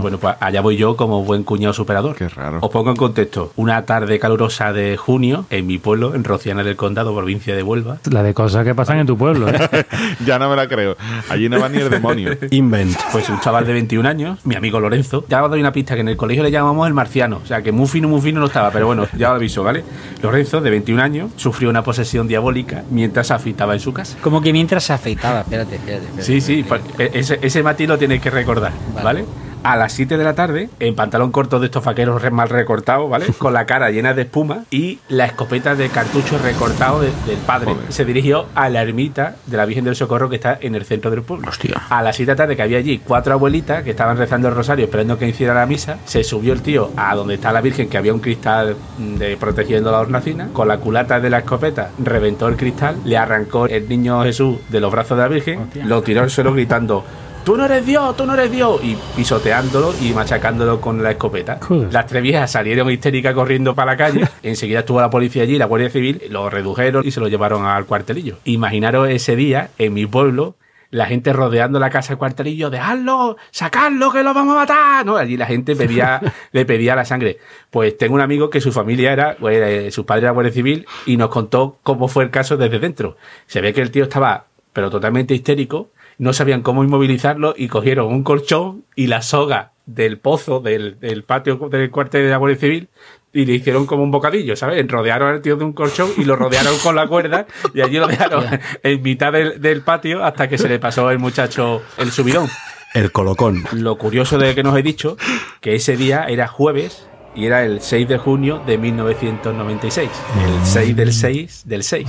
Bueno, 0.01 0.19
pues 0.19 0.35
allá 0.41 0.61
voy 0.61 0.77
yo 0.77 0.97
como 0.97 1.23
buen 1.25 1.45
cuñado 1.45 1.73
superador. 1.73 2.17
Qué 2.17 2.29
raro. 2.29 2.59
Os 2.61 2.71
pongo 2.71 2.91
en 2.91 2.97
contexto. 2.97 3.53
Una 3.57 3.85
tarde 3.85 4.19
calurosa 4.19 4.73
de 4.73 4.97
junio 4.97 5.47
en 5.51 5.67
mi 5.67 5.79
pueblo, 5.79 6.15
en 6.15 6.25
Rociana 6.25 6.63
del 6.63 6.77
Condado, 6.77 7.15
provincia 7.15 7.55
de 7.55 7.63
Huelva. 7.63 7.99
La 8.11 8.23
de 8.23 8.35
cosas 8.35 8.65
que 8.65 8.75
pasan 8.75 8.99
en 8.99 9.07
tu 9.07 9.17
pueblo. 9.17 9.49
¿eh? 9.49 9.87
ya 10.27 10.39
no 10.39 10.51
me 10.51 10.57
la 10.57 10.69
creo. 10.69 10.97
Allí 11.29 11.49
no 11.49 11.61
va 11.61 11.69
ni 11.69 11.79
el 11.79 11.91
demonio. 11.91 12.31
Invent. 12.51 12.97
Pues 13.13 13.29
un 13.29 13.41
chaval 13.41 13.67
de 13.67 13.73
21 13.73 14.09
años, 14.09 14.39
mi 14.45 14.55
amigo 14.55 14.81
Lorenzo, 14.81 15.25
ya 15.29 15.43
os 15.43 15.51
doy 15.51 15.61
una 15.61 15.73
pista 15.73 15.95
que 15.95 16.01
en 16.01 16.09
el 16.09 16.17
colegio 16.17 16.43
le 16.43 16.51
llamamos 16.51 16.87
el 16.87 16.95
marciano, 16.95 17.41
o 17.43 17.47
sea 17.47 17.63
que 17.63 17.73
muy 17.73 17.87
fino, 17.87 18.09
muy 18.09 18.21
fino 18.21 18.41
no 18.41 18.47
estaba, 18.47 18.71
pero 18.71 18.87
bueno, 18.87 19.07
ya 19.17 19.29
lo 19.31 19.37
aviso, 19.37 19.63
¿vale? 19.63 19.85
Lorenzo, 20.23 20.61
de 20.61 20.71
21 20.71 21.03
años, 21.03 21.31
sufrió 21.37 21.71
una 21.71 21.83
posesión 21.83 22.27
diabólica 22.29 22.85
mientras 22.91 23.29
se 23.29 23.35
afeitaba 23.35 23.75
en 23.75 23.81
su 23.81 23.93
casa. 23.93 24.17
Como 24.21 24.41
que 24.41 24.53
mientras 24.53 24.85
se 24.85 24.93
afeitaba, 24.93 25.41
espérate, 25.41 25.77
espérate. 25.77 26.05
espérate. 26.05 26.23
Sí, 26.23 26.41
sí, 26.41 26.65
e- 26.99 27.11
ese, 27.15 27.39
ese 27.53 27.63
matiz 27.63 27.87
lo 27.89 27.99
tienes 27.99 28.21
que 28.23 28.31
recordar, 28.31 28.73
Vale. 28.95 29.05
¿vale? 29.05 29.25
A 29.65 29.77
las 29.77 29.93
7 29.93 30.17
de 30.17 30.25
la 30.25 30.35
tarde, 30.35 30.71
en 30.81 30.97
pantalón 30.97 31.31
corto 31.31 31.61
de 31.61 31.67
estos 31.67 31.85
vaqueros 31.85 32.21
mal 32.33 32.49
recortados, 32.49 33.09
¿vale? 33.09 33.27
Con 33.39 33.53
la 33.53 33.65
cara 33.65 33.91
llena 33.91 34.13
de 34.13 34.23
espuma 34.23 34.65
y 34.73 34.99
la 35.09 35.27
escopeta 35.27 35.77
de 35.77 35.89
cartucho 35.89 36.37
recortado 36.39 37.01
de- 37.01 37.13
del 37.27 37.37
padre. 37.47 37.73
Joder. 37.73 37.93
Se 37.93 38.05
dirigió 38.05 38.47
a 38.57 38.69
la 38.71 38.83
ermita 38.83 39.37
de 39.47 39.57
la 39.57 39.65
Virgen 39.65 39.85
del 39.85 39.95
Socorro 39.95 40.29
que 40.29 40.35
está 40.35 40.59
en 40.61 40.75
el 40.75 40.85
centro 40.85 41.13
del 41.13 41.23
pueblo. 41.23 41.49
Hostia. 41.49 41.81
A 41.91 42.03
las 42.03 42.17
7 42.17 42.31
de 42.31 42.33
la 42.33 42.37
tarde 42.37 42.57
que 42.57 42.63
había 42.63 42.79
allí 42.79 42.99
cuatro 43.07 43.35
abuelitas 43.35 43.85
que 43.85 43.91
estaban 43.91 44.17
rezando 44.17 44.49
el 44.49 44.55
rosario 44.57 44.87
esperando 44.87 45.17
que 45.17 45.29
hiciera 45.29 45.55
la 45.55 45.67
misa, 45.67 45.99
se 46.07 46.25
subió 46.25 46.55
el 46.55 46.63
tío 46.63 46.91
a 46.97 47.15
donde 47.15 47.35
está 47.35 47.53
la 47.53 47.61
Virgen 47.61 47.89
que 47.89 47.99
había 47.99 48.13
un 48.15 48.21
cristal 48.21 48.75
de 48.99 49.37
protegiendo 49.37 49.93
la 49.93 50.01
hornacina, 50.01 50.49
con 50.53 50.67
la 50.67 50.79
culata 50.79 51.21
de 51.21 51.31
la 51.31 51.39
escopeta 51.39 51.91
reventó 52.03 52.49
el 52.49 52.57
cristal, 52.57 52.97
le 53.05 53.17
arrancó 53.17 53.67
el 53.67 53.89
niño 53.89 54.25
Jesús 54.25 54.57
de 54.71 54.81
los 54.81 54.91
brazos 54.91 55.17
de 55.19 55.23
la 55.23 55.29
Virgen, 55.29 55.69
lo 55.85 56.03
tiró 56.03 56.23
al 56.23 56.31
suelo 56.31 56.53
gritando 56.53 57.05
Tú 57.45 57.57
no 57.57 57.65
eres 57.65 57.85
Dios, 57.85 58.17
tú 58.17 58.25
no 58.25 58.35
eres 58.35 58.53
Dios. 58.53 58.81
Y 58.85 58.97
pisoteándolo 59.17 59.93
y 60.01 60.13
machacándolo 60.13 60.81
con 60.81 61.03
la 61.03 61.11
escopeta. 61.11 61.59
Joder. 61.61 61.93
Las 61.93 62.07
tres 62.07 62.23
viejas 62.23 62.53
salieron 62.53 62.89
histéricas 62.89 63.35
corriendo 63.35 63.75
para 63.75 63.93
la 63.93 63.97
calle. 63.97 64.29
Enseguida 64.45 64.81
estuvo 64.81 65.01
la 65.01 65.11
policía 65.11 65.43
allí, 65.43 65.59
la 65.59 65.65
Guardia 65.65 65.91
Civil, 65.91 66.23
lo 66.31 66.49
redujeron 66.51 67.05
y 67.05 67.11
se 67.11 67.19
lo 67.19 67.27
llevaron 67.27 67.67
al 67.67 67.87
cuartelillo. 67.87 68.39
Imaginaros 68.45 69.09
ese 69.09 69.35
día 69.35 69.71
en 69.79 69.93
mi 69.93 70.07
pueblo, 70.07 70.55
la 70.91 71.07
gente 71.07 71.33
rodeando 71.33 71.81
la 71.81 71.91
casa 71.91 72.11
del 72.11 72.19
cuartelillo, 72.19 72.71
dejadlo, 72.71 73.37
sacadlo, 73.51 74.13
que 74.13 74.23
lo 74.23 74.35
vamos 74.35 74.55
a 74.55 74.61
matar. 74.61 75.05
No, 75.05 75.17
allí 75.17 75.37
la 75.37 75.47
gente 75.47 75.75
pedía, 75.75 76.21
le 76.53 76.65
pedía 76.65 76.95
la 76.95 77.05
sangre. 77.05 77.39
Pues 77.71 77.99
tengo 77.99 78.15
un 78.15 78.21
amigo 78.21 78.51
que 78.51 78.61
su 78.61 78.71
familia 78.71 79.13
era, 79.13 79.37
pues, 79.41 79.57
eh, 79.57 79.91
su 79.91 80.07
padre 80.07 80.27
era 80.27 80.31
Guardia 80.31 80.53
Civil 80.53 80.87
y 81.07 81.17
nos 81.17 81.31
contó 81.31 81.79
cómo 81.83 82.07
fue 82.07 82.23
el 82.23 82.31
caso 82.31 82.57
desde 82.57 82.79
dentro. 82.79 83.17
Se 83.47 83.61
ve 83.61 83.73
que 83.73 83.81
el 83.81 83.91
tío 83.91 84.05
estaba, 84.05 84.45
pero 84.73 84.91
totalmente 84.91 85.35
histérico, 85.35 85.91
no 86.19 86.33
sabían 86.33 86.63
cómo 86.63 86.85
inmovilizarlo 86.85 87.55
y 87.57 87.69
cogieron 87.69 88.07
un 88.07 88.23
colchón 88.23 88.85
y 88.95 89.07
la 89.07 89.23
soga 89.23 89.73
del 89.87 90.19
pozo 90.19 90.61
del, 90.61 90.99
del 91.01 91.25
patio 91.25 91.57
del 91.71 91.91
cuartel 91.91 92.25
de 92.25 92.31
la 92.31 92.37
Guardia 92.37 92.59
Civil 92.59 92.89
y 93.33 93.47
le 93.47 93.55
hicieron 93.55 93.87
como 93.87 94.03
un 94.03 94.11
bocadillo, 94.11 94.57
¿sabes? 94.57 94.87
Rodearon 94.87 95.35
al 95.35 95.43
tío 95.43 95.57
de 95.57 95.65
un 95.65 95.73
colchón 95.73 96.11
y 96.19 96.25
lo 96.25 96.37
rodearon 96.37 96.77
con 96.79 96.95
la 96.95 97.07
cuerda 97.07 97.47
y 97.75 97.81
allí 97.81 97.99
lo 97.99 98.07
dejaron 98.07 98.45
en 98.83 99.03
mitad 99.03 99.33
del, 99.33 99.61
del 99.61 99.83
patio 99.83 100.23
hasta 100.25 100.49
que 100.49 100.59
se 100.59 100.69
le 100.69 100.79
pasó 100.79 101.11
el 101.11 101.19
muchacho 101.19 101.83
el 101.99 102.11
subidón. 102.11 102.49
El 102.95 103.11
colocón. 103.11 103.65
Lo 103.73 103.97
curioso 103.97 104.37
de 104.37 104.55
que 104.55 104.63
nos 104.63 104.77
he 104.77 104.83
dicho, 104.83 105.17
que 105.63 105.75
ese 105.75 105.97
día 105.97 106.27
era 106.29 106.47
jueves 106.47 107.07
y 107.35 107.47
era 107.47 107.65
el 107.65 107.81
6 107.81 108.09
de 108.09 108.19
junio 108.19 108.61
de 108.67 108.77
1996. 108.79 110.11
El 110.45 110.65
6 110.67 110.97
del 110.97 111.13
6 111.13 111.63
del 111.67 111.83
6. 111.83 112.07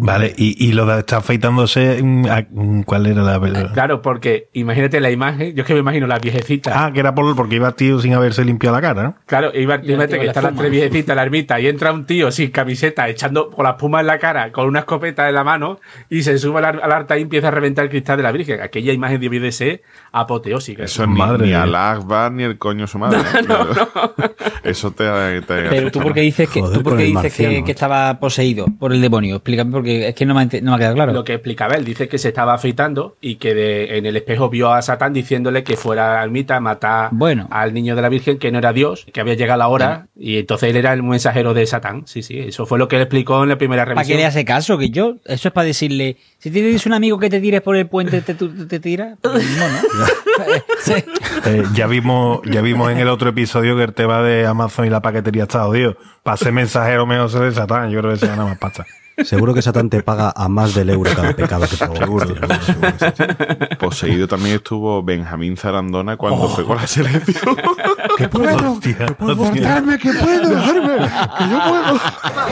Vale, 0.00 0.32
y, 0.36 0.66
y 0.66 0.72
lo 0.72 0.86
de 0.86 1.00
estar 1.00 1.18
afeitándose, 1.20 2.02
mm, 2.02 2.26
a- 2.26 2.46
mm, 2.50 2.82
¿cuál 2.82 3.06
era 3.06 3.22
la 3.22 3.38
verdad? 3.38 3.72
Claro, 3.72 4.00
porque 4.02 4.48
imagínate 4.54 5.00
la 5.00 5.10
imagen, 5.10 5.54
yo 5.54 5.62
es 5.62 5.66
que 5.66 5.74
me 5.74 5.80
imagino 5.80 6.06
las 6.06 6.20
viejecitas. 6.20 6.74
Ah, 6.76 6.90
que 6.92 7.00
era 7.00 7.14
por, 7.14 7.34
porque 7.36 7.56
iba 7.56 7.72
tío 7.72 8.00
sin 8.00 8.14
haberse 8.14 8.44
limpiado 8.44 8.74
la 8.76 8.82
cara, 8.82 9.02
¿no? 9.02 9.14
Claro, 9.26 9.50
iba, 9.54 9.76
la 9.76 9.82
imagínate 9.84 10.18
que 10.18 10.26
están 10.26 10.44
la 10.44 10.50
las 10.50 10.58
tres 10.58 10.70
viejecitas 10.70 11.10
en 11.10 11.16
la 11.16 11.22
ermita 11.22 11.60
y 11.60 11.66
entra 11.68 11.92
un 11.92 12.06
tío 12.06 12.30
sin 12.30 12.50
camiseta, 12.50 13.08
echando 13.08 13.50
con 13.50 13.64
la 13.64 13.70
espuma 13.72 14.00
en 14.00 14.06
la 14.06 14.18
cara, 14.18 14.50
con 14.52 14.66
una 14.66 14.80
escopeta 14.80 15.28
en 15.28 15.34
la 15.34 15.44
mano, 15.44 15.78
y 16.08 16.22
se 16.22 16.38
sube 16.38 16.58
al, 16.64 16.80
al 16.82 16.92
altar 16.92 17.18
y 17.18 17.22
empieza 17.22 17.48
a 17.48 17.50
reventar 17.50 17.84
el 17.84 17.90
cristal 17.90 18.16
de 18.16 18.22
la 18.22 18.32
Virgen. 18.32 18.60
Aquella 18.60 18.92
imagen 18.92 19.20
debió 19.20 19.40
de 19.40 19.52
ser 19.52 19.82
apoteósica. 20.12 20.84
Eso 20.84 21.06
ni, 21.06 21.18
Madre 21.18 21.38
ni 21.44 21.48
mía. 21.50 21.62
al 21.64 21.74
Akbar 21.74 22.32
ni 22.32 22.42
el 22.44 22.58
coño 22.58 22.86
su 22.86 22.98
madre. 22.98 23.18
¿no? 23.46 23.66
Claro. 23.68 24.14
Eso 24.62 24.90
te, 24.90 25.04
te 25.42 25.42
Pero 25.68 25.90
tú 25.90 26.00
porque 26.00 26.20
dices 26.20 26.48
que, 26.48 26.60
Joder, 26.60 26.76
tú 26.78 26.82
porque 26.82 27.04
con 27.10 27.16
el 27.18 27.22
dices 27.22 27.34
que, 27.34 27.64
que 27.64 27.70
estaba 27.70 28.18
poseído 28.20 28.66
por 28.78 28.92
el 28.92 29.00
demonio. 29.00 29.36
Explícame 29.36 29.70
porque 29.72 30.08
es 30.08 30.14
que 30.14 30.26
no 30.26 30.34
me, 30.34 30.46
no 30.62 30.70
me 30.70 30.74
ha 30.76 30.78
quedado 30.78 30.94
claro. 30.94 31.12
Lo 31.12 31.24
que 31.24 31.34
explicaba 31.34 31.74
él, 31.74 31.84
dice 31.84 32.08
que 32.08 32.18
se 32.18 32.28
estaba 32.28 32.54
afeitando 32.54 33.16
y 33.20 33.36
que 33.36 33.54
de- 33.54 33.98
en 33.98 34.06
el 34.06 34.16
espejo 34.16 34.48
vio 34.50 34.72
a 34.72 34.82
Satán 34.82 35.12
diciéndole 35.12 35.62
que 35.64 35.76
fuera 35.76 36.20
a 36.20 36.24
ermita 36.24 36.56
a 36.56 36.60
matar 36.60 37.08
Bueno. 37.12 37.46
al 37.50 37.72
niño 37.74 37.96
de 37.96 38.02
la 38.02 38.08
Virgen, 38.08 38.38
que 38.38 38.50
no 38.52 38.58
era 38.58 38.72
Dios, 38.72 39.06
que 39.12 39.20
había 39.20 39.34
llegado 39.34 39.58
la 39.58 39.68
hora, 39.68 40.06
y 40.16 40.38
entonces 40.38 40.70
él 40.70 40.76
era 40.76 40.92
el 40.92 41.02
mensajero 41.02 41.54
de 41.54 41.66
Satán. 41.66 42.02
Sí, 42.06 42.22
sí, 42.22 42.38
eso 42.38 42.66
fue 42.66 42.78
lo 42.78 42.88
que 42.88 42.96
él 42.96 43.02
explicó 43.02 43.42
en 43.42 43.48
la 43.48 43.58
primera 43.58 43.82
Para 43.84 43.94
que 43.94 43.98
revisión. 44.00 44.18
le 44.18 44.26
hace 44.26 44.44
caso, 44.44 44.78
que 44.78 44.90
yo, 44.90 45.16
eso 45.24 45.48
es 45.48 45.54
para 45.54 45.66
decirle, 45.66 46.16
si 46.38 46.50
tienes 46.50 46.86
un 46.86 46.92
amigo 46.92 47.18
que 47.18 47.28
te 47.30 47.40
tires 47.40 47.60
por 47.62 47.76
el 47.76 47.88
puente, 47.88 48.20
te, 48.22 48.34
te, 48.34 48.48
te 48.48 48.80
tira, 48.80 49.16
pues 49.20 49.34
lo 49.34 49.40
mismo, 49.40 49.66
¿no? 49.98 50.06
Sí. 50.84 50.92
Eh, 51.46 51.64
ya 51.74 51.88
vimos 51.88 52.40
ya 52.44 52.60
vimos 52.60 52.92
en 52.92 52.98
el 52.98 53.08
otro 53.08 53.30
episodio 53.30 53.76
que 53.76 53.82
el 53.82 53.92
tema 53.92 54.22
de 54.22 54.46
Amazon 54.46 54.86
y 54.86 54.90
la 54.90 55.00
paquetería 55.00 55.42
está 55.44 55.64
jodido. 55.64 55.96
Para 56.22 56.36
ser 56.36 56.52
mensajero 56.52 57.06
mejor 57.06 57.28
ser 57.28 57.40
de 57.42 57.52
Satán. 57.52 57.90
Yo 57.90 58.00
creo 58.00 58.12
que 58.12 58.20
se 58.20 58.28
gana 58.28 58.44
más 58.44 58.56
pasta. 58.58 58.86
Seguro 59.24 59.52
que 59.52 59.62
Satán 59.62 59.90
te 59.90 60.00
paga 60.02 60.32
a 60.34 60.48
más 60.48 60.74
del 60.74 60.90
euro 60.90 61.10
cada 61.14 61.34
pecado 61.34 61.66
que 61.68 61.76
provocas. 61.76 62.28
Seguro, 62.28 62.58
seguro, 62.60 62.98
seguro 62.98 63.36
que 63.36 63.66
sí. 63.68 63.76
Poseído 63.76 64.28
también 64.28 64.56
estuvo 64.56 65.02
Benjamín 65.02 65.56
Zarandona 65.56 66.16
cuando 66.16 66.48
fue 66.48 66.64
con 66.64 66.76
la 66.76 66.86
selección. 66.86 67.56
¿Qué 68.16 68.28
puedo? 68.28 68.72
Hostia, 68.72 69.06
que 69.06 69.14
puedo. 69.14 69.50
Dejarme, 69.50 69.98
que 69.98 70.08
yo 70.12 70.20
puedo. 70.20 72.00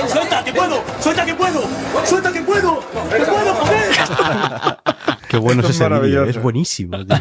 ¡Suelta, 0.09 0.45
que 0.45 0.53
puedo! 0.53 0.82
¡Suelta, 1.01 1.24
que 1.24 1.34
puedo! 1.34 1.62
¡Suelta, 2.05 2.32
que 2.32 2.43
puedo! 2.43 2.80
¡Que 2.80 3.24
puedo, 3.24 3.36
bueno 5.47 5.63
es 5.63 5.71
Esto 5.71 5.85
ese 5.85 5.91
maravilloso. 5.91 6.31
es 6.31 6.43
buenísimo. 6.43 6.97
tío. 7.07 7.17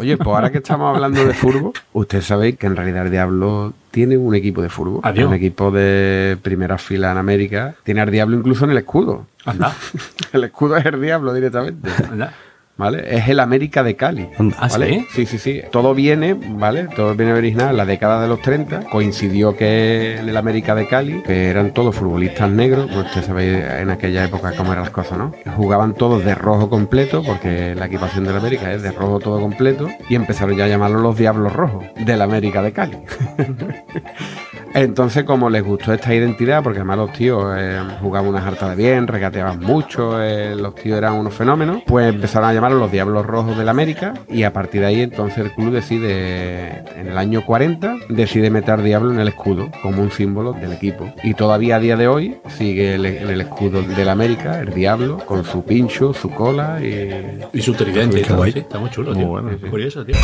Oye, 0.00 0.16
pues 0.16 0.28
ahora 0.28 0.50
que 0.52 0.58
estamos 0.58 0.94
hablando 0.94 1.24
de 1.24 1.34
fútbol, 1.34 1.72
ustedes 1.92 2.24
sabéis 2.26 2.56
que 2.58 2.66
en 2.66 2.76
realidad 2.76 3.04
el 3.06 3.10
Diablo 3.10 3.72
tiene 3.90 4.16
un 4.16 4.34
equipo 4.34 4.60
de 4.62 4.68
fútbol. 4.68 5.00
Adiós. 5.02 5.28
Un 5.28 5.34
equipo 5.34 5.70
de 5.70 6.36
primera 6.42 6.78
fila 6.78 7.12
en 7.12 7.18
América. 7.18 7.74
Tiene 7.82 8.00
al 8.00 8.10
Diablo 8.10 8.36
incluso 8.36 8.64
en 8.64 8.72
el 8.72 8.78
escudo. 8.78 9.26
Anda, 9.44 9.74
El 10.32 10.44
escudo 10.44 10.76
es 10.76 10.84
el 10.86 11.00
Diablo 11.00 11.32
directamente. 11.32 11.88
anda. 12.10 12.34
¿Vale? 12.78 13.04
Es 13.16 13.28
el 13.28 13.40
América 13.40 13.82
de 13.82 13.96
Cali. 13.96 14.28
¿Ah, 14.56 14.68
¿vale? 14.70 15.06
sí? 15.10 15.26
Sí, 15.26 15.26
sí, 15.26 15.38
sí. 15.38 15.62
Todo 15.72 15.94
viene, 15.96 16.34
¿vale? 16.34 16.84
Todo 16.94 17.12
viene 17.16 17.32
original 17.32 17.70
en 17.70 17.76
la 17.76 17.84
década 17.84 18.22
de 18.22 18.28
los 18.28 18.40
30. 18.40 18.84
Coincidió 18.84 19.56
que 19.56 20.20
el 20.20 20.36
América 20.36 20.76
de 20.76 20.86
Cali, 20.86 21.20
que 21.22 21.48
eran 21.48 21.74
todos 21.74 21.96
futbolistas 21.96 22.48
negros, 22.48 22.86
pues 22.86 23.06
ustedes 23.06 23.26
sabéis 23.26 23.64
en 23.80 23.90
aquella 23.90 24.24
época 24.24 24.52
cómo 24.56 24.70
eran 24.70 24.84
las 24.84 24.92
cosas, 24.92 25.18
¿no? 25.18 25.34
Jugaban 25.56 25.94
todos 25.94 26.24
de 26.24 26.36
rojo 26.36 26.70
completo, 26.70 27.24
porque 27.24 27.74
la 27.74 27.86
equipación 27.86 28.24
del 28.24 28.36
América 28.36 28.72
es 28.72 28.82
de 28.82 28.92
rojo 28.92 29.18
todo 29.18 29.40
completo, 29.40 29.88
y 30.08 30.14
empezaron 30.14 30.56
ya 30.56 30.66
a 30.66 30.68
llamarlos 30.68 31.02
los 31.02 31.18
Diablos 31.18 31.52
Rojos 31.52 31.84
del 31.96 32.22
América 32.22 32.62
de 32.62 32.72
Cali. 32.72 32.98
Entonces, 34.74 35.24
como 35.24 35.48
les 35.50 35.64
gustó 35.64 35.92
esta 35.92 36.14
identidad, 36.14 36.62
porque 36.62 36.78
además 36.80 36.98
los 36.98 37.12
tíos 37.12 37.42
eh, 37.58 37.80
jugaban 38.00 38.28
una 38.28 38.40
jarta 38.40 38.68
de 38.70 38.76
bien, 38.76 39.06
regateaban 39.06 39.60
mucho, 39.60 40.22
eh, 40.22 40.54
los 40.54 40.74
tíos 40.74 40.98
eran 40.98 41.14
unos 41.14 41.34
fenómenos, 41.34 41.82
pues 41.86 42.08
empezaron 42.14 42.48
a 42.50 42.52
llamarlos 42.52 42.78
los 42.80 42.92
Diablos 42.92 43.24
Rojos 43.26 43.56
del 43.56 43.68
América 43.68 44.14
y 44.28 44.42
a 44.44 44.52
partir 44.52 44.82
de 44.82 44.86
ahí 44.88 45.00
entonces 45.00 45.38
el 45.38 45.52
club 45.52 45.72
decide, 45.72 46.84
en 46.96 47.08
el 47.08 47.18
año 47.18 47.44
40, 47.44 47.96
decide 48.10 48.50
meter 48.50 48.82
Diablo 48.82 49.10
en 49.10 49.20
el 49.20 49.28
escudo 49.28 49.70
como 49.82 50.02
un 50.02 50.12
símbolo 50.12 50.52
del 50.52 50.72
equipo. 50.72 51.12
Y 51.22 51.34
todavía 51.34 51.76
a 51.76 51.80
día 51.80 51.96
de 51.96 52.06
hoy 52.08 52.36
sigue 52.48 52.94
el- 52.94 53.06
en 53.06 53.28
el 53.30 53.40
escudo 53.40 53.82
del 53.82 54.08
América, 54.08 54.60
el 54.60 54.72
Diablo, 54.74 55.18
con 55.26 55.44
su 55.44 55.64
pincho, 55.64 56.12
su 56.12 56.30
cola 56.30 56.78
y... 56.80 57.40
Y 57.52 57.62
su 57.62 57.72
tridente 57.74 58.22
guay. 58.32 58.52
está 58.56 58.78
muy 58.78 58.90
chulo, 58.90 59.10
Muy 59.12 59.18
tío. 59.20 59.28
bueno, 59.28 59.50
Es 59.50 59.60
sí. 59.60 59.66
Curioso, 59.68 60.04
tío. 60.04 60.14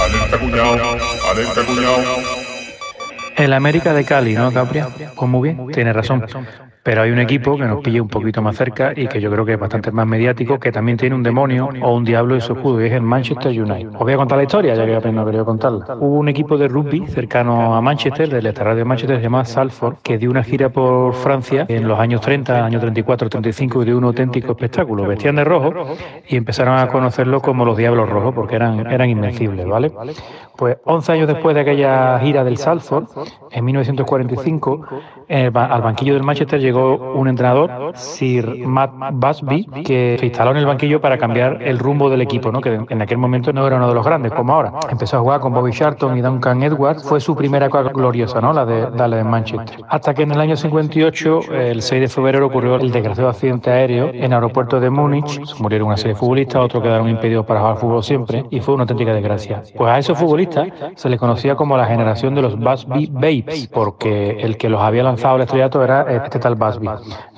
Alerta 0.00 0.38
cuñado, 0.38 0.76
alerta 1.30 1.60
cuñado. 1.66 2.41
El 3.36 3.52
América 3.52 3.92
de 3.94 4.04
Cali, 4.04 4.34
¿no, 4.34 4.52
Capria? 4.52 4.88
Pues 5.14 5.30
muy 5.30 5.52
bien, 5.52 5.66
tiene 5.72 5.92
razón. 5.92 6.24
Pero 6.84 7.02
hay 7.02 7.12
un 7.12 7.20
equipo 7.20 7.56
que 7.56 7.64
nos 7.64 7.80
pilla 7.80 8.02
un 8.02 8.08
poquito 8.08 8.42
más 8.42 8.56
cerca 8.56 8.92
y 8.96 9.06
que 9.06 9.20
yo 9.20 9.30
creo 9.30 9.44
que 9.44 9.52
es 9.52 9.58
bastante 9.60 9.92
más 9.92 10.04
mediático, 10.04 10.58
que 10.58 10.72
también 10.72 10.98
tiene 10.98 11.14
un 11.14 11.22
demonio 11.22 11.68
o 11.80 11.94
un 11.94 12.04
diablo 12.04 12.34
en 12.34 12.40
su 12.40 12.54
escudo, 12.54 12.82
y 12.82 12.86
es 12.86 12.92
el 12.92 13.02
Manchester 13.02 13.50
United. 13.52 13.90
Os 13.94 13.98
voy 14.00 14.12
a 14.12 14.16
contar 14.16 14.38
la 14.38 14.42
historia, 14.44 14.74
ya 14.74 14.84
que 14.84 14.96
apenas 14.96 15.14
no 15.14 15.24
quería 15.26 15.44
contarla. 15.44 15.84
Hubo 16.00 16.18
un 16.18 16.28
equipo 16.28 16.58
de 16.58 16.66
rugby 16.66 17.06
cercano 17.06 17.76
a 17.76 17.80
Manchester, 17.80 18.28
del 18.28 18.46
estadio 18.46 18.74
de 18.74 18.84
Manchester, 18.84 19.16
se 19.18 19.22
llama 19.22 19.44
Salford, 19.44 19.98
que 20.02 20.18
dio 20.18 20.28
una 20.28 20.42
gira 20.42 20.70
por 20.70 21.14
Francia 21.14 21.66
en 21.68 21.86
los 21.86 22.00
años 22.00 22.20
30, 22.20 22.64
años 22.64 22.80
34, 22.80 23.28
35, 23.30 23.82
y 23.82 23.84
dio 23.84 23.96
un 23.98 24.04
auténtico 24.04 24.50
espectáculo. 24.50 25.06
Vestían 25.06 25.36
de 25.36 25.44
rojo 25.44 25.72
y 26.26 26.36
empezaron 26.36 26.78
a 26.80 26.88
conocerlo 26.88 27.40
como 27.40 27.64
los 27.64 27.76
Diablos 27.76 28.08
Rojos, 28.10 28.34
porque 28.34 28.56
eran, 28.56 28.90
eran 28.90 29.08
invencibles, 29.08 29.66
¿vale? 29.68 29.92
Pues 30.56 30.78
11 30.84 31.12
años 31.12 31.28
después 31.28 31.54
de 31.54 31.60
aquella 31.60 32.18
gira 32.18 32.42
del 32.42 32.56
Salford, 32.56 33.04
en 33.52 33.64
1945, 33.64 34.86
en 35.28 35.38
el 35.46 35.50
ba- 35.52 35.66
al 35.66 35.82
banquillo 35.82 36.14
del 36.14 36.22
Manchester 36.24 36.60
llegó 36.60 36.71
un 36.72 37.28
entrenador, 37.28 37.92
Sir 37.96 38.66
Matt 38.66 38.92
Busby, 39.12 39.64
que 39.84 40.16
se 40.18 40.26
instaló 40.26 40.52
en 40.52 40.58
el 40.58 40.66
banquillo 40.66 41.00
para 41.00 41.18
cambiar 41.18 41.62
el 41.62 41.78
rumbo 41.78 42.10
del 42.10 42.22
equipo, 42.22 42.52
¿no? 42.52 42.60
que 42.60 42.80
en 42.88 43.02
aquel 43.02 43.18
momento 43.18 43.52
no 43.52 43.66
era 43.66 43.76
uno 43.76 43.88
de 43.88 43.94
los 43.94 44.04
grandes, 44.04 44.32
como 44.32 44.54
ahora. 44.54 44.72
Empezó 44.90 45.18
a 45.18 45.20
jugar 45.20 45.40
con 45.40 45.52
Bobby 45.52 45.72
Charlton 45.72 46.16
y 46.16 46.20
Duncan 46.20 46.62
Edwards, 46.62 47.02
fue 47.02 47.20
su 47.20 47.34
primera 47.34 47.66
época 47.66 47.90
gloriosa, 47.92 48.40
¿no? 48.40 48.52
la 48.52 48.64
de 48.64 48.90
darle 48.90 49.20
en 49.20 49.28
Manchester. 49.28 49.80
Hasta 49.88 50.14
que 50.14 50.22
en 50.22 50.32
el 50.32 50.40
año 50.40 50.56
58, 50.56 51.40
el 51.52 51.82
6 51.82 52.00
de 52.00 52.08
febrero, 52.08 52.46
ocurrió 52.46 52.76
el 52.76 52.90
desgraciado 52.90 53.30
accidente 53.30 53.70
aéreo 53.70 54.08
en 54.08 54.24
el 54.24 54.32
aeropuerto 54.32 54.80
de 54.80 54.90
Múnich. 54.90 55.40
Murieron 55.58 55.88
una 55.88 55.96
serie 55.96 56.14
de 56.14 56.18
futbolistas, 56.18 56.62
otros 56.62 56.82
quedaron 56.82 57.08
impedidos 57.08 57.46
para 57.46 57.60
jugar 57.60 57.76
fútbol 57.76 58.04
siempre, 58.04 58.44
y 58.50 58.60
fue 58.60 58.74
una 58.74 58.82
auténtica 58.82 59.12
desgracia. 59.12 59.62
Pues 59.76 59.90
a 59.90 59.98
esos 59.98 60.18
futbolistas 60.18 60.68
se 60.96 61.08
les 61.08 61.18
conocía 61.18 61.54
como 61.54 61.76
la 61.76 61.86
generación 61.86 62.34
de 62.34 62.42
los 62.42 62.58
Busby 62.58 63.10
Babes, 63.12 63.68
porque 63.68 64.38
el 64.40 64.56
que 64.56 64.68
los 64.68 64.80
había 64.80 65.02
lanzado 65.02 65.36
al 65.36 65.42
estrellato 65.42 65.82
era 65.82 66.02
este 66.12 66.38
tal 66.38 66.56
Busby. 66.62 66.88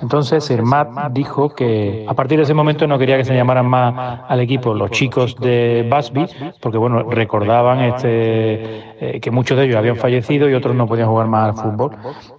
Entonces, 0.01 0.43
Sir 0.43 0.61
Matt 0.63 0.89
dijo 1.11 1.49
que 1.49 2.05
a 2.07 2.13
partir 2.13 2.37
de 2.37 2.43
ese 2.43 2.53
momento 2.53 2.87
no 2.87 2.97
quería 2.97 3.17
que 3.17 3.25
se 3.25 3.35
llamaran 3.35 3.67
más 3.67 4.21
al 4.27 4.39
equipo 4.39 4.73
los 4.73 4.91
chicos 4.91 5.35
de 5.39 5.87
Busby, 5.89 6.27
porque 6.61 6.77
bueno, 6.77 7.03
recordaban 7.03 7.79
este 7.81 8.95
eh, 8.97 9.19
que 9.19 9.29
muchos 9.31 9.57
de 9.57 9.65
ellos 9.65 9.77
habían 9.77 9.97
fallecido 9.97 10.49
y 10.49 10.53
otros 10.53 10.75
no 10.75 10.87
podían 10.87 11.09
jugar 11.09 11.27
más 11.27 11.49
al 11.49 11.55
fútbol. 11.55 11.91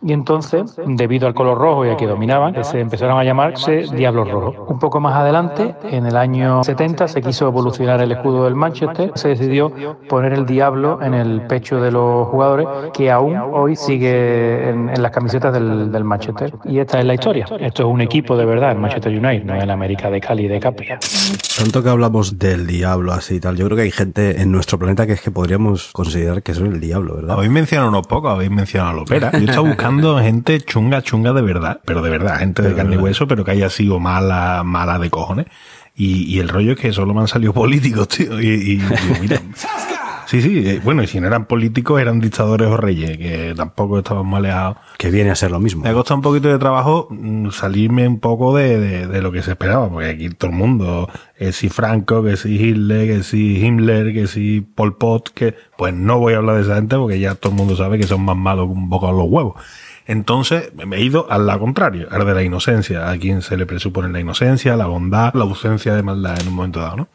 Y 0.02 0.12
entonces, 0.12 0.74
debido 0.86 1.26
al 1.26 1.34
color 1.34 1.58
rojo 1.58 1.84
y 1.84 1.90
a 1.90 1.96
que 1.96 2.06
dominaban, 2.06 2.64
se 2.64 2.80
empezaron 2.80 3.18
a 3.18 3.24
llamarse 3.24 3.84
Diablos 3.92 4.30
Rojos. 4.30 4.56
Un 4.68 4.78
poco 4.78 5.00
más 5.00 5.14
adelante, 5.14 5.74
en 5.90 6.06
el 6.06 6.16
año 6.16 6.64
70, 6.64 7.08
se 7.08 7.22
quiso 7.22 7.46
evolucionar 7.46 8.00
el 8.00 8.12
escudo 8.12 8.44
del 8.44 8.54
Manchester, 8.54 9.12
se 9.14 9.28
decidió 9.28 9.72
poner 10.08 10.32
el 10.32 10.46
diablo 10.46 11.02
en 11.02 11.14
el 11.14 11.42
pecho 11.42 11.80
de 11.80 11.90
los 11.90 12.28
jugadores, 12.28 12.66
que 12.92 13.10
aún 13.10 13.36
hoy 13.36 13.76
sigue 13.76 14.70
en, 14.70 14.88
en 14.88 15.02
las 15.02 15.10
camisetas 15.10 15.52
del, 15.52 15.92
del 15.92 16.04
Manchester. 16.04 16.54
Y 16.64 16.75
esta 16.78 16.98
es 17.00 17.04
la 17.04 17.14
historia. 17.14 17.46
Esto 17.60 17.82
es 17.82 17.88
un 17.88 18.00
equipo 18.00 18.36
de 18.36 18.44
verdad, 18.44 18.72
el 18.72 18.78
Manchester 18.78 19.12
United, 19.12 19.44
no 19.44 19.54
el 19.60 19.70
América 19.70 20.10
de 20.10 20.20
Cali 20.20 20.48
de 20.48 20.60
Capria. 20.60 20.98
Tanto 21.58 21.82
que 21.82 21.88
hablamos 21.88 22.38
del 22.38 22.66
diablo 22.66 23.12
así 23.12 23.36
y 23.36 23.40
tal, 23.40 23.56
yo 23.56 23.64
creo 23.66 23.76
que 23.76 23.82
hay 23.84 23.90
gente 23.90 24.40
en 24.42 24.52
nuestro 24.52 24.78
planeta 24.78 25.06
que 25.06 25.12
es 25.14 25.20
que 25.20 25.30
podríamos 25.30 25.90
considerar 25.92 26.42
que 26.42 26.54
son 26.54 26.66
el 26.72 26.80
diablo, 26.80 27.16
¿verdad? 27.16 27.36
Habéis 27.36 27.50
mencionado 27.50 27.88
unos 27.90 28.06
pocos, 28.06 28.30
habéis 28.32 28.50
mencionado 28.50 28.90
a 28.90 28.94
Lopera. 28.94 29.30
Yo 29.32 29.38
estaba 29.46 29.66
buscando 29.66 30.18
gente 30.18 30.60
chunga, 30.60 31.02
chunga 31.02 31.32
de 31.32 31.42
verdad, 31.42 31.80
pero 31.84 32.02
de 32.02 32.10
verdad, 32.10 32.38
gente 32.38 32.62
de 32.62 32.74
carne 32.74 32.96
y 32.96 32.98
hueso, 32.98 33.26
pero 33.26 33.44
que 33.44 33.52
haya 33.52 33.70
sido 33.70 33.98
mala, 33.98 34.62
mala 34.64 34.98
de 34.98 35.10
cojones. 35.10 35.46
Y, 35.98 36.24
y 36.24 36.40
el 36.40 36.50
rollo 36.50 36.72
es 36.72 36.78
que 36.78 36.92
solo 36.92 37.14
me 37.14 37.20
han 37.22 37.28
salido 37.28 37.52
políticos, 37.54 38.08
tío. 38.08 38.38
Y, 38.38 38.46
y- 38.48 38.72
y 38.82 39.20
mira. 39.22 39.40
Sí, 40.26 40.42
sí, 40.42 40.62
eh, 40.68 40.80
bueno, 40.82 41.02
y 41.02 41.06
si 41.06 41.20
no 41.20 41.28
eran 41.28 41.46
políticos, 41.46 42.00
eran 42.00 42.18
dictadores 42.20 42.66
o 42.68 42.76
reyes, 42.76 43.16
que 43.16 43.54
tampoco 43.56 43.98
estaban 43.98 44.26
muy 44.26 44.38
alejados. 44.38 44.76
Que 44.98 45.10
viene 45.10 45.30
a 45.30 45.36
ser 45.36 45.52
lo 45.52 45.60
mismo. 45.60 45.84
Me 45.84 45.90
ha 45.90 45.94
costado 45.94 46.16
un 46.16 46.22
poquito 46.22 46.48
de 46.48 46.58
trabajo 46.58 47.06
mm, 47.10 47.50
salirme 47.50 48.08
un 48.08 48.18
poco 48.18 48.56
de, 48.56 48.78
de- 48.80 49.06
de 49.06 49.22
lo 49.22 49.30
que 49.30 49.42
se 49.42 49.52
esperaba, 49.52 49.88
porque 49.88 50.08
aquí 50.08 50.28
todo 50.30 50.50
el 50.50 50.56
mundo, 50.56 51.08
que 51.38 51.52
si 51.52 51.68
Franco, 51.68 52.24
que 52.24 52.36
si 52.36 52.56
Hitler, 52.56 53.06
que 53.06 53.22
si 53.22 53.58
Himmler, 53.64 54.12
que 54.12 54.26
si 54.26 54.60
Pol 54.62 54.96
Pot, 54.96 55.28
que 55.32 55.54
pues 55.78 55.94
no 55.94 56.18
voy 56.18 56.34
a 56.34 56.38
hablar 56.38 56.56
de 56.56 56.62
esa 56.62 56.74
gente 56.74 56.96
porque 56.96 57.20
ya 57.20 57.36
todo 57.36 57.52
el 57.52 57.58
mundo 57.58 57.76
sabe 57.76 57.96
que 57.98 58.06
son 58.06 58.22
más 58.22 58.36
malos 58.36 58.66
que 58.66 58.72
un 58.72 58.92
a 58.92 59.12
los 59.12 59.26
huevos. 59.28 59.54
Entonces 60.08 60.72
me 60.86 60.96
he 60.96 61.02
ido 61.02 61.26
al 61.30 61.46
lado 61.46 61.60
contrario, 61.60 62.08
al 62.10 62.24
de 62.26 62.34
la 62.34 62.42
inocencia, 62.42 63.10
a 63.10 63.18
quien 63.18 63.42
se 63.42 63.56
le 63.56 63.66
presupone 63.66 64.08
la 64.08 64.20
inocencia, 64.20 64.76
la 64.76 64.86
bondad, 64.86 65.34
la 65.34 65.42
ausencia 65.44 65.94
de 65.94 66.02
maldad 66.02 66.40
en 66.40 66.48
un 66.48 66.54
momento 66.54 66.80
dado, 66.80 66.96
¿no? 66.96 67.08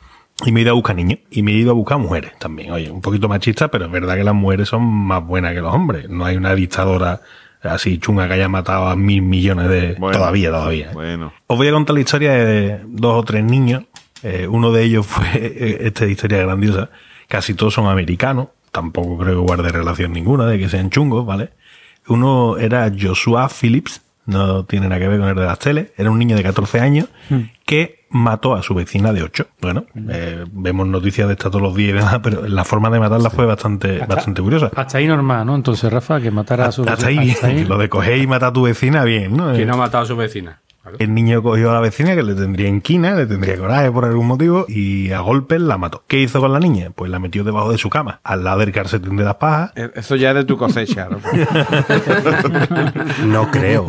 Y 0.45 0.51
me 0.51 0.59
he 0.59 0.63
ido 0.63 0.71
a 0.71 0.75
buscar 0.75 0.95
niños. 0.95 1.19
Y 1.29 1.43
me 1.43 1.51
he 1.51 1.55
ido 1.55 1.71
a 1.71 1.73
buscar 1.73 1.97
mujeres 1.97 2.31
también. 2.39 2.71
Oye, 2.71 2.89
un 2.89 3.01
poquito 3.01 3.27
machista, 3.27 3.69
pero 3.69 3.85
es 3.85 3.91
verdad 3.91 4.15
que 4.15 4.23
las 4.23 4.33
mujeres 4.33 4.69
son 4.69 4.83
más 4.83 5.25
buenas 5.25 5.53
que 5.53 5.61
los 5.61 5.73
hombres. 5.73 6.09
No 6.09 6.25
hay 6.25 6.37
una 6.37 6.55
dictadora 6.55 7.21
así 7.63 7.99
chunga 7.99 8.27
que 8.27 8.33
haya 8.33 8.49
matado 8.49 8.87
a 8.87 8.95
mil 8.95 9.21
millones 9.21 9.69
de... 9.69 9.95
Bueno. 9.99 10.17
todavía, 10.17 10.49
todavía. 10.49 10.91
Bueno, 10.93 11.31
Os 11.47 11.57
voy 11.57 11.67
a 11.67 11.71
contar 11.71 11.93
la 11.93 11.99
historia 11.99 12.31
de 12.33 12.79
dos 12.87 13.19
o 13.19 13.23
tres 13.23 13.43
niños. 13.43 13.83
Eh, 14.23 14.47
uno 14.47 14.71
de 14.71 14.83
ellos 14.83 15.05
fue 15.07 15.25
eh, 15.33 15.77
esta 15.81 16.05
historia 16.05 16.39
grandiosa. 16.39 16.89
Casi 17.27 17.53
todos 17.53 17.73
son 17.73 17.87
americanos. 17.87 18.47
Tampoco 18.71 19.17
creo 19.17 19.41
que 19.41 19.45
guarde 19.47 19.69
relación 19.69 20.13
ninguna 20.13 20.45
de 20.45 20.57
que 20.57 20.69
sean 20.69 20.89
chungos, 20.89 21.25
¿vale? 21.25 21.49
Uno 22.07 22.57
era 22.57 22.91
Joshua 22.99 23.49
Phillips. 23.49 24.01
No 24.25 24.63
tiene 24.65 24.87
nada 24.87 24.99
que 24.99 25.07
ver 25.07 25.19
con 25.19 25.29
el 25.29 25.35
de 25.35 25.45
las 25.45 25.59
teles. 25.59 25.87
Era 25.97 26.09
un 26.09 26.19
niño 26.19 26.35
de 26.35 26.43
14 26.43 26.79
años 26.79 27.07
que 27.65 28.00
mató 28.11 28.53
a 28.53 28.61
su 28.61 28.73
vecina 28.73 29.13
de 29.13 29.23
8. 29.23 29.47
Bueno, 29.61 29.85
eh, 30.09 30.45
vemos 30.51 30.87
noticias 30.87 31.27
de 31.27 31.33
esta 31.33 31.49
todos 31.49 31.61
los 31.61 31.75
días 31.75 32.19
pero 32.21 32.47
la 32.47 32.63
forma 32.63 32.89
de 32.89 32.99
matarla 32.99 33.29
fue 33.29 33.45
bastante, 33.45 33.99
bastante 34.05 34.41
curiosa. 34.41 34.69
Hasta 34.75 34.97
ahí 34.97 35.07
normal, 35.07 35.45
¿no? 35.45 35.55
Entonces, 35.55 35.91
Rafa, 35.91 36.19
que 36.19 36.29
matara 36.31 36.67
a 36.67 36.71
su 36.71 36.83
Hasta 36.87 37.07
ahí 37.07 37.19
bien. 37.19 37.67
Lo 37.67 37.77
de 37.77 37.89
coger 37.89 38.17
y 38.17 38.27
matar 38.27 38.49
a 38.49 38.53
tu 38.53 38.63
vecina, 38.63 39.03
bien, 39.03 39.35
¿no? 39.35 39.53
¿Quién 39.53 39.67
no 39.67 39.75
ha 39.75 39.77
matado 39.77 40.03
a 40.03 40.07
su 40.07 40.15
vecina? 40.15 40.61
El 40.97 41.13
niño 41.13 41.43
cogió 41.43 41.69
a 41.69 41.73
la 41.75 41.79
vecina 41.79 42.15
que 42.15 42.23
le 42.23 42.33
tendría 42.33 42.67
inquina, 42.67 43.13
le 43.13 43.27
tendría 43.27 43.55
coraje 43.57 43.91
por 43.91 44.03
algún 44.05 44.25
motivo 44.25 44.65
y 44.67 45.11
a 45.11 45.19
golpes 45.19 45.61
la 45.61 45.77
mató. 45.77 46.03
¿Qué 46.07 46.19
hizo 46.19 46.39
con 46.39 46.51
la 46.53 46.59
niña? 46.59 46.89
Pues 46.95 47.11
la 47.11 47.19
metió 47.19 47.43
debajo 47.43 47.71
de 47.71 47.77
su 47.77 47.89
cama, 47.89 48.19
al 48.23 48.43
lado 48.43 48.59
del 48.61 48.71
calcetín 48.71 49.15
de 49.15 49.23
las 49.23 49.35
pajas. 49.35 49.73
Eh, 49.75 49.91
Eso 49.93 50.15
ya 50.15 50.29
es 50.31 50.35
de 50.37 50.43
tu 50.45 50.57
cosecha, 50.57 51.07
¿no? 51.09 51.19
No 53.25 53.49
creo. 53.51 53.87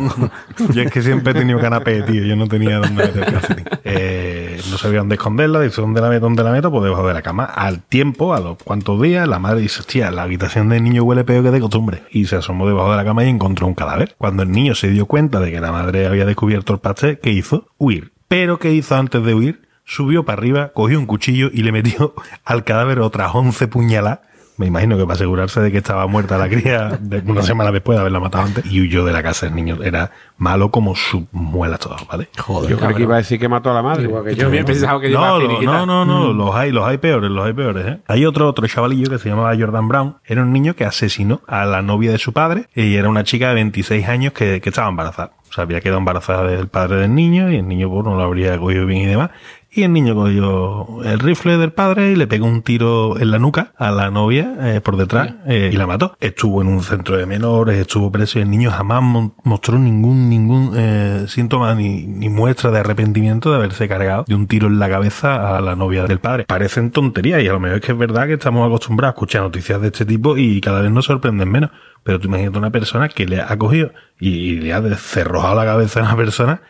Yo 0.71 0.83
es 0.83 0.91
que 0.91 1.01
siempre 1.01 1.31
he 1.31 1.35
tenido 1.35 1.59
canapé, 1.59 2.03
tío. 2.03 2.23
Yo 2.23 2.35
no 2.35 2.47
tenía 2.47 2.77
dónde 2.77 3.03
meter 3.05 3.23
el 3.23 3.33
calcetín. 3.33 3.65
Eh, 3.83 4.29
no 4.69 4.77
sabía 4.77 4.99
dónde 4.99 5.15
esconderla. 5.15 5.59
Dice, 5.61 5.81
¿dónde 5.81 6.01
la 6.01 6.09
meto? 6.09 6.21
¿Dónde 6.21 6.43
la 6.43 6.51
meto? 6.51 6.71
Pues 6.71 6.83
debajo 6.83 7.07
de 7.07 7.13
la 7.13 7.21
cama. 7.21 7.45
Al 7.45 7.81
tiempo, 7.81 8.33
a 8.33 8.39
los 8.39 8.57
cuantos 8.57 9.01
días, 9.01 9.27
la 9.27 9.39
madre 9.39 9.61
dice, 9.61 9.81
hostia, 9.81 10.11
la 10.11 10.23
habitación 10.23 10.69
del 10.69 10.83
niño 10.83 11.03
huele 11.03 11.23
peor 11.23 11.43
que 11.43 11.51
de 11.51 11.59
costumbre. 11.59 12.03
Y 12.11 12.25
se 12.25 12.37
asomó 12.37 12.67
debajo 12.67 12.91
de 12.91 12.97
la 12.97 13.05
cama 13.05 13.23
y 13.23 13.29
encontró 13.29 13.67
un 13.67 13.73
cadáver. 13.73 14.15
Cuando 14.17 14.43
el 14.43 14.51
niño 14.51 14.75
se 14.75 14.89
dio 14.89 15.05
cuenta 15.05 15.39
de 15.39 15.51
que 15.51 15.59
la 15.59 15.71
madre 15.71 16.07
había 16.07 16.25
descubierto 16.25 16.73
el 16.73 16.79
pastel, 16.79 17.19
¿qué 17.19 17.31
hizo? 17.31 17.67
Huir. 17.77 18.11
Pero 18.27 18.59
¿qué 18.59 18.73
hizo 18.73 18.95
antes 18.95 19.23
de 19.23 19.33
huir? 19.33 19.61
Subió 19.85 20.23
para 20.23 20.39
arriba, 20.39 20.71
cogió 20.73 20.97
un 20.97 21.05
cuchillo 21.05 21.49
y 21.51 21.63
le 21.63 21.71
metió 21.71 22.15
al 22.45 22.63
cadáver 22.63 22.99
otras 22.99 23.33
11 23.33 23.67
puñaladas. 23.67 24.19
Me 24.57 24.67
imagino 24.67 24.95
que 24.97 25.03
para 25.03 25.13
asegurarse 25.15 25.59
de 25.61 25.71
que 25.71 25.79
estaba 25.79 26.05
muerta 26.05 26.37
la 26.37 26.47
cría 26.47 26.99
de 27.01 27.23
una 27.25 27.41
semana 27.41 27.71
después 27.71 27.95
de 27.97 28.01
haberla 28.01 28.19
matado 28.19 28.43
antes 28.45 28.65
y 28.71 28.81
huyó 28.81 29.03
de 29.03 29.11
la 29.11 29.23
casa 29.23 29.47
del 29.47 29.55
niño. 29.55 29.79
Era 29.83 30.11
malo 30.37 30.69
como 30.69 30.95
sus 30.95 31.23
muelas 31.31 31.79
todas, 31.79 32.05
¿vale? 32.07 32.29
Yo 32.69 32.77
creo 32.77 32.95
que 32.95 33.01
iba 33.01 33.15
a 33.15 33.17
decir 33.17 33.39
que 33.39 33.49
mató 33.49 33.71
a 33.71 33.73
la 33.73 33.81
madre. 33.81 34.03
Igual 34.03 34.23
que 34.25 34.35
yo 34.35 34.47
había 34.47 34.63
pensado 34.63 34.99
que 34.99 35.09
iba 35.09 35.19
No, 35.19 35.35
a 35.35 35.39
lo- 35.39 35.47
finiquitar. 35.47 35.73
no, 35.73 35.85
no, 35.85 36.05
no, 36.05 36.33
Mm. 36.33 36.37
los 36.37 36.55
hay, 36.55 36.71
los 36.71 36.85
hay 36.87 36.97
peores, 36.99 37.31
los 37.31 37.45
hay 37.45 37.53
peores, 37.53 37.85
¿eh? 37.87 37.99
Hay 38.07 38.25
otro, 38.25 38.47
otro 38.47 38.67
chavalillo 38.67 39.09
que 39.09 39.17
se 39.17 39.29
llamaba 39.29 39.55
Jordan 39.57 39.87
Brown, 39.87 40.15
era 40.25 40.43
un 40.43 40.53
niño 40.53 40.75
que 40.75 40.85
asesinó 40.85 41.41
a 41.47 41.65
la 41.65 41.81
novia 41.81 42.11
de 42.11 42.17
su 42.19 42.31
padre 42.33 42.67
y 42.75 42.95
era 42.95 43.09
una 43.09 43.23
chica 43.23 43.49
de 43.49 43.55
26 43.55 44.07
años 44.07 44.33
que, 44.33 44.61
que 44.61 44.69
estaba 44.69 44.87
embarazada. 44.89 45.31
O 45.49 45.53
sea, 45.53 45.63
había 45.65 45.81
quedado 45.81 45.99
embarazada 45.99 46.43
del 46.47 46.67
padre 46.67 46.97
del 46.97 47.13
niño 47.13 47.51
y 47.51 47.57
el 47.57 47.67
niño 47.67 47.89
pues, 47.89 48.03
no 48.05 48.15
lo 48.15 48.23
habría 48.23 48.57
cogido 48.57 48.85
bien 48.87 49.01
y 49.03 49.05
demás. 49.05 49.29
Y 49.75 49.81
el 49.81 49.91
niño 49.91 50.13
cogió 50.13 51.01
el 51.03 51.17
rifle 51.17 51.57
del 51.57 51.71
padre 51.71 52.11
y 52.11 52.15
le 52.15 52.27
pegó 52.27 52.45
un 52.45 52.61
tiro 52.61 53.19
en 53.19 53.31
la 53.31 53.39
nuca 53.39 53.73
a 53.75 53.89
la 53.89 54.11
novia 54.11 54.55
eh, 54.61 54.81
por 54.81 54.97
detrás 54.97 55.33
eh, 55.47 55.71
y 55.73 55.75
la 55.77 55.87
mató. 55.87 56.15
Estuvo 56.19 56.61
en 56.61 56.67
un 56.67 56.83
centro 56.83 57.17
de 57.17 57.25
menores, 57.25 57.79
estuvo 57.79 58.11
preso 58.11 58.37
y 58.37 58.43
el 58.43 58.51
niño 58.51 58.69
jamás 58.69 59.01
mo- 59.01 59.35
mostró 59.43 59.79
ningún 59.79 60.29
ningún 60.29 60.73
eh, 60.75 61.25
síntoma 61.27 61.73
ni, 61.73 62.05
ni 62.05 62.29
muestra 62.29 62.69
de 62.69 62.81
arrepentimiento 62.81 63.49
de 63.49 63.55
haberse 63.57 63.87
cargado 63.87 64.25
de 64.27 64.35
un 64.35 64.45
tiro 64.45 64.67
en 64.67 64.77
la 64.77 64.89
cabeza 64.89 65.57
a 65.57 65.61
la 65.61 65.75
novia 65.75 66.03
del 66.03 66.19
padre. 66.19 66.45
Parecen 66.45 66.91
tonterías 66.91 67.41
y 67.41 67.47
a 67.47 67.53
lo 67.53 67.59
mejor 67.59 67.77
es 67.79 67.83
que 67.83 67.93
es 67.93 67.97
verdad 67.97 68.27
que 68.27 68.33
estamos 68.33 68.67
acostumbrados 68.67 69.13
a 69.13 69.15
escuchar 69.15 69.41
noticias 69.41 69.81
de 69.81 69.87
este 69.87 70.05
tipo 70.05 70.37
y 70.37 70.61
cada 70.61 70.81
vez 70.81 70.91
nos 70.91 71.05
sorprenden 71.05 71.49
menos. 71.49 71.71
Pero 72.03 72.19
tú 72.19 72.27
imagínate 72.27 72.59
una 72.59 72.69
persona 72.69 73.09
que 73.09 73.25
le 73.25 73.41
ha 73.41 73.57
cogido 73.57 73.91
y, 74.19 74.29
y 74.29 74.59
le 74.59 74.71
ha 74.71 74.81
descerrojado 74.81 75.55
la 75.55 75.65
cabeza 75.65 76.01
a 76.01 76.03
una 76.03 76.15
persona 76.15 76.61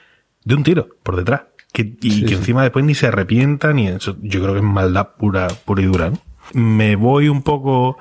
de 0.46 0.56
un 0.56 0.64
tiro 0.64 0.88
por 1.04 1.18
detrás. 1.18 1.42
Que, 1.74 1.96
y 2.02 2.24
que 2.26 2.36
encima 2.36 2.62
después 2.62 2.86
ni 2.86 2.96
se 2.96 3.08
arrepienta 3.08 3.74
ni 3.74 3.88
eso. 3.88 4.16
Yo 4.22 4.42
creo 4.42 4.54
que 4.54 4.60
es 4.60 4.66
maldad 4.66 5.10
pura, 5.18 5.48
pura 5.66 5.82
y 5.82 5.86
dura. 5.86 6.12
¿no? 6.12 6.20
Me 6.54 6.96
voy 6.96 7.28
un 7.28 7.42
poco 7.42 7.98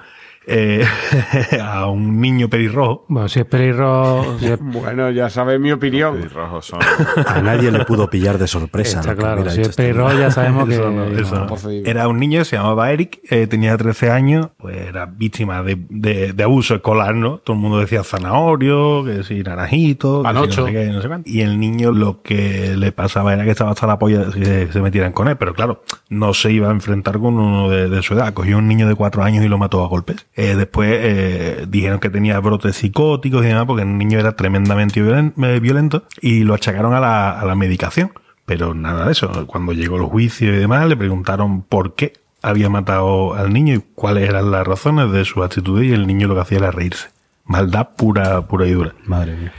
eh, 0.47 0.84
a 1.62 1.86
un 1.86 2.20
niño 2.20 2.49
pelirrojo. 2.49 3.05
Bueno, 3.09 3.28
si 3.28 3.40
es 3.40 3.47
pelirrojo, 3.47 4.38
si 4.38 4.47
es- 4.47 4.59
Bueno, 4.61 5.11
ya 5.11 5.30
sabes 5.30 5.61
mi 5.61 5.72
opinión. 5.72 6.16
Pelirrojos 6.16 6.66
son- 6.66 6.80
A 7.26 7.40
nadie 7.43 7.70
le 7.70 7.84
pudo 7.84 8.09
pillar 8.11 8.38
de 8.38 8.47
sorpresa. 8.47 9.01
está 9.01 9.14
claro. 9.14 9.49
Si 9.51 9.61
es 9.61 9.68
este 9.68 9.82
pelirrojo, 9.84 10.18
ya 10.18 10.30
sabemos 10.30 10.68
que. 10.68 10.74
Eso 10.74 10.90
no, 10.90 11.05
eso 11.07 11.34
no. 11.40 11.47
Posible. 11.47 11.88
Era 11.88 12.09
un 12.09 12.18
niño, 12.18 12.45
se 12.45 12.57
llamaba 12.57 12.90
Eric, 12.90 13.18
eh, 13.30 13.47
tenía 13.47 13.76
13 13.76 14.11
años, 14.11 14.49
pues 14.59 14.76
era 14.76 15.07
víctima 15.07 15.62
de, 15.62 15.76
de- 15.88 16.32
de 16.32 16.43
abuso 16.43 16.74
escolar, 16.74 17.14
¿no? 17.14 17.38
Todo 17.38 17.55
el 17.57 17.62
mundo 17.62 17.78
decía 17.78 18.03
zanahorio, 18.03 19.05
que 19.05 19.22
si 19.24 19.43
naranjito, 19.43 20.22
que 20.22 20.28
si 20.28 20.34
Panocho. 20.34 20.61
no 20.62 20.66
sé 20.68 20.72
qué, 20.72 20.86
no 20.86 21.03
sé 21.03 21.09
cuánto. 21.09 21.30
Y 21.30 21.40
el 21.43 21.61
niño 21.61 21.93
lo 21.93 22.22
que 22.22 22.74
le 22.76 22.93
pasaba 22.93 23.32
era 23.32 23.45
que 23.45 23.51
estaba 23.51 23.70
hasta 23.72 23.86
la 23.86 23.99
polla 23.99 24.20
de 24.24 24.66
que 24.66 24.72
se 24.72 24.80
metieran 24.80 25.12
con 25.12 25.28
él, 25.28 25.36
pero 25.36 25.55
claro, 25.55 25.82
no 26.09 26.34
se 26.34 26.51
iba 26.53 26.68
a 26.68 26.72
enfrentar 26.72 27.18
con 27.18 27.34
uno 27.38 27.68
de, 27.68 27.88
de 27.88 28.03
su 28.03 28.14
edad. 28.14 28.32
Cogió 28.34 28.59
un 28.59 28.66
niño 28.68 28.88
de 28.88 28.95
4 28.95 29.22
años 29.22 29.45
y 29.45 29.49
lo 29.49 29.59
mató 29.59 29.84
a 29.84 29.88
golpes. 29.88 30.26
Eh, 30.35 30.55
después 30.57 30.89
eh, 30.93 31.66
dijeron 31.68 31.99
que 32.01 32.09
tenía 32.11 32.39
brotes 32.41 32.76
psicóticos 32.76 33.45
y 33.45 33.49
demás, 33.49 33.64
porque 33.66 33.83
el 33.83 33.99
niño 33.99 34.18
era 34.18 34.35
tremendamente 34.35 35.03
violen- 35.03 35.33
eh, 35.45 35.61
violento 35.61 36.05
y 36.20 36.45
lo 36.45 36.55
achacaron 36.55 36.95
a 36.95 37.01
la, 37.01 37.39
a 37.39 37.45
la 37.45 37.55
medicación. 37.55 38.12
Pero 38.47 38.74
nada 38.74 39.07
de 39.07 39.12
eso. 39.12 39.47
Cuando 39.47 39.72
llegó 39.72 39.97
el 39.97 40.03
juicio 40.05 40.53
y 40.55 40.59
demás, 40.59 40.89
le 40.89 40.97
preguntaron 40.97 41.62
por 41.62 41.95
qué 41.95 42.14
había 42.43 42.68
matado 42.68 43.35
al 43.35 43.53
niño 43.53 43.74
y 43.76 43.85
cuáles 43.95 44.28
eran 44.28 44.51
las 44.51 44.66
razones 44.66 45.12
de 45.12 45.24
su 45.24 45.43
actitud 45.45 45.80
y 45.83 45.93
el 45.93 46.07
niño 46.07 46.26
lo 46.28 46.35
que 46.35 46.41
hacía 46.41 46.59
era 46.59 46.70
reírse. 46.72 47.09
Maldad 47.45 47.91
pura, 47.97 48.41
pura 48.49 48.66
y 48.66 48.72
dura. 48.72 48.95
Madre 49.05 49.37
mía. 49.37 49.53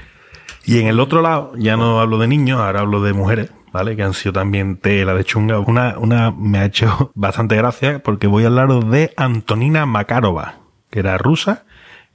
Y 0.66 0.80
en 0.80 0.88
el 0.88 1.00
otro 1.00 1.22
lado, 1.22 1.54
ya 1.58 1.78
no 1.78 2.00
hablo 2.00 2.18
de 2.18 2.28
niños, 2.28 2.60
ahora 2.60 2.82
hablo 2.82 3.02
de 3.02 3.14
mujeres, 3.14 3.52
¿vale? 3.72 3.96
Que 3.96 4.04
han 4.04 4.14
sido 4.14 4.34
también 4.34 4.78
tela 4.78 5.14
de 5.14 5.24
chunga. 5.24 5.60
Una, 5.60 5.98
una 5.98 6.32
me 6.32 6.60
ha 6.60 6.66
hecho 6.66 7.12
bastante 7.16 7.56
gracia 7.56 8.00
porque 8.04 8.28
voy 8.28 8.44
a 8.44 8.48
hablaros 8.48 8.90
de 8.90 9.14
Antonina 9.18 9.86
Makarova, 9.86 10.56
que 10.94 11.00
era 11.00 11.18
rusa. 11.18 11.66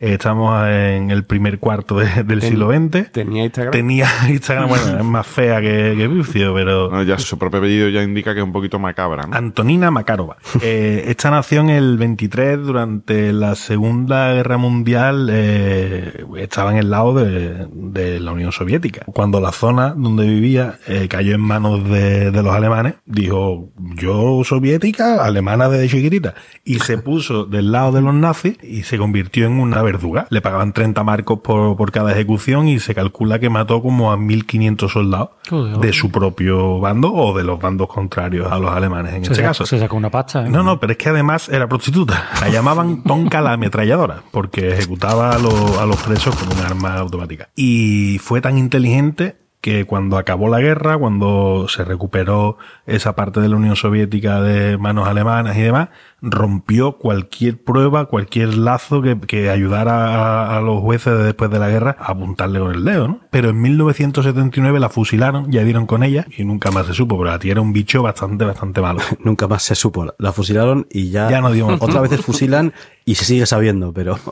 Eh, 0.00 0.12
Estamos 0.14 0.64
en 0.68 1.10
el 1.10 1.24
primer 1.24 1.58
cuarto 1.58 1.96
de- 1.98 2.22
del 2.22 2.38
Ten- 2.40 2.50
siglo 2.50 2.70
XX. 2.72 3.10
Tenía 3.10 3.44
Instagram. 3.44 3.72
Tenía 3.72 4.06
Instagram, 4.28 4.68
bueno, 4.68 4.98
es 4.98 5.04
más 5.04 5.26
fea 5.26 5.60
que, 5.60 5.94
que 5.96 6.06
vicio, 6.08 6.54
pero... 6.54 6.88
No, 6.92 7.02
ya 7.02 7.18
su 7.18 7.36
propio 7.38 7.58
apellido 7.58 7.88
ya 7.88 8.02
indica 8.02 8.32
que 8.32 8.40
es 8.40 8.44
un 8.46 8.52
poquito 8.52 8.78
macabra, 8.78 9.24
¿no? 9.26 9.36
Antonina 9.36 9.90
Makarova. 9.90 10.36
Eh, 10.62 11.04
esta 11.08 11.30
nació 11.30 11.60
en 11.60 11.70
el 11.70 11.98
23 11.98 12.58
durante 12.64 13.32
la 13.32 13.54
Segunda 13.56 14.32
Guerra 14.34 14.56
Mundial. 14.56 15.28
eh, 15.32 16.24
estaba 16.36 16.70
en 16.72 16.78
el 16.78 16.90
lado 16.90 17.14
de, 17.14 17.66
de 17.72 18.20
la 18.20 18.32
Unión 18.32 18.52
Soviética. 18.52 19.04
Cuando 19.06 19.40
la 19.40 19.50
zona 19.52 19.94
donde 19.96 20.26
vivía 20.28 20.78
eh, 20.86 21.08
cayó 21.08 21.34
en 21.34 21.40
manos 21.40 21.88
de, 21.88 22.30
de 22.30 22.42
los 22.42 22.54
alemanes, 22.54 22.94
dijo, 23.04 23.70
yo 23.96 24.42
soviética, 24.44 25.24
alemana 25.24 25.68
desde 25.68 25.88
chiquitita. 25.88 26.34
Y 26.64 26.78
se 26.80 26.98
puso 26.98 27.44
del 27.46 27.72
lado 27.72 27.92
de 27.92 28.02
los 28.02 28.14
nazis 28.14 28.56
y 28.62 28.82
se 28.84 28.96
convirtió 28.98 29.46
en 29.46 29.58
una 29.58 29.82
verduga. 29.92 30.26
Le 30.30 30.40
pagaban 30.40 30.72
30 30.72 31.02
marcos 31.02 31.40
por, 31.40 31.76
por 31.76 31.90
cada 31.90 32.12
ejecución 32.12 32.68
y 32.68 32.78
se 32.78 32.94
calcula 32.94 33.38
que 33.38 33.48
mató 33.48 33.80
como 33.82 34.12
a 34.12 34.16
1.500 34.16 34.88
soldados 34.88 35.30
Joder, 35.48 35.78
de 35.78 35.92
su 35.92 36.10
propio 36.10 36.78
bando 36.80 37.12
o 37.12 37.36
de 37.36 37.44
los 37.44 37.60
bandos 37.60 37.88
contrarios 37.88 38.50
a 38.50 38.58
los 38.58 38.70
alemanes 38.70 39.14
en 39.14 39.24
se, 39.24 39.32
este 39.32 39.42
caso. 39.42 39.66
se 39.66 39.78
sacó 39.78 39.96
una 39.96 40.10
pasta. 40.10 40.46
¿eh? 40.46 40.50
No, 40.50 40.62
no, 40.62 40.78
pero 40.78 40.92
es 40.92 40.98
que 40.98 41.08
además 41.08 41.48
era 41.48 41.66
prostituta. 41.68 42.28
La 42.40 42.48
llamaban 42.50 43.02
Tonka 43.02 43.40
la 43.40 43.52
ametralladora, 43.54 44.22
porque 44.30 44.72
ejecutaba 44.72 45.30
a 45.30 45.38
los, 45.38 45.78
a 45.78 45.86
los 45.86 45.96
presos 46.02 46.34
con 46.36 46.52
un 46.52 46.64
arma 46.64 46.94
automática. 46.96 47.48
Y 47.56 48.18
fue 48.18 48.40
tan 48.40 48.58
inteligente 48.58 49.36
que 49.60 49.84
cuando 49.84 50.18
acabó 50.18 50.48
la 50.48 50.60
guerra, 50.60 50.96
cuando 50.96 51.66
se 51.68 51.84
recuperó 51.84 52.58
esa 52.86 53.16
parte 53.16 53.40
de 53.40 53.48
la 53.48 53.56
Unión 53.56 53.76
Soviética 53.76 54.40
de 54.40 54.78
manos 54.78 55.08
alemanas 55.08 55.56
y 55.56 55.62
demás, 55.62 55.88
rompió 56.20 56.98
cualquier 56.98 57.62
prueba, 57.62 58.06
cualquier 58.06 58.56
lazo 58.56 59.02
que, 59.02 59.18
que 59.18 59.50
ayudara 59.50 60.14
a, 60.14 60.58
a 60.58 60.60
los 60.60 60.80
jueces 60.80 61.16
de 61.16 61.24
después 61.24 61.50
de 61.50 61.58
la 61.58 61.68
guerra 61.68 61.96
a 61.98 62.12
apuntarle 62.12 62.58
con 62.60 62.74
el 62.74 62.84
dedo, 62.84 63.08
¿no? 63.08 63.20
Pero 63.30 63.50
en 63.50 63.60
1979 63.60 64.80
la 64.80 64.88
fusilaron, 64.88 65.50
ya 65.50 65.62
dieron 65.62 65.86
con 65.86 66.02
ella 66.02 66.26
y 66.36 66.44
nunca 66.44 66.70
más 66.70 66.86
se 66.86 66.94
supo, 66.94 67.18
pero 67.18 67.30
la 67.30 67.38
tía 67.38 67.52
era 67.52 67.60
un 67.60 67.72
bicho 67.72 68.02
bastante, 68.02 68.44
bastante 68.44 68.80
malo. 68.80 69.00
Nunca 69.24 69.46
más 69.46 69.62
se 69.62 69.74
supo. 69.74 70.14
La 70.18 70.32
fusilaron 70.32 70.86
y 70.90 71.10
ya. 71.10 71.30
Ya 71.30 71.40
no 71.40 71.52
dio 71.52 71.66
más. 71.68 71.80
Otra 71.80 72.00
vez 72.00 72.20
fusilan 72.20 72.72
y 73.04 73.14
se 73.14 73.24
sigue 73.24 73.46
sabiendo, 73.46 73.92
pero. 73.92 74.18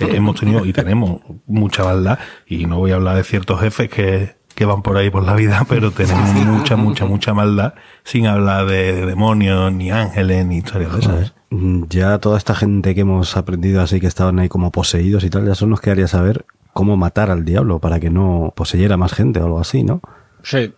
Eh, 0.00 0.16
hemos 0.16 0.38
tenido 0.38 0.64
y 0.64 0.72
tenemos 0.72 1.20
mucha 1.46 1.84
maldad 1.84 2.18
y 2.46 2.66
no 2.66 2.78
voy 2.78 2.92
a 2.92 2.94
hablar 2.94 3.16
de 3.16 3.24
ciertos 3.24 3.60
jefes 3.60 3.90
que, 3.90 4.36
que 4.60 4.66
van 4.66 4.82
por 4.82 4.98
ahí 4.98 5.08
por 5.08 5.22
la 5.22 5.34
vida, 5.34 5.64
pero 5.66 5.90
tenemos 5.90 6.34
mucha, 6.34 6.76
mucha, 6.76 7.06
mucha 7.06 7.32
maldad 7.32 7.72
sin 8.04 8.26
hablar 8.26 8.66
de, 8.66 8.92
de 8.92 9.06
demonios, 9.06 9.72
ni 9.72 9.90
ángeles, 9.90 10.44
ni 10.44 10.58
historias 10.58 10.92
de 10.92 10.98
esas. 11.00 11.28
¿eh? 11.28 11.32
Mm, 11.48 11.84
Ya 11.88 12.18
toda 12.18 12.36
esta 12.36 12.54
gente 12.54 12.94
que 12.94 13.00
hemos 13.00 13.38
aprendido 13.38 13.80
así 13.80 14.00
que 14.00 14.06
estaban 14.06 14.38
ahí 14.38 14.50
como 14.50 14.70
poseídos 14.70 15.24
y 15.24 15.30
tal, 15.30 15.46
ya 15.46 15.54
solo 15.54 15.70
nos 15.70 15.80
quedaría 15.80 16.08
saber 16.08 16.44
cómo 16.74 16.98
matar 16.98 17.30
al 17.30 17.46
diablo 17.46 17.78
para 17.78 18.00
que 18.00 18.10
no 18.10 18.52
poseyera 18.54 18.98
más 18.98 19.14
gente 19.14 19.40
o 19.40 19.46
algo 19.46 19.60
así, 19.60 19.82
¿no? 19.82 20.02
Sí, 20.42 20.74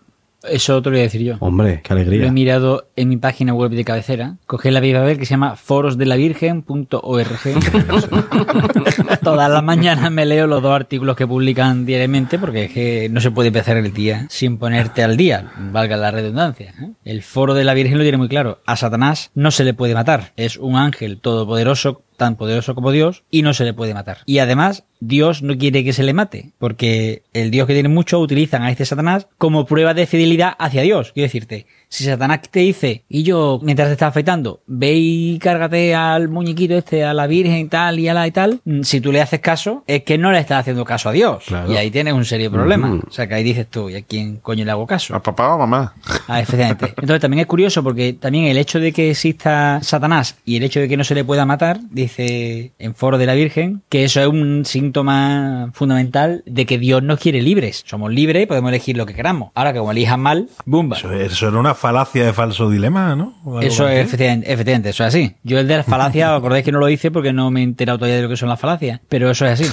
eso 0.49 0.81
te 0.83 0.91
lo 0.91 0.95
voy 0.95 1.01
a 1.01 1.05
decir 1.05 1.23
yo. 1.23 1.37
Hombre, 1.41 1.81
qué 1.83 1.95
Lo 1.95 2.01
he 2.01 2.03
alegría. 2.03 2.33
mirado 2.33 2.89
en 2.97 3.09
mi 3.09 3.17
página 3.17 3.55
web 3.55 3.71
de 3.71 3.85
cabecera. 3.85 4.37
Cogí 4.47 4.71
la 4.71 4.81
Biblia 4.81 5.05
que 5.17 5.25
se 5.27 5.31
llama 5.31 5.57
forosdelavirgen.org. 5.57 7.39
Todas 9.23 9.51
las 9.51 9.63
mañanas 9.63 10.11
me 10.11 10.27
leo 10.27 10.47
los 10.47 10.63
dos 10.63 10.73
artículos 10.73 11.17
que 11.17 11.27
publican 11.27 11.87
diariamente 11.87 12.39
porque 12.39 12.65
es 12.65 12.73
que 12.73 13.09
no 13.11 13.21
se 13.21 13.31
puede 13.31 13.49
empezar 13.49 13.77
el 13.77 13.93
día 13.93 14.27
sin 14.31 14.59
ponerte 14.59 15.03
al 15.03 15.17
día, 15.17 15.53
valga 15.73 15.97
la 15.97 16.11
redundancia. 16.11 16.75
¿eh? 16.81 16.91
El 17.05 17.23
foro 17.23 17.55
de 17.55 17.65
la 17.65 17.75
Virgen 17.75 17.99
lo 17.99 18.05
tiene 18.05 18.19
muy 18.19 18.29
claro. 18.29 18.59
A 18.67 18.77
Satanás 18.77 19.31
no 19.35 19.51
se 19.51 19.65
le 19.65 19.75
puede 19.75 19.95
matar. 19.95 20.33
Es 20.37 20.57
un 20.57 20.77
ángel 20.77 21.19
todopoderoso 21.21 22.03
tan 22.23 22.37
poderoso 22.37 22.75
como 22.75 22.93
Dios 22.93 23.25
y 23.31 23.43
no 23.43 23.53
se 23.53 23.65
le 23.65 23.75
puede 23.75 23.95
matar. 23.95 24.19
Y 24.27 24.39
además, 24.39 24.85
Dios 25.01 25.43
no 25.43 25.59
quiere 25.59 25.83
que 25.83 25.93
se 25.93 26.05
le 26.05 26.13
mate, 26.13 26.53
porque 26.59 27.25
el 27.33 27.51
Dios 27.51 27.67
que 27.67 27.75
tiene 27.75 27.89
mucho 27.89 28.21
utilizan 28.21 28.63
a 28.63 28.71
este 28.71 28.87
Satanás 28.87 29.27
como 29.39 29.67
prueba 29.67 29.93
de 29.93 30.07
fidelidad 30.07 30.55
hacia 30.59 30.83
Dios. 30.83 31.13
Quiero 31.13 31.27
decirte, 31.27 31.67
Si 31.93 32.05
Satanás 32.05 32.41
te 32.51 32.61
dice, 32.61 33.05
y 33.07 33.23
yo, 33.23 33.61
mientras 33.63 33.89
te 33.89 33.93
estás 33.93 34.09
afeitando, 34.09 34.63
ve 34.67 34.95
y 34.95 35.39
cárgate 35.39 35.95
al 35.95 36.31
muñequito 36.31 36.75
este, 36.75 37.05
a 37.05 37.13
la 37.13 37.27
Virgen 37.27 37.59
y 37.59 37.65
tal, 37.67 37.99
y 37.99 38.09
a 38.09 38.15
la 38.15 38.27
y 38.27 38.31
tal, 38.31 38.63
mm, 38.65 38.81
si 38.81 39.03
tú 39.03 39.13
le 39.13 39.21
haces 39.21 39.41
caso, 39.41 39.85
es 39.87 40.03
que 40.03 40.17
no 40.17 40.33
le 40.33 40.39
estás 40.39 40.61
haciendo 40.61 40.87
caso 40.87 41.11
a 41.11 41.13
Dios. 41.13 41.45
Y 41.69 41.77
ahí 41.77 41.91
tienes 41.91 42.15
un 42.15 42.25
serio 42.25 42.51
problema. 42.51 42.99
O 43.07 43.11
sea, 43.11 43.27
que 43.27 43.35
ahí 43.35 43.45
dices 43.45 43.67
tú, 43.69 43.91
¿y 43.91 43.97
a 43.97 44.03
quién 44.03 44.39
coño 44.39 44.65
le 44.65 44.71
hago 44.71 44.87
caso? 44.87 45.15
¿A 45.15 45.23
papá 45.23 45.51
o 45.51 45.53
a 45.53 45.59
mamá? 45.59 45.95
Ah, 46.29 46.41
efectivamente. 46.41 46.87
Entonces 46.97 47.21
también 47.21 47.41
es 47.41 47.47
curioso 47.47 47.83
porque 47.83 48.15
también 48.15 48.47
el 48.47 48.57
hecho 48.57 48.81
de 48.81 48.91
que 48.91 49.11
exista 49.11 49.81
Satanás 49.83 50.37
y 50.47 50.57
el 50.57 50.63
hecho 50.63 50.81
de 50.81 50.89
que 50.89 50.97
no 50.97 51.05
se 51.05 51.15
le 51.15 51.25
pueda 51.25 51.45
matar, 51.45 51.79
dice 51.91 52.73
en 52.79 52.95
foro 52.95 53.19
de 53.19 53.27
la 53.27 53.35
Virgen, 53.35 53.83
que 53.91 54.05
eso 54.05 54.23
es 54.23 54.29
un 54.29 54.65
síntoma 54.65 55.71
fundamental 55.75 56.43
de 56.47 56.65
que 56.65 56.79
Dios 56.79 57.03
nos 57.03 57.21
quiere 57.21 57.43
libres. 57.43 57.85
Somos 57.87 58.11
libres 58.11 58.45
y 58.45 58.47
podemos 58.47 58.71
elegir 58.71 58.97
lo 58.97 59.05
que 59.05 59.13
queramos. 59.13 59.51
Ahora 59.55 59.75
que 59.75 59.79
como 59.79 59.93
elijas 59.93 60.19
mal, 60.19 60.49
¡bumba! 60.65 60.97
Eso, 60.97 61.13
eso 61.13 61.49
era 61.49 61.59
una 61.59 61.75
falacia 61.83 62.25
de 62.25 62.33
falso 62.33 62.71
dilema, 62.71 63.17
¿no? 63.17 63.35
Eso 63.61 63.89
es 63.89 64.07
efectivamente, 64.07 64.53
efectivamente, 64.53 64.91
eso 64.91 65.03
es 65.03 65.09
así. 65.09 65.35
Yo 65.43 65.59
el 65.59 65.67
de 65.67 65.79
las 65.79 65.87
falacias, 65.87 66.31
os 66.31 66.39
acordáis 66.39 66.65
que 66.65 66.71
no 66.71 66.79
lo 66.79 66.89
hice 66.89 67.11
porque 67.11 67.33
no 67.33 67.51
me 67.51 67.59
he 67.59 67.65
enterado 67.65 67.99
todavía 67.99 68.19
de 68.19 68.23
lo 68.23 68.29
que 68.29 68.37
son 68.37 68.49
las 68.49 68.61
falacias, 68.61 69.01
pero 69.09 69.29
eso 69.29 69.45
es 69.47 69.61
así. 69.61 69.65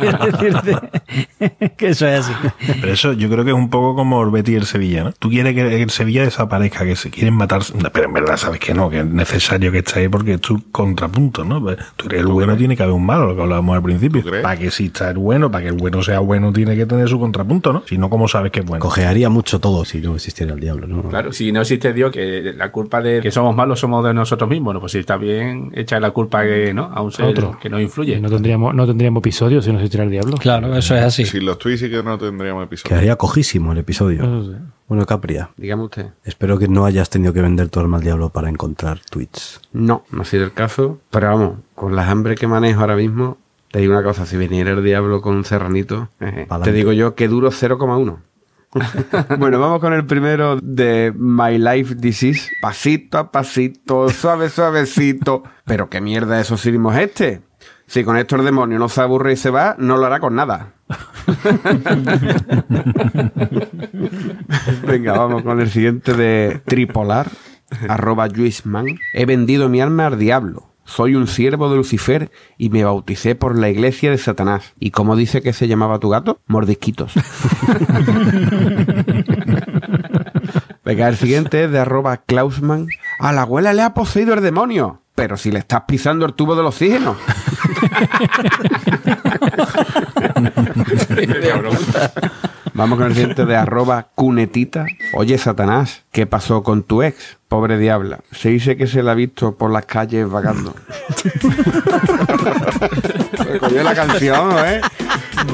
Quiero 0.00 0.32
decirte 0.32 0.76
que 1.76 1.86
eso 1.86 2.08
es 2.08 2.26
así. 2.26 2.32
Pero 2.80 2.92
eso 2.92 3.12
yo 3.12 3.30
creo 3.30 3.44
que 3.44 3.52
es 3.52 3.56
un 3.56 3.70
poco 3.70 3.94
como 3.94 4.20
el 4.24 4.30
Betis 4.30 4.54
y 4.54 4.56
el 4.56 4.66
Sevilla, 4.66 5.04
¿no? 5.04 5.12
Tú 5.12 5.28
quieres 5.30 5.54
que 5.54 5.82
el 5.82 5.90
Sevilla 5.90 6.24
desaparezca, 6.24 6.84
que 6.84 6.96
se 6.96 7.10
quieren 7.10 7.34
matar, 7.34 7.62
pero 7.92 8.06
en 8.06 8.12
verdad 8.12 8.36
sabes 8.36 8.58
que 8.58 8.74
no, 8.74 8.90
que 8.90 8.98
es 8.98 9.06
necesario 9.06 9.70
que 9.70 9.78
esté 9.78 10.00
ahí 10.00 10.08
porque 10.08 10.34
es 10.34 10.40
tu 10.40 10.68
contrapunto, 10.72 11.44
¿no? 11.44 11.62
Pues 11.62 11.78
Tú 11.96 12.06
eres 12.06 12.22
el 12.22 12.26
bueno, 12.26 12.56
tiene 12.56 12.76
que 12.76 12.82
haber 12.82 12.96
un 12.96 13.06
malo, 13.06 13.26
lo 13.26 13.36
que 13.36 13.42
hablábamos 13.42 13.76
al 13.76 13.82
principio. 13.84 14.24
Para 14.42 14.56
que 14.56 14.66
exista 14.66 15.10
el 15.10 15.18
bueno, 15.18 15.48
para 15.48 15.62
que 15.62 15.68
el 15.68 15.76
bueno 15.76 16.02
sea 16.02 16.18
bueno, 16.18 16.52
tiene 16.52 16.74
que 16.74 16.86
tener 16.86 17.08
su 17.08 17.20
contrapunto, 17.20 17.72
¿no? 17.72 17.84
Si 17.86 17.96
no, 17.96 18.10
¿cómo 18.10 18.26
sabes 18.26 18.50
que 18.50 18.60
es 18.60 18.66
bueno? 18.66 18.82
Cojearía 18.82 19.28
mucho 19.28 19.60
todo 19.60 19.84
si 19.84 20.00
no 20.08 20.14
existiera 20.16 20.54
el 20.54 20.60
diablo, 20.60 20.86
¿no? 20.86 21.02
Claro, 21.08 21.32
si 21.32 21.52
no 21.52 21.60
existe 21.60 21.92
Dios, 21.92 22.10
que 22.10 22.52
la 22.56 22.72
culpa 22.72 23.00
de 23.00 23.20
que 23.20 23.30
somos 23.30 23.54
malos 23.54 23.80
somos 23.80 24.04
de 24.04 24.14
nosotros 24.14 24.48
mismos, 24.48 24.74
¿no? 24.74 24.80
Pues 24.80 24.92
si 24.92 24.98
está 24.98 25.16
bien, 25.16 25.70
echar 25.74 26.00
la 26.00 26.10
culpa 26.10 26.42
que, 26.44 26.72
¿no? 26.74 26.84
a 26.92 27.00
un 27.02 27.12
ser 27.12 27.26
Otro. 27.26 27.58
que 27.60 27.68
no 27.68 27.80
influye. 27.80 28.20
No 28.20 28.28
tendríamos, 28.30 28.74
no 28.74 28.86
tendríamos 28.86 29.20
episodios 29.20 29.64
si 29.64 29.70
no 29.72 29.78
existiera 29.78 30.04
el 30.04 30.10
diablo. 30.10 30.36
Claro, 30.38 30.74
eso 30.76 30.96
es 30.96 31.02
así. 31.04 31.24
Si 31.24 31.40
los 31.40 31.58
tweets 31.58 31.80
sí 31.80 31.90
que 31.90 32.02
no 32.02 32.18
tendríamos 32.18 32.64
episodio. 32.64 32.88
Quedaría 32.88 33.16
cojísimo 33.16 33.72
el 33.72 33.78
episodio. 33.78 34.22
Eso 34.22 34.44
sí. 34.52 34.58
Bueno, 34.88 35.04
Capria, 35.04 35.50
Dígame 35.58 35.82
usted. 35.82 36.06
espero 36.24 36.58
que 36.58 36.66
no 36.66 36.86
hayas 36.86 37.10
tenido 37.10 37.34
que 37.34 37.42
vender 37.42 37.68
tu 37.68 37.78
alma 37.78 37.98
al 37.98 38.02
diablo 38.02 38.30
para 38.30 38.48
encontrar 38.48 39.00
tweets. 39.10 39.60
No, 39.72 40.04
no 40.10 40.22
ha 40.22 40.24
sido 40.24 40.44
el 40.44 40.52
caso. 40.52 40.98
Pero 41.10 41.26
vamos, 41.26 41.58
con 41.74 41.94
las 41.94 42.08
hambre 42.08 42.36
que 42.36 42.46
manejo 42.46 42.80
ahora 42.80 42.96
mismo, 42.96 43.36
te 43.70 43.80
digo 43.80 43.92
una 43.92 44.02
cosa, 44.02 44.24
si 44.24 44.38
viniera 44.38 44.70
el 44.70 44.82
diablo 44.82 45.20
con 45.20 45.36
un 45.36 45.44
serranito, 45.44 46.08
jeje, 46.18 46.46
te 46.64 46.72
digo 46.72 46.92
yo 46.92 47.14
que 47.14 47.28
duro 47.28 47.50
0,1. 47.50 48.16
bueno, 49.38 49.58
vamos 49.58 49.80
con 49.80 49.92
el 49.92 50.04
primero 50.04 50.58
de 50.60 51.12
My 51.16 51.58
Life 51.58 51.94
Disease. 51.94 52.50
Pasito 52.60 53.18
a 53.18 53.30
pasito, 53.30 54.08
suave, 54.10 54.50
suavecito. 54.50 55.42
Pero 55.64 55.88
qué 55.88 56.00
mierda 56.00 56.40
eso 56.40 56.56
Sirimos 56.56 56.96
este. 56.96 57.42
Si 57.86 58.04
con 58.04 58.18
esto 58.18 58.36
el 58.36 58.44
demonio 58.44 58.78
no 58.78 58.90
se 58.90 59.00
aburre 59.00 59.32
y 59.32 59.36
se 59.36 59.48
va, 59.48 59.74
no 59.78 59.96
lo 59.96 60.04
hará 60.04 60.20
con 60.20 60.34
nada. 60.34 60.74
Venga, 64.86 65.16
vamos 65.16 65.42
con 65.42 65.60
el 65.60 65.70
siguiente 65.70 66.12
de 66.12 66.60
Tripolar, 66.66 67.30
arroba 67.88 68.28
Juisman. 68.28 68.98
He 69.14 69.24
vendido 69.24 69.70
mi 69.70 69.80
alma 69.80 70.06
al 70.06 70.18
diablo. 70.18 70.67
Soy 70.88 71.14
un 71.14 71.26
siervo 71.26 71.68
de 71.68 71.76
Lucifer 71.76 72.30
y 72.56 72.70
me 72.70 72.82
bauticé 72.82 73.34
por 73.34 73.58
la 73.58 73.68
iglesia 73.68 74.10
de 74.10 74.16
Satanás. 74.16 74.72
¿Y 74.80 74.90
cómo 74.90 75.16
dice 75.16 75.42
que 75.42 75.52
se 75.52 75.68
llamaba 75.68 75.98
tu 75.98 76.08
gato? 76.08 76.40
Mordisquitos. 76.46 77.12
Venga, 80.86 81.08
el 81.08 81.16
siguiente 81.16 81.64
es 81.64 81.70
de 81.70 81.78
arroba 81.78 82.16
Klausman. 82.16 82.86
A 83.20 83.34
la 83.34 83.42
abuela 83.42 83.74
le 83.74 83.82
ha 83.82 83.92
poseído 83.92 84.32
el 84.32 84.40
demonio. 84.40 85.02
Pero 85.14 85.36
si 85.36 85.52
le 85.52 85.58
estás 85.58 85.82
pisando 85.86 86.24
el 86.24 86.32
tubo 86.32 86.56
del 86.56 86.64
oxígeno. 86.64 87.16
Vamos 92.78 92.96
con 92.96 93.08
el 93.08 93.14
siguiente 93.14 93.44
de 93.44 93.56
arroba 93.64 94.06
cunetita. 94.14 94.86
Oye, 95.12 95.36
Satanás, 95.36 96.04
¿qué 96.12 96.26
pasó 96.26 96.62
con 96.62 96.84
tu 96.84 97.02
ex? 97.02 97.36
Pobre 97.48 97.76
diabla. 97.76 98.20
Se 98.30 98.50
dice 98.50 98.76
que 98.76 98.86
se 98.86 99.02
la 99.02 99.10
ha 99.12 99.14
visto 99.16 99.56
por 99.56 99.72
las 99.72 99.84
calles 99.84 100.30
vagando. 100.30 100.76
Se 103.36 103.58
cogió 103.58 103.82
la 103.82 103.96
canción, 103.96 104.52
¿eh? 104.64 104.80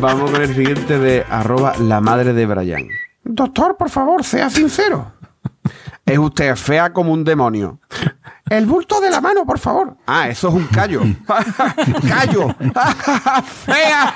Vamos 0.00 0.32
con 0.32 0.42
el 0.42 0.54
siguiente 0.54 0.98
de 0.98 1.24
arroba 1.30 1.72
la 1.78 2.02
madre 2.02 2.34
de 2.34 2.44
Brian. 2.44 2.88
Doctor, 3.22 3.78
por 3.78 3.88
favor, 3.88 4.22
sea 4.22 4.50
sincero. 4.50 5.13
Es 6.06 6.18
usted 6.18 6.54
fea 6.56 6.92
como 6.92 7.12
un 7.12 7.24
demonio. 7.24 7.80
El 8.50 8.66
bulto 8.66 9.00
de 9.00 9.10
la 9.10 9.22
mano, 9.22 9.46
por 9.46 9.58
favor. 9.58 9.96
Ah, 10.06 10.28
eso 10.28 10.48
es 10.48 10.54
un 10.54 10.66
callo. 10.66 11.00
callo. 12.08 12.54
fea. 13.44 14.14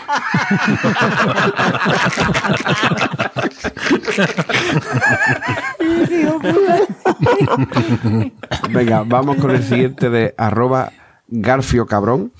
Venga, 8.70 9.02
vamos 9.06 9.38
con 9.38 9.50
el 9.50 9.64
siguiente 9.64 10.10
de 10.10 10.34
arroba 10.36 10.92
Garfio 11.28 11.86
Cabrón. 11.86 12.32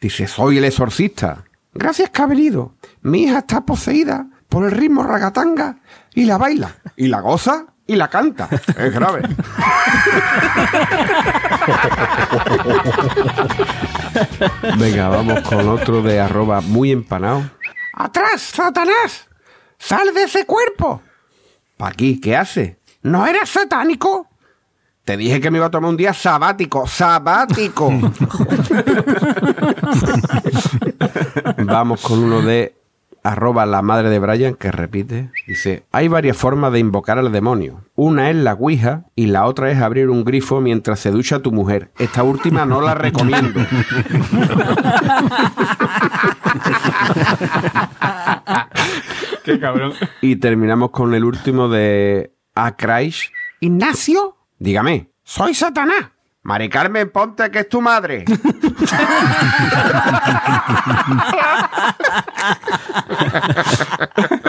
Dice, 0.00 0.28
soy 0.28 0.58
el 0.58 0.64
exorcista. 0.64 1.44
Gracias 1.74 2.10
que 2.10 2.22
ha 2.22 2.26
venido. 2.26 2.74
Mi 3.02 3.24
hija 3.24 3.38
está 3.38 3.62
poseída 3.66 4.26
por 4.48 4.64
el 4.64 4.70
ritmo 4.70 5.02
ragatanga 5.02 5.78
y 6.14 6.24
la 6.24 6.38
baila. 6.38 6.76
Y 6.96 7.08
la 7.08 7.20
goza 7.20 7.66
y 7.90 7.96
la 7.96 8.08
canta. 8.08 8.48
Es 8.50 8.94
grave. 8.94 9.22
Venga, 14.78 15.08
vamos 15.08 15.40
con 15.40 15.68
otro 15.68 16.00
de 16.00 16.20
arroba 16.20 16.60
muy 16.60 16.92
empanado. 16.92 17.50
¡Atrás, 17.94 18.42
Satanás! 18.42 19.26
¡Sal 19.76 20.14
de 20.14 20.22
ese 20.22 20.46
cuerpo! 20.46 21.02
¿Pa' 21.76 21.88
aquí? 21.88 22.20
¿Qué 22.20 22.36
hace? 22.36 22.78
¿No 23.02 23.26
eres 23.26 23.48
satánico? 23.48 24.28
Te 25.04 25.16
dije 25.16 25.40
que 25.40 25.50
me 25.50 25.58
iba 25.58 25.66
a 25.66 25.70
tomar 25.70 25.90
un 25.90 25.96
día 25.96 26.14
sabático. 26.14 26.86
¡Sabático! 26.86 27.90
Vamos 31.58 32.02
con 32.02 32.22
uno 32.22 32.40
de 32.40 32.79
arroba 33.22 33.66
la 33.66 33.82
madre 33.82 34.10
de 34.10 34.18
Brian 34.18 34.54
que 34.54 34.72
repite. 34.72 35.30
Dice, 35.46 35.84
hay 35.92 36.08
varias 36.08 36.36
formas 36.36 36.72
de 36.72 36.78
invocar 36.78 37.18
al 37.18 37.30
demonio. 37.32 37.84
Una 37.94 38.30
es 38.30 38.36
la 38.36 38.54
Ouija 38.54 39.04
y 39.14 39.26
la 39.26 39.46
otra 39.46 39.70
es 39.70 39.80
abrir 39.80 40.08
un 40.08 40.24
grifo 40.24 40.60
mientras 40.60 41.00
se 41.00 41.10
ducha 41.10 41.40
tu 41.40 41.52
mujer. 41.52 41.90
Esta 41.98 42.22
última 42.22 42.64
no 42.66 42.80
la 42.80 42.94
recomiendo. 42.94 43.60
Qué 49.44 49.58
cabrón. 49.60 49.92
Y 50.20 50.36
terminamos 50.36 50.90
con 50.90 51.14
el 51.14 51.24
último 51.24 51.68
de 51.68 52.32
Akraish. 52.54 53.32
Ignacio, 53.60 54.36
dígame, 54.58 55.10
soy 55.22 55.54
Satanás. 55.54 56.10
Mari 56.42 56.70
Carmen, 56.70 57.10
ponte 57.10 57.50
que 57.50 57.60
es 57.60 57.68
tu 57.68 57.82
madre. 57.82 58.24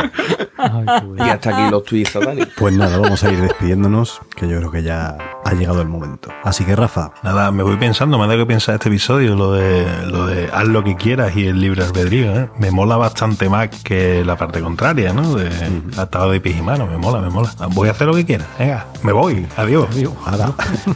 y 1.17 1.21
hasta 1.21 1.49
aquí 1.49 1.71
los 1.71 1.83
tweets. 1.83 2.17
Pues 2.57 2.73
nada, 2.73 2.97
vamos 2.97 3.23
a 3.23 3.31
ir 3.31 3.41
despidiéndonos, 3.41 4.21
que 4.35 4.47
yo 4.47 4.57
creo 4.57 4.71
que 4.71 4.83
ya 4.83 5.17
ha 5.43 5.53
llegado 5.53 5.81
el 5.81 5.87
momento. 5.87 6.29
Así 6.43 6.63
que 6.63 6.75
Rafa, 6.75 7.11
Nada, 7.23 7.51
me 7.51 7.63
voy 7.63 7.77
pensando, 7.77 8.17
me 8.19 8.27
da 8.27 8.35
que 8.35 8.45
pensar 8.45 8.75
este 8.75 8.89
episodio, 8.89 9.35
lo 9.35 9.53
de, 9.53 10.05
lo 10.05 10.27
de 10.27 10.49
haz 10.53 10.67
lo 10.67 10.83
que 10.83 10.95
quieras 10.95 11.35
y 11.35 11.47
el 11.47 11.59
libre 11.59 11.83
albedrío, 11.83 12.35
¿eh? 12.35 12.49
Me 12.57 12.71
mola 12.71 12.97
bastante 12.97 13.49
más 13.49 13.69
que 13.69 14.23
la 14.23 14.35
parte 14.35 14.61
contraria, 14.61 15.13
¿no? 15.13 15.35
De 15.35 15.49
atado 15.97 16.31
de 16.31 16.39
pies 16.39 16.57
y 16.57 16.61
manos, 16.61 16.89
me 16.89 16.97
mola, 16.97 17.19
me 17.21 17.29
mola. 17.29 17.51
Voy 17.73 17.87
a 17.87 17.91
hacer 17.91 18.07
lo 18.07 18.13
que 18.13 18.25
quiera, 18.25 18.45
venga, 18.59 18.85
me 19.03 19.11
voy, 19.11 19.45
adiós. 19.57 19.87
ahora, 20.25 20.51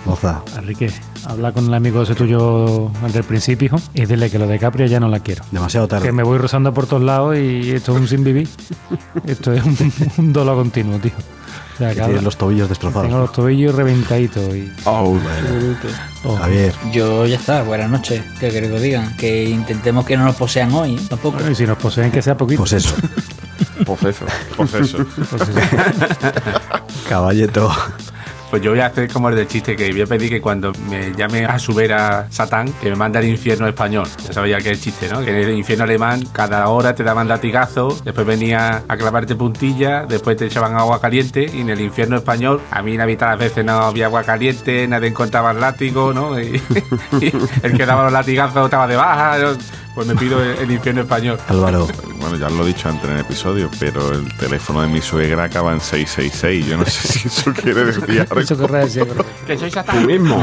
moza, 0.05 0.41
Enrique, 0.57 0.91
habla 1.28 1.51
con 1.51 1.66
el 1.66 1.74
amigo 1.74 2.03
ese 2.03 2.16
tuyo 2.16 2.91
del 3.11 3.24
principio 3.24 3.66
hijo, 3.66 3.78
y 3.93 4.05
dile 4.05 4.30
que 4.30 4.38
lo 4.39 4.47
de 4.47 4.59
Capria 4.59 4.86
ya 4.86 4.99
no 4.99 5.07
la 5.07 5.20
quiero. 5.20 5.43
demasiado 5.51 5.88
tarde. 5.88 6.05
Que 6.05 6.11
me 6.11 6.24
voy 6.24 6.38
rozando 6.38 6.74
por 6.74 6.88
todos 6.88 7.03
lados 7.03 7.38
y 7.38 7.72
esto 7.72 7.93
es 7.93 8.01
un 8.01 8.07
sin 8.07 8.24
vivir. 8.24 8.47
Esto 9.26 9.53
es 9.53 9.55
un, 9.64 9.93
un 10.18 10.34
dolor 10.34 10.56
continuo, 10.58 10.99
tío. 10.99 11.12
O 11.76 11.78
sea, 11.78 11.89
Que 11.89 11.95
que 11.95 11.99
tienes 12.01 12.16
habla- 12.18 12.22
los 12.22 12.38
tobillos 12.38 12.68
tengo 12.70 12.70
destrozados. 12.70 13.12
los 13.12 13.32
tobillos 13.34 13.76
reventaditos 13.76 14.56
y 14.56 14.72
Oh, 14.86 15.18
todo. 16.24 16.38
Javier, 16.38 16.74
Yo 16.93 17.26
ya 17.26 17.36
está, 17.36 17.64
buenas 17.64 17.89
noches. 17.89 18.24
Que 18.39 18.49
queréis 18.49 18.70
que 18.72 18.76
os 18.78 18.82
digan? 18.82 19.18
Que 19.18 19.43
intentemos 19.49 20.06
que 20.06 20.16
no 20.18 20.24
nos 20.24 20.36
posean 20.38 20.74
hoy, 20.74 20.95
¿eh? 20.95 20.99
tampoco. 21.10 21.38
Bueno, 21.38 21.51
y 21.51 21.56
si 21.56 21.66
nos 21.68 21.78
poseen 21.78 22.12
que 22.12 22.22
sea 22.22 22.38
poquito. 22.38 22.60
pues 22.62 22.72
eso, 22.74 22.95
pues 23.86 24.03
eso. 24.03 24.26
Pues 24.56 24.74
eso. 24.74 25.06
Pues 25.30 25.43
caballeto. 27.10 27.72
Pues 28.56 28.64
yo 28.64 28.72
voy 28.72 28.80
a 28.80 28.86
hacer 28.86 29.12
como 29.12 29.28
el 29.28 29.36
del 29.36 29.49
chiste, 29.49 29.76
que 29.76 29.91
voy 29.91 29.99
a 30.03 30.06
pedir 30.06 30.30
que 30.30 30.39
cuando 30.39 30.72
me 30.89 31.12
llame 31.12 31.43
a 31.43 31.60
su 31.60 31.74
vera 31.74 32.28
Satán, 32.30 32.72
que 32.82 32.89
me 32.89 32.95
mande 32.95 33.20
al 33.20 33.26
infierno 33.26 33.68
español. 33.68 34.08
Ya 34.26 34.32
sabía 34.32 34.60
que 34.60 34.72
es 34.72 34.78
el 34.78 34.82
chiste, 34.82 35.10
¿no? 35.10 35.20
Que 35.26 35.32
en 35.32 35.49
el 35.49 35.58
infierno 35.58 35.84
alemán 35.84 36.24
cada 36.32 36.66
hora 36.70 36.95
te 36.95 37.03
daban 37.03 37.28
latigazo, 37.28 37.99
después 38.06 38.26
venía 38.26 38.84
a 38.88 38.95
clavarte 38.95 39.36
puntilla, 39.36 40.06
después 40.06 40.38
te 40.38 40.45
echaban 40.45 40.74
agua 40.78 41.01
caliente 41.01 41.51
y 41.53 41.60
en 41.60 41.70
el 41.70 41.82
infierno 41.82 42.16
español 42.16 42.62
a 42.72 42.82
mí 42.82 42.93
en 42.93 42.99
la 42.99 43.06
mitad 43.06 43.26
de 43.26 43.32
las 43.34 43.39
veces 43.39 43.66
no 43.66 43.74
había 43.74 44.06
agua 44.06 44.24
caliente, 44.24 44.88
nadie 44.88 45.10
encontraba 45.10 45.51
el 45.51 45.60
látigo, 45.60 46.14
¿no? 46.14 46.39
Y, 46.39 46.56
y 47.20 47.34
el 47.62 47.76
que 47.76 47.86
daba 47.86 48.06
los 48.06 48.14
latigazos 48.14 48.64
estaba 48.64 48.88
de 48.88 48.95
baja. 48.95 49.38
yo- 49.38 49.58
Pues 49.95 50.08
me 50.08 50.16
pido 50.16 50.43
el, 50.43 50.58
el 50.58 50.72
infierno 50.72 51.01
español. 51.03 51.38
Álvaro, 51.47 51.88
Bueno, 52.20 52.36
ya 52.36 52.49
lo 52.49 52.64
he 52.64 52.68
dicho 52.68 52.89
antes 52.89 53.06
en 53.10 53.16
el 53.16 53.22
episodio, 53.22 53.70
pero 53.80 54.12
el 54.12 54.28
teléfono 54.38 54.82
de 54.82 54.89
mi 54.89 54.99
suegra 54.99 55.45
acaba 55.45 55.72
en 55.72 55.80
666. 55.80 56.66
Yo 56.68 56.76
no 56.78 56.84
sé 56.86 57.08
si 57.08 57.28
eso 57.30 57.53
quiere 57.53 57.86
decir 57.86 58.28
algo. 58.30 58.41
Eso 58.46 58.58
querrá 58.58 58.80
decir. 58.80 59.06
Que 59.48 59.58
Tú 59.58 59.70
Satán. 59.70 60.06
mismo. 60.06 60.41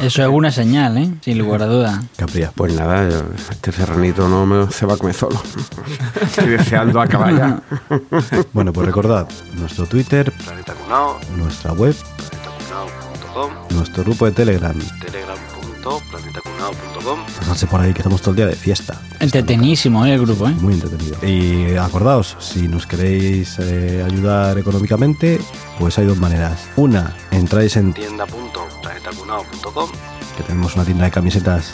Eso 0.00 0.22
es 0.22 0.28
una 0.28 0.50
señal, 0.50 0.96
¿eh? 0.98 1.10
Sin 1.20 1.38
lugar 1.38 1.62
a 1.62 1.66
duda. 1.66 2.02
Capria. 2.16 2.50
Pues 2.54 2.74
nada, 2.74 3.08
yo- 3.08 3.22
este 3.50 3.70
serranito 3.72 4.28
no 4.28 4.44
me, 4.46 4.70
se 4.72 4.84
va 4.86 4.94
a 4.94 4.96
comer 4.96 5.14
solo. 5.14 5.40
Estoy 6.20 6.48
deseando 6.48 7.00
acabar 7.00 7.36
ya. 7.36 7.60
Bueno, 8.52 8.72
pues 8.72 8.86
recordad, 8.86 9.28
nuestro 9.54 9.86
Twitter, 9.86 10.32
Planeta 10.32 10.74
Cunao, 10.74 11.18
nuestra 11.36 11.72
web, 11.72 11.94
planetacunao.com, 11.94 13.50
nuestro 13.76 14.02
grupo 14.04 14.26
de 14.26 14.32
Telegram. 14.32 14.74
telegram.planetacunao.com. 15.82 17.26
Pasadse 17.38 17.66
por 17.66 17.80
ahí 17.80 17.92
que 17.92 18.00
estamos 18.00 18.20
todo 18.20 18.30
el 18.30 18.36
día 18.36 18.46
de 18.46 18.54
fiesta. 18.56 19.00
Entretenísimo, 19.20 20.06
¿eh? 20.06 20.14
El 20.14 20.22
grupo, 20.22 20.48
¿eh? 20.48 20.52
Muy 20.60 20.74
entretenido. 20.74 21.16
Y 21.26 21.76
acordaos, 21.76 22.36
si 22.38 22.68
nos 22.68 22.86
queréis 22.86 23.58
eh, 23.58 24.02
ayudar 24.04 24.56
económicamente, 24.58 25.40
pues 25.78 25.98
hay 25.98 26.06
dos 26.06 26.18
maneras. 26.18 26.68
Una, 26.76 27.16
entráis 27.30 27.76
en 27.76 27.92
tienda.planetacunao.com 27.92 29.90
que 30.36 30.42
tenemos 30.44 30.74
una 30.76 30.84
tienda 30.84 31.04
de 31.04 31.10
camisetas 31.10 31.72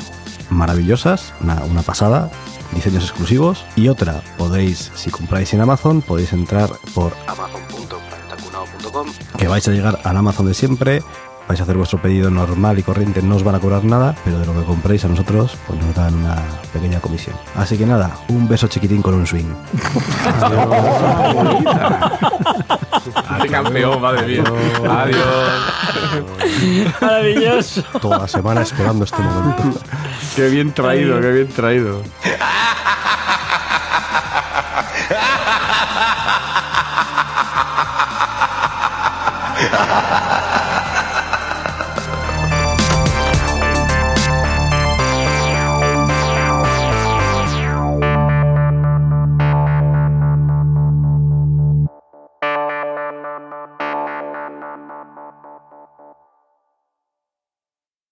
maravillosas, 0.50 1.32
una, 1.40 1.62
una 1.64 1.82
pasada, 1.82 2.30
diseños 2.72 3.04
exclusivos. 3.04 3.64
Y 3.76 3.88
otra, 3.88 4.22
podéis, 4.36 4.90
si 4.94 5.10
compráis 5.10 5.54
en 5.54 5.60
Amazon, 5.60 6.02
podéis 6.02 6.32
entrar 6.32 6.70
por 6.94 7.14
amazon.planetacunao.com 7.26 9.08
que 9.36 9.48
vais 9.48 9.68
a 9.68 9.70
llegar 9.70 10.00
al 10.02 10.16
Amazon 10.16 10.46
de 10.46 10.54
siempre 10.54 11.02
vais 11.48 11.60
a 11.60 11.62
hacer 11.62 11.76
vuestro 11.76 12.00
pedido 12.00 12.30
normal 12.30 12.78
y 12.78 12.82
corriente, 12.82 13.22
no 13.22 13.36
os 13.36 13.42
van 13.42 13.54
a 13.54 13.60
cobrar 13.60 13.82
nada, 13.82 14.14
pero 14.24 14.38
de 14.38 14.44
lo 14.44 14.52
que 14.52 14.64
compréis 14.64 15.04
a 15.06 15.08
nosotros, 15.08 15.56
pues 15.66 15.82
nos 15.82 15.94
dan 15.94 16.14
una 16.14 16.36
pequeña 16.72 17.00
comisión. 17.00 17.34
Así 17.56 17.78
que 17.78 17.86
nada, 17.86 18.10
un 18.28 18.46
beso 18.46 18.68
chiquitín 18.68 19.00
con 19.00 19.14
un 19.14 19.26
swing. 19.26 19.46
Adiós. 23.30 23.50
campeón, 23.50 24.02
madre 24.02 24.26
mía. 24.26 24.44
Adiós. 24.88 25.24
Adiós. 26.02 26.94
Maravilloso. 27.00 27.82
Toda 28.00 28.18
la 28.18 28.28
semana 28.28 28.60
esperando 28.60 29.06
este 29.06 29.22
momento. 29.22 29.80
Qué 30.36 30.50
bien 30.50 30.72
traído, 30.72 31.18
qué 31.20 31.32
bien 31.32 31.48
traído. 31.48 32.02